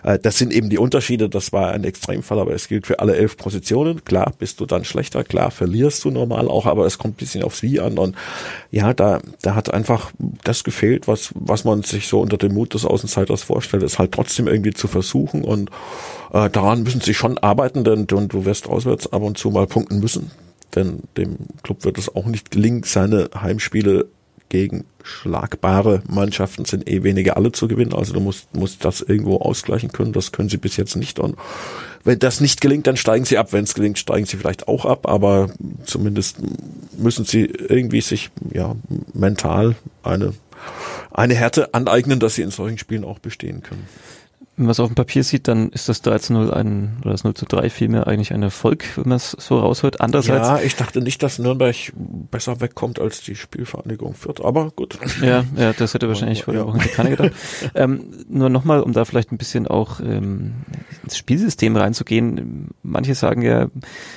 Äh, 0.02 0.18
das 0.18 0.38
sind 0.38 0.52
eben 0.52 0.70
die 0.70 0.78
Unterschiede, 0.78 1.28
das 1.28 1.52
war 1.52 1.70
ein 1.70 1.84
Extremfall, 1.84 2.40
aber 2.40 2.52
es 2.52 2.66
gilt 2.66 2.88
für 2.88 2.98
alle 2.98 3.14
elf 3.14 3.36
Positionen. 3.36 4.04
Klar, 4.04 4.32
bist 4.36 4.58
du 4.58 4.66
dann 4.66 4.84
schlechter, 4.84 5.22
klar, 5.22 5.52
verlierst 5.52 6.04
du 6.04 6.10
normal 6.10 6.48
auch, 6.48 6.66
aber 6.66 6.84
es 6.84 6.98
kommt 6.98 7.14
ein 7.14 7.18
bisschen 7.18 7.44
aufs 7.44 7.62
Wie 7.62 7.78
an 7.78 7.96
und 7.96 8.16
ja, 8.72 8.92
da, 8.92 9.20
da 9.42 9.54
hat 9.54 9.72
einfach 9.72 10.10
das 10.42 10.64
gefehlt, 10.64 11.06
was, 11.06 11.30
was 11.36 11.62
man 11.62 11.84
sich 11.84 12.08
so 12.08 12.20
unter 12.20 12.38
dem 12.38 12.54
Mut 12.54 12.74
des 12.74 12.84
Außenseiters 12.84 13.44
vorstellt, 13.44 13.84
ist 13.84 14.00
halt 14.00 14.10
trotzdem 14.10 14.48
irgendwie 14.48 14.72
zu 14.72 14.88
versuchen 14.88 15.44
und 15.44 15.70
äh, 16.32 16.50
daran 16.50 16.82
müssen 16.82 17.02
sie 17.02 17.14
schon 17.14 17.38
arbeiten, 17.38 17.84
denn 17.84 18.08
du, 18.08 18.20
du 18.26 18.44
wirst 18.44 18.68
auswärts 18.68 19.12
ab 19.12 19.22
und 19.22 19.38
zu 19.38 19.50
mal 19.52 19.68
punkten 19.68 20.00
müssen 20.00 20.32
denn 20.74 21.02
dem 21.16 21.36
Club 21.62 21.84
wird 21.84 21.98
es 21.98 22.14
auch 22.14 22.26
nicht 22.26 22.50
gelingen, 22.50 22.82
seine 22.84 23.30
Heimspiele 23.34 24.06
gegen 24.48 24.84
schlagbare 25.02 26.02
Mannschaften 26.08 26.64
sind 26.64 26.88
eh 26.88 27.02
weniger 27.02 27.36
alle 27.36 27.52
zu 27.52 27.68
gewinnen. 27.68 27.92
Also 27.92 28.12
du 28.12 28.20
musst, 28.20 28.54
musst 28.54 28.84
das 28.84 29.00
irgendwo 29.00 29.38
ausgleichen 29.38 29.92
können. 29.92 30.12
Das 30.12 30.32
können 30.32 30.48
sie 30.48 30.56
bis 30.56 30.76
jetzt 30.76 30.96
nicht. 30.96 31.18
Und 31.18 31.36
wenn 32.04 32.18
das 32.18 32.40
nicht 32.40 32.60
gelingt, 32.60 32.86
dann 32.86 32.96
steigen 32.96 33.24
sie 33.24 33.38
ab. 33.38 33.52
Wenn 33.52 33.64
es 33.64 33.74
gelingt, 33.74 33.98
steigen 33.98 34.26
sie 34.26 34.36
vielleicht 34.36 34.68
auch 34.68 34.84
ab. 34.84 35.08
Aber 35.08 35.50
zumindest 35.84 36.38
müssen 36.96 37.24
sie 37.24 37.44
irgendwie 37.44 38.00
sich 38.00 38.30
ja 38.52 38.76
mental 39.14 39.74
eine 40.02 40.32
eine 41.12 41.34
Härte 41.34 41.72
aneignen, 41.72 42.20
dass 42.20 42.34
sie 42.34 42.42
in 42.42 42.50
solchen 42.50 42.78
Spielen 42.78 43.04
auch 43.04 43.18
bestehen 43.18 43.62
können. 43.62 43.86
Wenn 44.56 44.64
man 44.64 44.70
es 44.72 44.80
auf 44.80 44.88
dem 44.88 44.94
Papier 44.94 45.22
sieht, 45.22 45.48
dann 45.48 45.68
ist 45.70 45.88
das 45.88 46.00
3 46.02 46.18
zu 46.18 46.32
0 46.32 46.52
ein, 46.52 46.96
oder 47.02 47.10
das 47.10 47.24
0 47.24 47.34
zu 47.34 47.44
3 47.44 47.68
vielmehr 47.68 48.06
eigentlich 48.06 48.32
ein 48.32 48.42
Erfolg, 48.42 48.84
wenn 48.96 49.08
man 49.10 49.16
es 49.16 49.32
so 49.32 49.58
raushört. 49.58 50.00
Andererseits. 50.00 50.48
Ja, 50.48 50.60
ich 50.60 50.76
dachte 50.76 51.00
nicht, 51.00 51.22
dass 51.22 51.38
Nürnberg 51.38 51.76
besser 52.30 52.60
wegkommt 52.60 52.98
als 52.98 53.20
die 53.20 53.34
Spielvereinigung 53.36 54.14
Fürth, 54.14 54.42
aber 54.42 54.70
gut. 54.70 54.98
Ja, 55.22 55.44
ja, 55.56 55.72
das 55.74 55.92
hätte 55.94 56.08
wahrscheinlich 56.08 56.44
vor 56.44 56.54
der. 56.54 56.66
Woche 56.66 56.78
keiner 56.88 57.10
gedacht. 57.10 57.32
ähm, 57.74 58.04
nur 58.28 58.48
nochmal, 58.48 58.80
um 58.80 58.92
da 58.92 59.04
vielleicht 59.04 59.30
ein 59.30 59.38
bisschen 59.38 59.66
auch 59.66 60.00
ähm, 60.00 60.54
ins 61.02 61.18
Spielsystem 61.18 61.76
reinzugehen. 61.76 62.68
Manche 62.82 63.14
sagen 63.14 63.42
ja, 63.42 63.68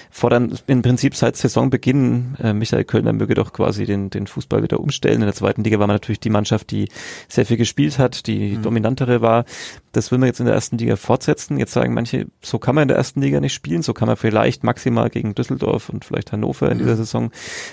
fordern 0.10 0.58
im 0.68 0.82
Prinzip 0.82 1.16
seit 1.16 1.36
Saisonbeginn, 1.36 2.38
äh, 2.42 2.54
Michael 2.54 2.86
Kölner 2.86 3.14
möge 3.14 3.36
doch 3.36 3.52
quasi 3.54 3.86
den, 3.86 4.10
den 4.10 4.26
Fußball 4.26 4.64
wieder 4.64 4.80
umstellen. 4.80 5.16
In 5.22 5.28
der 5.28 5.36
zweiten 5.36 5.64
Liga 5.64 5.80
war 5.80 5.88
man 5.88 5.96
natürlich 5.96 6.20
die 6.22 6.30
Mannschaft, 6.30 6.72
die 6.72 6.88
sehr 7.28 7.46
viel 7.46 7.58
gespielt 7.58 8.00
hat, 8.00 8.26
die 8.28 8.58
Mhm. 8.58 8.62
dominantere 8.64 9.22
war. 9.22 9.46
Das 9.92 10.12
will 10.12 10.20
man 10.20 10.28
jetzt 10.28 10.40
in 10.40 10.46
der 10.46 10.56
ersten 10.56 10.78
Liga 10.78 10.96
fortsetzen. 10.96 11.58
Jetzt 11.58 11.74
sagen 11.74 11.94
manche, 11.94 12.28
so 12.42 12.60
kann 12.60 12.76
man 12.76 12.84
in 12.84 12.88
der 12.90 12.98
ersten 12.98 13.22
Liga 13.22 13.40
nicht 13.40 13.54
spielen, 13.54 13.82
so 13.82 13.94
kann 13.94 14.08
man 14.08 14.18
vielleicht 14.18 14.64
maximal 14.64 15.10
gegen 15.10 15.36
Düsseldorf 15.36 15.90
und 15.90 16.06
vielleicht 16.06 16.32
Hannover 16.32 16.72
in 16.72 16.78
dieser 16.78 16.96
Saison 16.96 17.32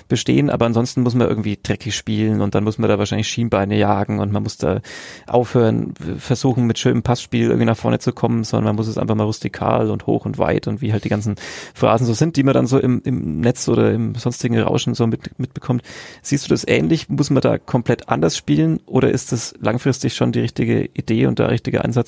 bestehen, 0.08 0.50
aber 0.50 0.66
ansonsten 0.66 1.02
muss 1.02 1.14
man 1.14 1.28
irgendwie 1.28 1.58
dreckig 1.62 1.94
spielen 1.94 2.40
und 2.40 2.54
dann 2.54 2.64
muss 2.64 2.78
man 2.78 2.88
da 2.88 2.98
wahrscheinlich 2.98 3.28
Schienbeine 3.28 3.76
jagen 3.76 4.20
und 4.20 4.32
man 4.32 4.42
muss 4.42 4.56
da 4.56 4.80
aufhören, 5.26 5.94
versuchen 6.18 6.66
mit 6.66 6.78
schönem 6.78 7.02
Passspiel 7.02 7.46
irgendwie 7.46 7.66
nach 7.66 7.76
vorne 7.76 7.98
zu 7.98 8.12
kommen, 8.12 8.44
sondern 8.44 8.66
man 8.66 8.76
muss 8.76 8.88
es 8.88 8.98
einfach 8.98 9.14
mal 9.14 9.24
rustikal 9.24 9.90
und 9.90 10.06
hoch 10.06 10.24
und 10.24 10.38
weit 10.38 10.68
und 10.68 10.80
wie 10.80 10.92
halt 10.92 11.04
die 11.04 11.08
ganzen 11.08 11.36
Phrasen 11.74 12.06
so 12.06 12.14
sind, 12.14 12.36
die 12.36 12.42
man 12.42 12.54
dann 12.54 12.66
so 12.66 12.78
im, 12.78 13.02
im 13.04 13.40
Netz 13.40 13.68
oder 13.68 13.92
im 13.92 14.14
sonstigen 14.14 14.58
Rauschen 14.58 14.94
so 14.94 15.06
mit, 15.06 15.38
mitbekommt. 15.38 15.82
Siehst 16.22 16.46
du 16.46 16.48
das 16.48 16.66
ähnlich? 16.66 17.08
Muss 17.08 17.30
man 17.30 17.40
da 17.40 17.58
komplett 17.58 18.08
anders 18.08 18.36
spielen 18.36 18.80
oder 18.86 19.10
ist 19.10 19.32
das 19.32 19.54
langfristig 19.60 20.14
schon 20.14 20.32
die 20.32 20.40
richtige 20.40 20.84
Idee 20.94 21.26
und 21.26 21.38
der 21.38 21.50
richtige 21.50 21.84
Ansatz 21.84 22.05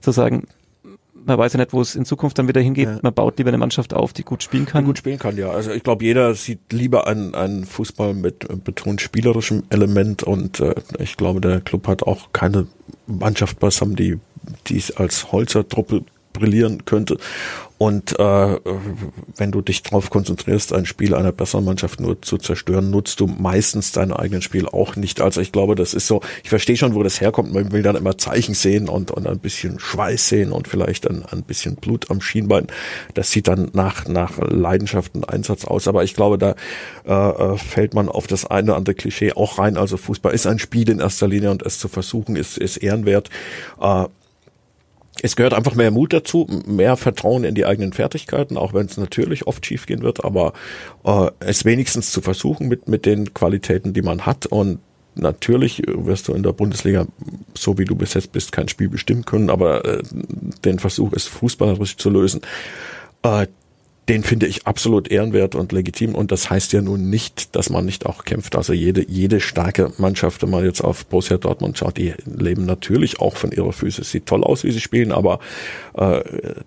zu 0.00 0.12
sagen, 0.12 0.46
man 1.26 1.38
weiß 1.38 1.52
ja 1.52 1.58
nicht, 1.58 1.72
wo 1.72 1.80
es 1.80 1.94
in 1.94 2.04
Zukunft 2.04 2.38
dann 2.38 2.48
wieder 2.48 2.60
hingeht. 2.60 2.88
Ja. 2.88 2.98
Man 3.02 3.14
baut 3.14 3.38
lieber 3.38 3.48
eine 3.48 3.58
Mannschaft 3.58 3.94
auf, 3.94 4.12
die 4.12 4.22
gut 4.22 4.42
spielen 4.42 4.66
kann. 4.66 4.84
gut 4.84 4.98
spielen 4.98 5.18
kann, 5.18 5.36
ja. 5.36 5.50
Also 5.50 5.70
ich 5.70 5.82
glaube, 5.82 6.04
jeder 6.04 6.34
sieht 6.34 6.72
lieber 6.72 7.06
einen, 7.06 7.34
einen 7.34 7.64
Fußball 7.64 8.14
mit 8.14 8.48
äh, 8.48 8.56
betont 8.56 9.00
spielerischem 9.00 9.64
Element 9.70 10.22
und 10.22 10.60
äh, 10.60 10.74
ich 10.98 11.16
glaube, 11.16 11.40
der 11.40 11.60
Club 11.60 11.86
hat 11.88 12.02
auch 12.02 12.32
keine 12.32 12.66
Mannschaft 13.06 13.58
beisammen, 13.58 13.96
die 13.96 14.18
dies 14.66 14.90
als 14.92 15.32
Holzer-Truppe 15.32 16.04
brillieren 16.32 16.84
könnte. 16.84 17.18
Und 17.82 18.18
äh, 18.18 18.58
wenn 19.38 19.52
du 19.52 19.62
dich 19.62 19.82
darauf 19.82 20.10
konzentrierst, 20.10 20.74
ein 20.74 20.84
Spiel 20.84 21.14
einer 21.14 21.32
besseren 21.32 21.64
Mannschaft 21.64 21.98
nur 21.98 22.20
zu 22.20 22.36
zerstören, 22.36 22.90
nutzt 22.90 23.20
du 23.20 23.26
meistens 23.26 23.92
dein 23.92 24.12
eigenes 24.12 24.44
Spiel 24.44 24.66
auch 24.66 24.96
nicht. 24.96 25.22
Also 25.22 25.40
ich 25.40 25.50
glaube, 25.50 25.76
das 25.76 25.94
ist 25.94 26.06
so, 26.06 26.20
ich 26.42 26.50
verstehe 26.50 26.76
schon, 26.76 26.94
wo 26.94 27.02
das 27.02 27.22
herkommt. 27.22 27.54
Man 27.54 27.72
will 27.72 27.82
dann 27.82 27.96
immer 27.96 28.18
Zeichen 28.18 28.52
sehen 28.52 28.90
und, 28.90 29.10
und 29.10 29.26
ein 29.26 29.38
bisschen 29.38 29.80
Schweiß 29.80 30.28
sehen 30.28 30.52
und 30.52 30.68
vielleicht 30.68 31.08
ein, 31.08 31.24
ein 31.24 31.42
bisschen 31.42 31.76
Blut 31.76 32.10
am 32.10 32.20
Schienbein. 32.20 32.66
Das 33.14 33.30
sieht 33.30 33.48
dann 33.48 33.70
nach, 33.72 34.06
nach 34.06 34.36
Leidenschaft 34.36 35.14
und 35.14 35.30
Einsatz 35.30 35.64
aus. 35.64 35.88
Aber 35.88 36.04
ich 36.04 36.12
glaube, 36.12 36.36
da 36.36 36.56
äh, 37.06 37.12
äh, 37.14 37.56
fällt 37.56 37.94
man 37.94 38.10
auf 38.10 38.26
das 38.26 38.44
eine 38.44 38.72
oder 38.72 38.76
andere 38.76 38.94
Klischee 38.94 39.32
auch 39.32 39.56
rein. 39.58 39.78
Also 39.78 39.96
Fußball 39.96 40.34
ist 40.34 40.46
ein 40.46 40.58
Spiel 40.58 40.90
in 40.90 41.00
erster 41.00 41.28
Linie 41.28 41.50
und 41.50 41.62
es 41.62 41.78
zu 41.78 41.88
versuchen 41.88 42.36
ist, 42.36 42.58
ist 42.58 42.76
ehrenwert. 42.76 43.30
Äh, 43.80 44.04
es 45.22 45.36
gehört 45.36 45.54
einfach 45.54 45.74
mehr 45.74 45.90
Mut 45.90 46.12
dazu, 46.12 46.46
mehr 46.66 46.96
Vertrauen 46.96 47.44
in 47.44 47.54
die 47.54 47.66
eigenen 47.66 47.92
Fertigkeiten, 47.92 48.56
auch 48.56 48.74
wenn 48.74 48.86
es 48.86 48.96
natürlich 48.96 49.46
oft 49.46 49.64
schiefgehen 49.64 50.02
wird, 50.02 50.24
aber 50.24 50.52
äh, 51.04 51.30
es 51.40 51.64
wenigstens 51.64 52.10
zu 52.10 52.20
versuchen 52.20 52.68
mit, 52.68 52.88
mit 52.88 53.06
den 53.06 53.34
Qualitäten, 53.34 53.92
die 53.92 54.02
man 54.02 54.26
hat. 54.26 54.46
Und 54.46 54.80
natürlich 55.14 55.82
wirst 55.86 56.28
du 56.28 56.34
in 56.34 56.42
der 56.42 56.52
Bundesliga, 56.52 57.06
so 57.56 57.78
wie 57.78 57.84
du 57.84 57.94
bis 57.94 58.14
jetzt 58.14 58.32
bist, 58.32 58.52
kein 58.52 58.68
Spiel 58.68 58.88
bestimmen 58.88 59.24
können, 59.24 59.50
aber 59.50 59.84
äh, 59.84 60.02
den 60.64 60.78
Versuch, 60.78 61.12
es 61.12 61.26
fußballerisch 61.26 61.96
zu 61.96 62.10
lösen, 62.10 62.40
äh, 63.22 63.46
den 64.10 64.24
finde 64.24 64.48
ich 64.48 64.66
absolut 64.66 65.08
ehrenwert 65.08 65.54
und 65.54 65.70
legitim. 65.70 66.16
Und 66.16 66.32
das 66.32 66.50
heißt 66.50 66.72
ja 66.72 66.82
nun 66.82 67.10
nicht, 67.10 67.54
dass 67.54 67.70
man 67.70 67.84
nicht 67.84 68.06
auch 68.06 68.24
kämpft. 68.24 68.56
Also 68.56 68.72
jede, 68.72 69.08
jede 69.08 69.38
starke 69.38 69.92
Mannschaft, 69.98 70.42
wenn 70.42 70.50
man 70.50 70.64
jetzt 70.64 70.80
auf 70.80 71.06
Borussia 71.06 71.38
Dortmund 71.38 71.78
schaut, 71.78 71.96
die 71.96 72.14
leben 72.26 72.66
natürlich 72.66 73.20
auch 73.20 73.36
von 73.36 73.52
ihrer 73.52 73.72
Füße. 73.72 74.02
Sieht 74.02 74.26
toll 74.26 74.42
aus, 74.42 74.64
wie 74.64 74.72
sie 74.72 74.80
spielen, 74.80 75.12
aber 75.12 75.38
äh, 75.96 76.22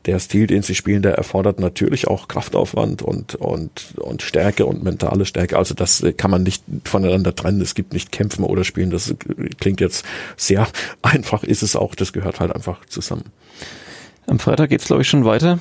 der 0.06 0.20
Stil, 0.20 0.48
den 0.48 0.62
sie 0.62 0.74
spielen, 0.74 1.02
der 1.02 1.16
erfordert 1.16 1.60
natürlich 1.60 2.08
auch 2.08 2.30
Kraftaufwand 2.30 3.02
und, 3.02 3.36
und, 3.36 3.94
und 3.98 4.22
Stärke 4.22 4.66
und 4.66 4.82
mentale 4.82 5.26
Stärke. 5.26 5.58
Also 5.58 5.74
das 5.74 6.02
äh, 6.02 6.14
kann 6.14 6.32
man 6.32 6.44
nicht 6.44 6.64
voneinander 6.86 7.36
trennen. 7.36 7.60
Es 7.60 7.76
gibt 7.76 7.92
nicht 7.92 8.14
kämpfen 8.14 8.46
oder 8.46 8.64
spielen. 8.64 8.90
Das 8.90 9.10
äh, 9.10 9.16
klingt 9.60 9.82
jetzt 9.82 10.06
sehr 10.38 10.66
einfach, 11.02 11.44
ist 11.44 11.62
es 11.62 11.76
auch. 11.76 11.94
Das 11.94 12.14
gehört 12.14 12.40
halt 12.40 12.56
einfach 12.56 12.86
zusammen. 12.86 13.26
Am 14.28 14.40
Freitag 14.40 14.70
geht's 14.70 14.86
glaube 14.86 15.02
ich 15.02 15.10
schon 15.10 15.26
weiter. 15.26 15.60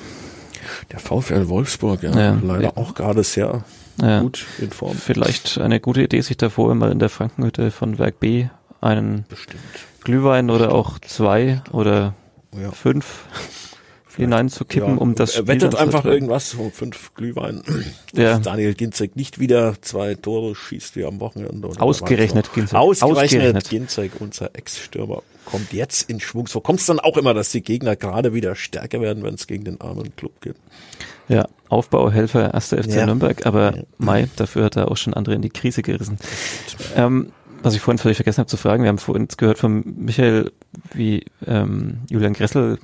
Der 0.91 0.99
VfL 0.99 1.49
Wolfsburg, 1.49 2.03
ja, 2.03 2.11
Ja. 2.19 2.39
leider 2.43 2.63
Ja. 2.63 2.77
auch 2.77 2.95
gerade 2.95 3.23
sehr 3.25 3.65
Ja. 4.01 4.21
gut 4.21 4.47
in 4.59 4.71
Form. 4.71 4.97
Vielleicht 4.97 5.59
eine 5.59 5.81
gute 5.81 6.03
Idee, 6.03 6.21
sich 6.21 6.37
davor 6.37 6.75
mal 6.75 6.91
in 6.93 6.99
der 6.99 7.09
Frankenhütte 7.09 7.71
von 7.71 7.99
Werk 7.99 8.21
B 8.21 8.47
einen 8.81 9.25
Bestimmt. 9.29 9.63
Glühwein 10.03 10.51
oder 10.51 10.73
auch 10.73 10.99
zwei 10.99 11.63
oder 11.73 12.15
Ja. 12.61 12.71
fünf 12.73 13.25
hineinzukippen, 14.17 14.99
um 14.99 15.15
das 15.15 15.31
er 15.31 15.37
Spiel 15.37 15.49
wettet 15.49 15.63
dann 15.63 15.71
zu 15.73 15.79
einfach 15.79 16.05
irgendwas, 16.05 16.51
so 16.51 16.71
fünf 16.75 17.15
Glühwein. 17.15 17.63
Ja. 18.15 18.35
Dass 18.35 18.43
Daniel 18.43 18.75
Ginzek 18.75 19.17
nicht 19.17 19.39
wieder 19.41 19.81
zwei 19.81 20.15
Tore 20.15 20.55
schießt 20.55 20.97
wie 20.97 21.07
am 21.07 21.19
Wochenende. 21.21 21.69
Ausgerechnet 21.79 22.53
Ginzek. 22.53 22.75
Ausgerechnet, 22.79 23.25
Ausgerechnet. 23.57 23.69
Ginzek, 23.71 24.13
unser 24.21 24.51
Ex-Stürmer, 24.55 25.23
kommt 25.45 25.73
jetzt 25.73 26.09
in 26.09 26.21
Schwung. 26.21 26.47
So 26.47 26.61
kommt 26.61 26.81
es 26.81 26.87
dann 26.87 27.01
auch 27.01 27.17
immer, 27.17 27.35
dass 27.35 27.51
die 27.51 27.63
Gegner 27.63 27.97
gerade 27.97 28.35
wieder 28.35 28.55
stärker 28.55 29.01
werden, 29.01 29.23
wenn 29.23 29.35
es 29.35 29.47
gegen 29.47 29.65
den 29.65 29.81
armen 29.81 30.15
Club 30.17 30.41
geht. 30.41 30.57
Ja, 31.29 31.47
Aufbauhelfer, 31.69 32.53
erster 32.53 32.83
FC 32.83 32.95
Ja. 32.97 33.07
Nürnberg, 33.07 33.47
aber 33.47 33.77
Ja. 33.77 33.83
Mai, 33.99 34.29
dafür 34.37 34.65
hat 34.65 34.77
er 34.77 34.91
auch 34.91 34.97
schon 34.97 35.15
andere 35.15 35.35
in 35.35 35.43
die 35.43 35.51
Krise 35.51 35.83
gerissen. 35.83 36.19
Ähm, 36.97 37.33
was 37.63 37.75
ich 37.75 37.81
vorhin 37.81 37.99
völlig 37.99 38.17
vergessen 38.17 38.39
habe 38.39 38.49
zu 38.49 38.57
fragen, 38.57 38.83
wir 38.83 38.89
haben 38.89 38.99
vorhin 38.99 39.29
gehört 39.37 39.59
von 39.59 39.83
Michael, 39.97 40.51
wie 40.95 41.25
ähm, 41.47 42.01
Julian 42.11 42.33
Gressel 42.33 42.79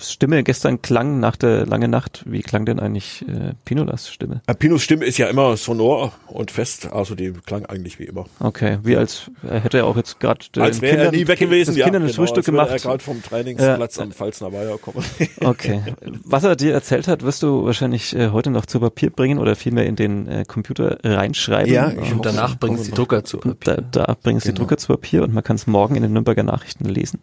Stimme 0.00 0.42
gestern 0.42 0.82
klang 0.82 1.20
nach 1.20 1.36
der 1.36 1.66
langen 1.66 1.90
Nacht. 1.90 2.22
Wie 2.26 2.42
klang 2.42 2.64
denn 2.66 2.80
eigentlich 2.80 3.24
äh, 3.28 3.52
Pinolas 3.64 4.08
Stimme? 4.08 4.42
Äh, 4.46 4.54
Pinos 4.54 4.82
Stimme 4.82 5.04
ist 5.04 5.18
ja 5.18 5.28
immer 5.28 5.56
sonor 5.56 6.12
und 6.26 6.50
fest, 6.50 6.90
also 6.92 7.14
die 7.14 7.32
klang 7.32 7.66
eigentlich 7.66 7.98
wie 7.98 8.04
immer. 8.04 8.24
Okay, 8.40 8.78
wie 8.82 8.96
als 8.96 9.30
äh, 9.48 9.60
hätte 9.60 9.78
er 9.78 9.86
auch 9.86 9.96
jetzt 9.96 10.18
gerade 10.20 10.44
Als 10.58 10.80
wäre 10.80 11.04
er 11.04 11.12
nie 11.12 11.28
weg 11.28 11.38
gewesen, 11.38 11.70
das 11.72 11.76
ja. 11.76 11.84
Kindern 11.84 12.02
das 12.02 12.12
genau, 12.12 12.22
Frühstück 12.22 12.38
als 12.38 12.46
gemacht. 12.46 12.70
Er 12.70 12.78
gerade 12.78 13.04
vom 13.04 13.22
Trainingsplatz 13.22 13.98
am 13.98 14.12
Pfalzner 14.12 14.52
Weiher 14.52 14.78
kommen. 14.78 15.04
Okay. 15.40 15.82
Was 16.24 16.44
er 16.44 16.56
dir 16.56 16.72
erzählt 16.72 17.06
hat, 17.06 17.22
wirst 17.22 17.42
du 17.42 17.64
wahrscheinlich 17.64 18.16
äh, 18.16 18.30
heute 18.30 18.50
noch 18.50 18.66
zu 18.66 18.80
Papier 18.80 19.10
bringen 19.10 19.38
oder 19.38 19.56
vielmehr 19.56 19.84
in 19.84 19.96
den 19.96 20.26
äh, 20.26 20.44
Computer 20.46 20.98
reinschreiben. 21.04 21.72
Ja, 21.72 21.90
ich 21.90 22.12
Und 22.12 22.24
danach 22.24 22.56
bringen 22.56 22.78
sie 22.78 22.90
die 22.90 22.96
Drucker 22.96 23.24
zu. 23.24 23.40
Und 23.40 23.66
da, 23.66 23.76
da 23.76 24.16
bringen 24.22 24.38
es 24.38 24.44
die 24.44 24.54
Genau. 24.54 24.66
Drucker 24.66 24.76
zu 24.78 24.88
Papier 24.88 25.22
und 25.22 25.34
man 25.34 25.42
kann 25.42 25.56
es 25.56 25.66
morgen 25.66 25.96
in 25.96 26.02
den 26.02 26.12
Nürnberger 26.12 26.42
Nachrichten 26.42 26.84
lesen. 26.84 27.20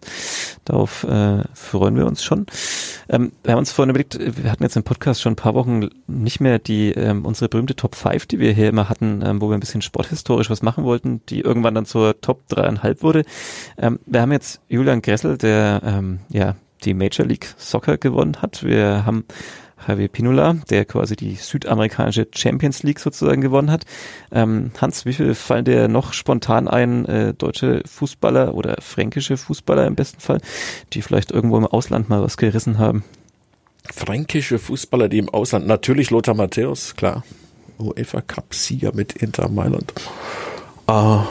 Darauf 0.66 1.04
äh, 1.04 1.44
freuen 1.54 1.96
wir 1.96 2.06
uns 2.06 2.24
schon. 2.24 2.46
Ähm, 3.10 3.32
wir 3.44 3.54
haben 3.54 3.60
uns 3.60 3.72
vorhin 3.72 3.90
überlegt, 3.90 4.18
wir 4.20 4.52
hatten 4.52 4.64
jetzt 4.64 4.76
im 4.76 4.84
Podcast 4.84 5.22
schon 5.22 5.34
ein 5.34 5.38
paar 5.38 5.54
Wochen 5.54 5.90
nicht 6.08 6.40
mehr 6.40 6.60
die 6.60 6.92
ähm, 6.92 7.26
unsere 7.26 7.50
berühmte 7.50 7.76
Top 7.76 7.96
5, 7.96 8.26
die 8.26 8.40
wir 8.40 8.54
hier 8.54 8.70
immer 8.70 8.90
hatten, 8.90 9.22
ähm, 9.26 9.42
wo 9.42 9.50
wir 9.50 9.56
ein 9.56 9.60
bisschen 9.60 9.82
sporthistorisch 9.82 10.50
was 10.50 10.62
machen 10.62 10.84
wollten, 10.84 11.22
die 11.30 11.42
irgendwann 11.42 11.76
dann 11.76 11.86
zur 11.86 12.20
Top 12.22 12.48
dreieinhalb 12.48 13.04
wurde. 13.04 13.24
Ähm, 13.78 14.00
wir 14.06 14.22
haben 14.22 14.32
jetzt 14.32 14.62
Julian 14.70 15.02
Gressel, 15.02 15.38
der 15.38 15.82
ähm, 15.84 16.20
ja 16.30 16.56
die 16.84 16.94
Major 16.94 17.26
League 17.26 17.54
Soccer 17.58 17.98
gewonnen 17.98 18.42
hat. 18.42 18.64
Wir 18.64 19.06
haben 19.06 19.26
Javier 19.88 20.08
Pinola, 20.08 20.54
der 20.70 20.86
quasi 20.86 21.16
die 21.16 21.36
südamerikanische 21.36 22.28
Champions 22.34 22.84
League 22.84 23.00
sozusagen 23.00 23.42
gewonnen 23.42 23.72
hat. 23.72 23.86
Ähm, 24.32 24.72
Hans, 24.80 25.06
wie 25.06 25.14
viel 25.14 25.34
fallen 25.34 25.66
dir 25.66 25.88
noch 25.88 26.14
spontan 26.14 26.68
ein, 26.68 27.06
äh, 27.06 27.34
deutsche 27.34 27.82
Fußballer 27.86 28.54
oder 28.54 28.78
fränkische 28.80 29.38
Fußballer 29.38 29.88
im 29.88 29.96
besten 29.96 30.20
Fall, 30.20 30.40
die 30.94 31.02
vielleicht 31.02 31.32
irgendwo 31.32 31.58
im 31.58 31.66
Ausland 31.66 32.10
mal 32.10 32.22
was 32.22 32.38
gerissen 32.38 32.78
haben? 32.78 33.04
Fränkische 33.92 34.60
Fußballer, 34.60 35.10
die 35.10 35.18
im 35.18 35.30
Ausland, 35.30 35.68
natürlich 35.68 36.12
Lothar 36.12 36.36
Matthäus, 36.36 36.96
klar. 36.96 37.24
UEFA 37.80 38.22
Cup 38.22 38.54
Sieger 38.54 38.94
mit 38.94 39.14
Inter 39.14 39.50
Mailand. 39.50 39.94
Ah, 40.88 41.26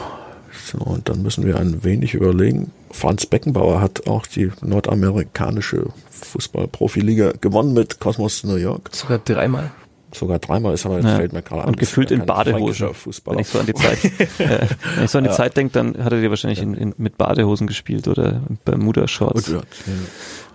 so, 0.65 0.79
und 0.79 1.07
dann 1.07 1.21
müssen 1.21 1.45
wir 1.45 1.57
ein 1.57 1.83
wenig 1.83 2.13
überlegen. 2.13 2.71
Franz 2.91 3.25
Beckenbauer 3.25 3.81
hat 3.81 4.07
auch 4.07 4.25
die 4.27 4.51
nordamerikanische 4.61 5.87
Fußball-Profiliga 6.09 7.33
gewonnen 7.41 7.73
mit 7.73 7.99
Cosmos 7.99 8.43
New 8.43 8.55
York. 8.55 8.89
Sogar 8.93 9.19
dreimal. 9.19 9.71
Sogar 10.13 10.39
dreimal 10.39 10.73
ist 10.73 10.85
aber 10.85 10.95
jetzt 10.97 11.05
Ja. 11.05 11.15
fällt 11.15 11.31
mir 11.33 11.41
gerade 11.41 11.61
an. 11.63 11.69
Und 11.69 11.77
gefühlt 11.77 12.11
ja 12.11 12.17
in 12.17 12.25
Badehosen. 12.25 12.89
Wenn 13.25 13.39
ich 13.39 13.47
so 13.47 13.59
an 13.59 13.65
die 13.65 13.73
Zeit, 13.73 14.03
äh, 14.39 14.67
wenn 14.95 15.05
ich 15.05 15.11
so 15.11 15.17
an 15.19 15.23
die 15.23 15.29
Zeit 15.31 15.55
denke, 15.55 15.71
dann 15.73 16.03
hat 16.03 16.11
er 16.11 16.19
dir 16.19 16.29
wahrscheinlich 16.29 16.61
in, 16.61 16.73
in, 16.73 16.93
mit 16.97 17.17
Badehosen 17.17 17.65
gespielt 17.65 18.07
oder 18.09 18.41
Bermuda-Shorts. 18.65 19.49
Und, 19.49 19.65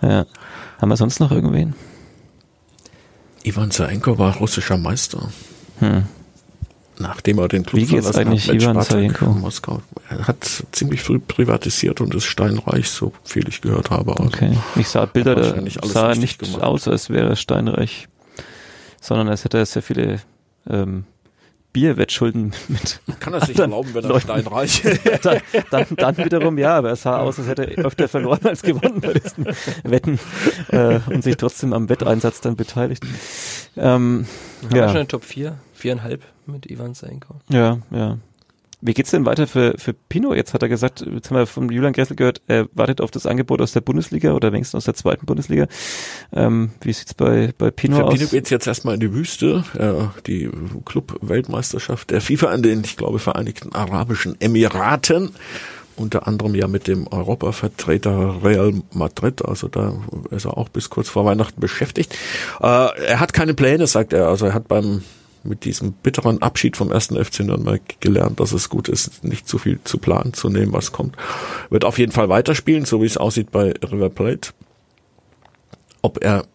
ja, 0.03 0.09
Ja. 0.09 0.25
Haben 0.79 0.89
wir 0.89 0.97
sonst 0.97 1.19
noch 1.19 1.31
irgendwen? 1.31 1.73
Ivan 3.43 3.71
Zarenko 3.71 4.17
war 4.19 4.35
russischer 4.37 4.77
Meister. 4.77 5.29
Hm. 5.79 6.03
Nachdem 6.99 7.37
er 7.39 7.47
den 7.47 7.63
Club 7.63 7.81
Wie 7.81 7.85
geht's 7.85 8.07
verlassen 8.07 8.27
eigentlich 8.27 8.47
hat 8.47 8.55
Ivan 8.55 8.73
Spartak 8.75 8.87
Zarenko? 8.89 9.25
Moskau. 9.25 9.81
Er 10.09 10.27
hat 10.27 10.63
ziemlich 10.71 11.01
früh 11.01 11.19
privatisiert 11.19 12.01
und 12.01 12.15
ist 12.15 12.25
steinreich, 12.25 12.89
so 12.89 13.13
viel 13.23 13.47
ich 13.47 13.61
gehört 13.61 13.91
habe. 13.91 14.11
Also 14.11 14.23
Okay. 14.25 14.57
Ich 14.75 14.87
sah 14.87 15.05
Bilder, 15.05 15.35
da 15.35 15.61
sah 15.87 16.15
nicht 16.15 16.39
gemacht. 16.39 16.63
aus, 16.63 16.87
als 16.87 17.09
wäre 17.09 17.29
er 17.29 17.35
steinreich, 17.35 18.07
sondern 18.99 19.27
als 19.29 19.43
hätte 19.43 19.59
er 19.59 19.65
sehr 19.65 19.83
viele 19.83 20.21
ähm, 20.67 21.05
Bierwettschulden 21.71 22.53
mit. 22.67 22.99
Kann 23.19 23.33
er 23.33 23.45
sich 23.45 23.59
erlauben, 23.59 23.93
wenn 23.93 24.03
er 24.03 24.09
Leuten. 24.09 24.21
steinreich 24.21 24.81
dann, 25.21 25.39
dann, 25.69 25.85
dann 25.95 26.17
wiederum 26.17 26.57
ja, 26.57 26.77
aber 26.77 26.93
es 26.93 27.03
sah 27.03 27.19
aus, 27.19 27.37
als 27.37 27.47
hätte 27.47 27.77
er 27.77 27.85
öfter 27.85 28.07
verloren 28.07 28.43
als 28.45 28.63
gewonnen 28.63 29.01
bei 29.01 29.13
diesen 29.13 29.45
Wetten 29.83 30.19
äh, 30.69 30.99
und 31.07 31.23
sich 31.23 31.37
trotzdem 31.37 31.73
am 31.73 31.89
Wetteinsatz 31.89 32.41
dann 32.41 32.55
beteiligt. 32.55 33.03
Ähm, 33.75 34.25
Haben 34.63 34.73
wir 34.73 34.87
schon 34.87 34.95
ja, 34.95 35.01
in 35.01 35.07
Top 35.07 35.23
4, 35.23 35.59
viereinhalb 35.73 36.23
mit 36.47 36.69
Ivan 36.69 36.93
Seinko. 36.93 37.35
ja, 37.49 37.79
ja. 37.91 38.17
Wie 38.79 38.93
geht's 38.93 39.09
denn 39.09 39.25
weiter 39.25 39.47
für, 39.47 39.73
für 39.77 39.93
Pino? 39.93 40.35
Jetzt 40.35 40.53
hat 40.53 40.61
er 40.61 40.69
gesagt, 40.69 41.01
jetzt 41.01 41.31
haben 41.31 41.37
wir 41.37 41.47
von 41.47 41.67
Julian 41.71 41.93
Gressel 41.93 42.15
gehört, 42.15 42.41
er 42.47 42.67
wartet 42.73 43.01
auf 43.01 43.09
das 43.09 43.25
Angebot 43.25 43.59
aus 43.59 43.71
der 43.71 43.81
Bundesliga 43.81 44.33
oder 44.33 44.53
wenigstens 44.53 44.77
aus 44.77 44.85
der 44.85 44.93
zweiten 44.93 45.25
Bundesliga. 45.25 45.65
Ähm, 46.31 46.69
wie 46.81 46.93
sieht's 46.93 47.15
bei, 47.15 47.55
bei 47.57 47.71
Pino 47.71 47.95
Für 47.95 48.05
aus? 48.05 48.13
Pino 48.13 48.27
geht's 48.27 48.51
jetzt 48.51 48.67
erstmal 48.67 48.93
in 48.93 48.99
die 48.99 49.11
Wüste. 49.11 49.63
Äh, 49.79 50.19
die 50.27 50.51
Club-Weltmeisterschaft 50.85 52.11
der 52.11 52.21
FIFA 52.21 52.53
in 52.53 52.61
den, 52.61 52.83
ich 52.83 52.97
glaube, 52.97 53.17
Vereinigten 53.17 53.73
Arabischen 53.73 54.39
Emiraten. 54.39 55.31
Unter 55.95 56.27
anderem 56.27 56.53
ja 56.53 56.67
mit 56.67 56.87
dem 56.87 57.07
Europavertreter 57.07 58.43
Real 58.43 58.73
Madrid. 58.93 59.43
Also 59.43 59.67
da 59.67 59.99
ist 60.29 60.45
er 60.45 60.55
auch 60.55 60.69
bis 60.69 60.91
kurz 60.91 61.09
vor 61.09 61.25
Weihnachten 61.25 61.59
beschäftigt. 61.59 62.13
Äh, 62.61 62.65
er 63.07 63.19
hat 63.19 63.33
keine 63.33 63.55
Pläne, 63.55 63.87
sagt 63.87 64.13
er. 64.13 64.27
Also 64.27 64.45
er 64.45 64.53
hat 64.53 64.67
beim 64.67 65.01
mit 65.43 65.65
diesem 65.65 65.93
bitteren 65.93 66.41
Abschied 66.41 66.77
vom 66.77 66.91
ersten 66.91 67.23
FC 67.23 67.41
Nürnberg 67.41 67.81
gelernt, 67.99 68.39
dass 68.39 68.51
es 68.51 68.69
gut 68.69 68.89
ist, 68.89 69.23
nicht 69.23 69.47
zu 69.47 69.57
viel 69.57 69.79
zu 69.83 69.97
planen, 69.97 70.33
zu 70.33 70.49
nehmen, 70.49 70.73
was 70.73 70.91
kommt. 70.91 71.15
Wird 71.69 71.85
auf 71.85 71.97
jeden 71.99 72.11
Fall 72.11 72.29
weiterspielen, 72.29 72.85
so 72.85 73.01
wie 73.01 73.05
es 73.05 73.17
aussieht 73.17 73.51
bei 73.51 73.73
River 73.83 74.09
Plate. 74.09 74.51
Ob 76.01 76.23
er 76.23 76.45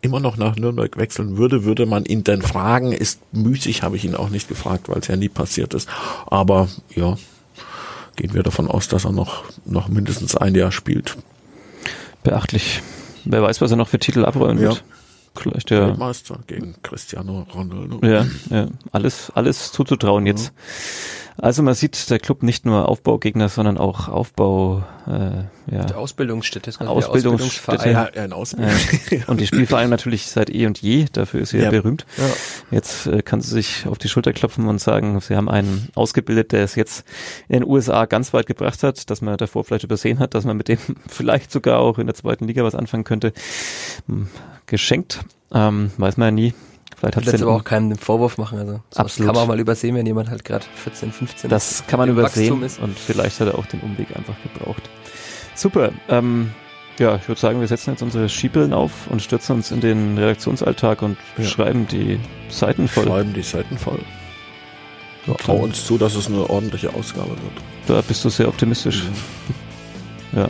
immer 0.00 0.20
noch 0.20 0.36
nach 0.36 0.56
Nürnberg 0.56 0.96
wechseln 0.96 1.36
würde, 1.36 1.64
würde 1.64 1.84
man 1.86 2.04
ihn 2.04 2.24
denn 2.24 2.42
fragen. 2.42 2.92
Ist 2.92 3.20
müßig, 3.32 3.82
habe 3.82 3.96
ich 3.96 4.04
ihn 4.04 4.14
auch 4.14 4.30
nicht 4.30 4.48
gefragt, 4.48 4.88
weil 4.88 4.98
es 4.98 5.08
ja 5.08 5.16
nie 5.16 5.28
passiert 5.28 5.74
ist. 5.74 5.88
Aber 6.26 6.68
ja, 6.94 7.16
gehen 8.16 8.34
wir 8.34 8.42
davon 8.42 8.68
aus, 8.68 8.88
dass 8.88 9.04
er 9.04 9.12
noch, 9.12 9.44
noch 9.64 9.88
mindestens 9.88 10.36
ein 10.36 10.54
Jahr 10.54 10.72
spielt. 10.72 11.16
Beachtlich. 12.22 12.82
Wer 13.24 13.42
weiß, 13.42 13.60
was 13.60 13.70
er 13.70 13.76
noch 13.76 13.88
für 13.88 13.98
Titel 13.98 14.24
abräumen 14.24 14.62
Ja. 14.62 14.70
wird. 14.70 14.84
Vielleicht 15.40 15.70
ja. 15.70 15.88
Weltmeister 15.88 16.38
gegen 16.46 16.74
Cristiano 16.82 17.46
Ronaldo. 17.54 18.00
Ja, 18.06 18.26
ja, 18.50 18.68
alles, 18.92 19.30
alles 19.34 19.72
zuzutrauen 19.72 20.26
jetzt. 20.26 20.52
Also 21.40 21.62
man 21.62 21.74
sieht, 21.74 22.10
der 22.10 22.18
Club 22.18 22.42
nicht 22.42 22.66
nur 22.66 22.88
Aufbaugegner, 22.88 23.48
sondern 23.48 23.78
auch 23.78 24.08
Aufbau, 24.08 24.82
äh, 25.06 25.44
ja, 25.72 25.84
Die 25.84 25.94
Ausbildungsstätte 25.94 26.70
ist 26.70 26.78
quasi 26.78 26.90
Ausbildungsstätte. 26.90 27.84
der 27.84 27.92
Ja, 27.92 28.02
ein 28.06 28.32
Ausbildung. 28.32 28.74
äh, 29.10 29.20
und 29.28 29.40
die 29.40 29.46
Spielvereine 29.46 29.88
natürlich 29.88 30.26
seit 30.26 30.50
eh 30.52 30.66
und 30.66 30.82
je, 30.82 31.06
dafür 31.12 31.42
ist 31.42 31.50
sie 31.50 31.58
ja, 31.58 31.64
Ja. 31.64 31.70
berühmt. 31.70 32.06
Ja. 32.16 32.24
Jetzt 32.72 33.06
äh, 33.06 33.22
kann 33.22 33.40
sie 33.40 33.50
sich 33.52 33.86
auf 33.86 33.98
die 33.98 34.08
Schulter 34.08 34.32
klopfen 34.32 34.66
und 34.66 34.80
sagen, 34.80 35.20
sie 35.20 35.36
haben 35.36 35.48
einen 35.48 35.90
ausgebildet, 35.94 36.50
der 36.50 36.64
es 36.64 36.74
jetzt 36.74 37.04
in 37.48 37.60
den 37.60 37.64
USA 37.70 38.06
ganz 38.06 38.32
weit 38.32 38.46
gebracht 38.46 38.82
hat, 38.82 39.08
dass 39.08 39.20
man 39.22 39.36
davor 39.36 39.62
vielleicht 39.62 39.84
übersehen 39.84 40.18
hat, 40.18 40.34
dass 40.34 40.44
man 40.44 40.56
mit 40.56 40.66
dem 40.66 40.78
vielleicht 41.08 41.52
sogar 41.52 41.78
auch 41.78 41.98
in 41.98 42.06
der 42.08 42.16
zweiten 42.16 42.48
Liga 42.48 42.64
was 42.64 42.74
anfangen 42.74 43.04
könnte. 43.04 43.32
Geschenkt, 44.68 45.20
ähm, 45.52 45.90
weiß 45.96 46.16
man 46.16 46.26
ja 46.28 46.30
nie. 46.30 46.54
Vielleicht 46.96 47.14
Ich 47.14 47.16
hat 47.16 47.26
will 47.26 47.32
jetzt 47.32 47.40
den 47.40 47.48
aber 47.48 47.56
auch 47.56 47.64
keinen 47.64 47.90
den 47.90 47.98
Vorwurf 47.98 48.38
machen. 48.38 48.58
Also 48.58 48.80
Absolut. 48.96 49.26
kann 49.26 49.34
man 49.34 49.44
auch 49.44 49.48
mal 49.48 49.60
übersehen, 49.60 49.94
wenn 49.96 50.06
jemand 50.06 50.30
halt 50.30 50.44
gerade 50.44 50.64
14, 50.76 51.12
15 51.12 51.48
Das 51.50 51.84
kann 51.86 51.98
man 51.98 52.08
übersehen 52.08 52.62
ist. 52.62 52.80
und 52.80 52.98
vielleicht 52.98 53.38
hat 53.40 53.48
er 53.48 53.58
auch 53.58 53.66
den 53.66 53.80
Umweg 53.80 54.08
einfach 54.16 54.34
gebraucht. 54.42 54.82
Super. 55.54 55.90
Ähm, 56.08 56.50
ja, 56.98 57.14
ich 57.16 57.28
würde 57.28 57.40
sagen, 57.40 57.60
wir 57.60 57.68
setzen 57.68 57.90
jetzt 57.90 58.02
unsere 58.02 58.28
Skibrillen 58.28 58.72
auf 58.72 58.90
und 59.10 59.22
stürzen 59.22 59.56
uns 59.56 59.70
in 59.70 59.80
den 59.80 60.18
Redaktionsalltag 60.18 61.02
und 61.02 61.16
Ja. 61.36 61.44
schreiben 61.44 61.86
die 61.86 62.18
Seiten 62.48 62.88
voll. 62.88 63.04
Schreiben 63.04 63.32
die 63.32 63.42
Seiten 63.42 63.78
voll. 63.78 64.00
Ja, 65.26 65.34
trau 65.34 65.56
uns 65.58 65.84
zu, 65.86 65.98
dass 65.98 66.14
es 66.16 66.26
eine 66.26 66.48
ordentliche 66.50 66.92
Ausgabe 66.94 67.30
wird. 67.30 67.38
Da 67.86 68.00
bist 68.00 68.24
du 68.24 68.28
sehr 68.28 68.48
optimistisch. 68.48 69.04
Ja. 70.34 70.48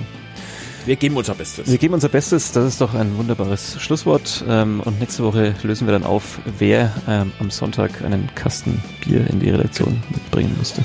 Wir 0.88 0.96
geben 0.96 1.18
unser 1.18 1.34
Bestes. 1.34 1.70
Wir 1.70 1.76
geben 1.76 1.92
unser 1.92 2.08
Bestes. 2.08 2.50
Das 2.52 2.64
ist 2.64 2.80
doch 2.80 2.94
ein 2.94 3.18
wunderbares 3.18 3.78
Schlusswort. 3.78 4.42
Ähm, 4.48 4.80
und 4.82 4.98
nächste 4.98 5.22
Woche 5.22 5.54
lösen 5.62 5.86
wir 5.86 5.92
dann 5.92 6.02
auf, 6.02 6.38
wer 6.58 6.94
ähm, 7.06 7.30
am 7.40 7.50
Sonntag 7.50 8.02
einen 8.02 8.30
Kasten 8.34 8.82
Bier 9.04 9.28
in 9.28 9.38
die 9.38 9.50
Redaktion 9.50 10.02
mitbringen 10.08 10.54
musste. 10.56 10.82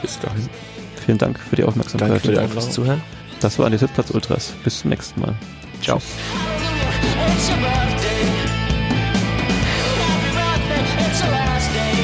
Bis 0.00 0.18
dahin. 0.20 0.48
Vielen 1.04 1.18
Dank 1.18 1.38
für 1.38 1.54
die 1.54 1.64
Aufmerksamkeit. 1.64 2.08
Danke 2.08 2.20
für 2.22 2.28
die 2.28 2.34
Danke 2.36 2.52
fürs 2.52 2.70
Zuhören. 2.70 3.02
Das 3.40 3.58
war 3.58 3.68
die 3.68 3.76
Sitzplatz 3.76 4.10
Ultras. 4.10 4.54
Bis 4.64 4.78
zum 4.78 4.88
nächsten 4.88 5.20
Mal. 5.20 5.34
Ciao. 5.82 5.98
It's 5.98 7.50
your 7.50 7.56
birthday. 7.58 8.24
Happy 10.00 10.30
birthday, 10.32 11.10
it's 11.10 11.22
your 11.22 11.30
last 11.30 11.74
day. 11.74 12.03